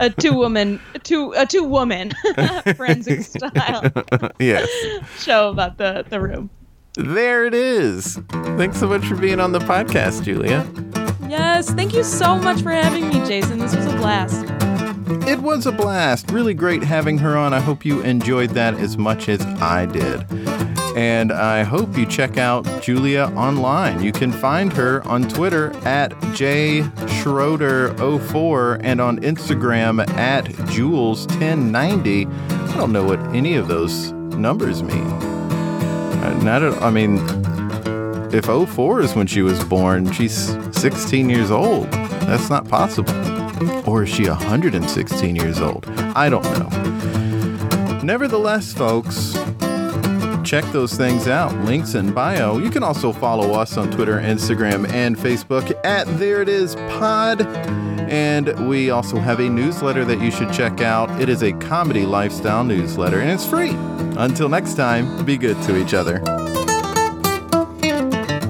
a 0.00 0.10
two 0.10 0.32
woman 0.32 0.80
two 1.04 1.32
a 1.36 1.46
two 1.46 1.64
woman 1.64 2.12
forensic 2.76 3.22
style 3.22 3.90
yes. 4.40 4.68
show 5.18 5.50
about 5.50 5.78
the 5.78 6.04
the 6.08 6.20
room. 6.20 6.50
There 6.96 7.46
it 7.46 7.54
is. 7.54 8.18
Thanks 8.30 8.78
so 8.78 8.86
much 8.86 9.04
for 9.06 9.16
being 9.16 9.40
on 9.40 9.52
the 9.52 9.60
podcast, 9.60 10.24
Julia. 10.24 10.66
Yes, 11.32 11.70
thank 11.70 11.94
you 11.94 12.04
so 12.04 12.36
much 12.36 12.60
for 12.60 12.70
having 12.70 13.08
me, 13.08 13.14
Jason. 13.26 13.58
This 13.58 13.74
was 13.74 13.86
a 13.86 13.96
blast. 13.96 14.44
It 15.26 15.38
was 15.38 15.64
a 15.64 15.72
blast. 15.72 16.30
Really 16.30 16.52
great 16.52 16.82
having 16.82 17.16
her 17.16 17.38
on. 17.38 17.54
I 17.54 17.60
hope 17.60 17.86
you 17.86 18.02
enjoyed 18.02 18.50
that 18.50 18.74
as 18.74 18.98
much 18.98 19.30
as 19.30 19.40
I 19.40 19.86
did. 19.86 20.30
And 20.94 21.32
I 21.32 21.62
hope 21.62 21.96
you 21.96 22.04
check 22.04 22.36
out 22.36 22.66
Julia 22.82 23.32
online. 23.34 24.02
You 24.02 24.12
can 24.12 24.30
find 24.30 24.70
her 24.74 25.02
on 25.08 25.26
Twitter 25.26 25.74
at 25.86 26.10
jschroeder04 26.36 28.80
and 28.84 29.00
on 29.00 29.18
Instagram 29.20 30.06
at 30.10 30.44
jules1090. 30.44 32.68
I 32.68 32.76
don't 32.76 32.92
know 32.92 33.04
what 33.04 33.20
any 33.34 33.54
of 33.54 33.68
those 33.68 34.12
numbers 34.12 34.82
mean. 34.82 35.06
Uh, 35.06 36.38
Not 36.42 36.62
at, 36.62 36.74
I 36.82 36.90
mean, 36.90 37.16
if 38.34 38.46
04 38.46 39.00
is 39.00 39.14
when 39.14 39.26
she 39.26 39.42
was 39.42 39.62
born, 39.64 40.10
she's 40.12 40.56
16 40.72 41.28
years 41.28 41.50
old. 41.50 41.90
That's 41.90 42.48
not 42.48 42.66
possible. 42.68 43.12
Or 43.88 44.04
is 44.04 44.08
she 44.08 44.28
116 44.28 45.36
years 45.36 45.60
old? 45.60 45.86
I 46.16 46.28
don't 46.28 46.44
know. 46.58 48.00
Nevertheless, 48.02 48.72
folks, 48.72 49.34
check 50.44 50.64
those 50.72 50.94
things 50.94 51.28
out. 51.28 51.54
Links 51.64 51.94
in 51.94 52.12
bio. 52.12 52.58
You 52.58 52.70
can 52.70 52.82
also 52.82 53.12
follow 53.12 53.52
us 53.52 53.76
on 53.76 53.90
Twitter, 53.90 54.18
Instagram, 54.18 54.90
and 54.92 55.16
Facebook 55.16 55.78
at 55.84 56.06
There 56.18 56.42
It 56.42 56.48
Is 56.48 56.74
Pod. 56.74 57.42
And 58.10 58.68
we 58.68 58.90
also 58.90 59.18
have 59.18 59.40
a 59.40 59.48
newsletter 59.48 60.04
that 60.04 60.20
you 60.20 60.30
should 60.30 60.52
check 60.52 60.80
out. 60.80 61.10
It 61.20 61.28
is 61.28 61.42
a 61.42 61.52
comedy 61.52 62.04
lifestyle 62.04 62.64
newsletter, 62.64 63.20
and 63.20 63.30
it's 63.30 63.46
free. 63.46 63.70
Until 64.18 64.48
next 64.48 64.74
time, 64.74 65.24
be 65.24 65.36
good 65.36 65.60
to 65.62 65.76
each 65.76 65.94
other. 65.94 66.22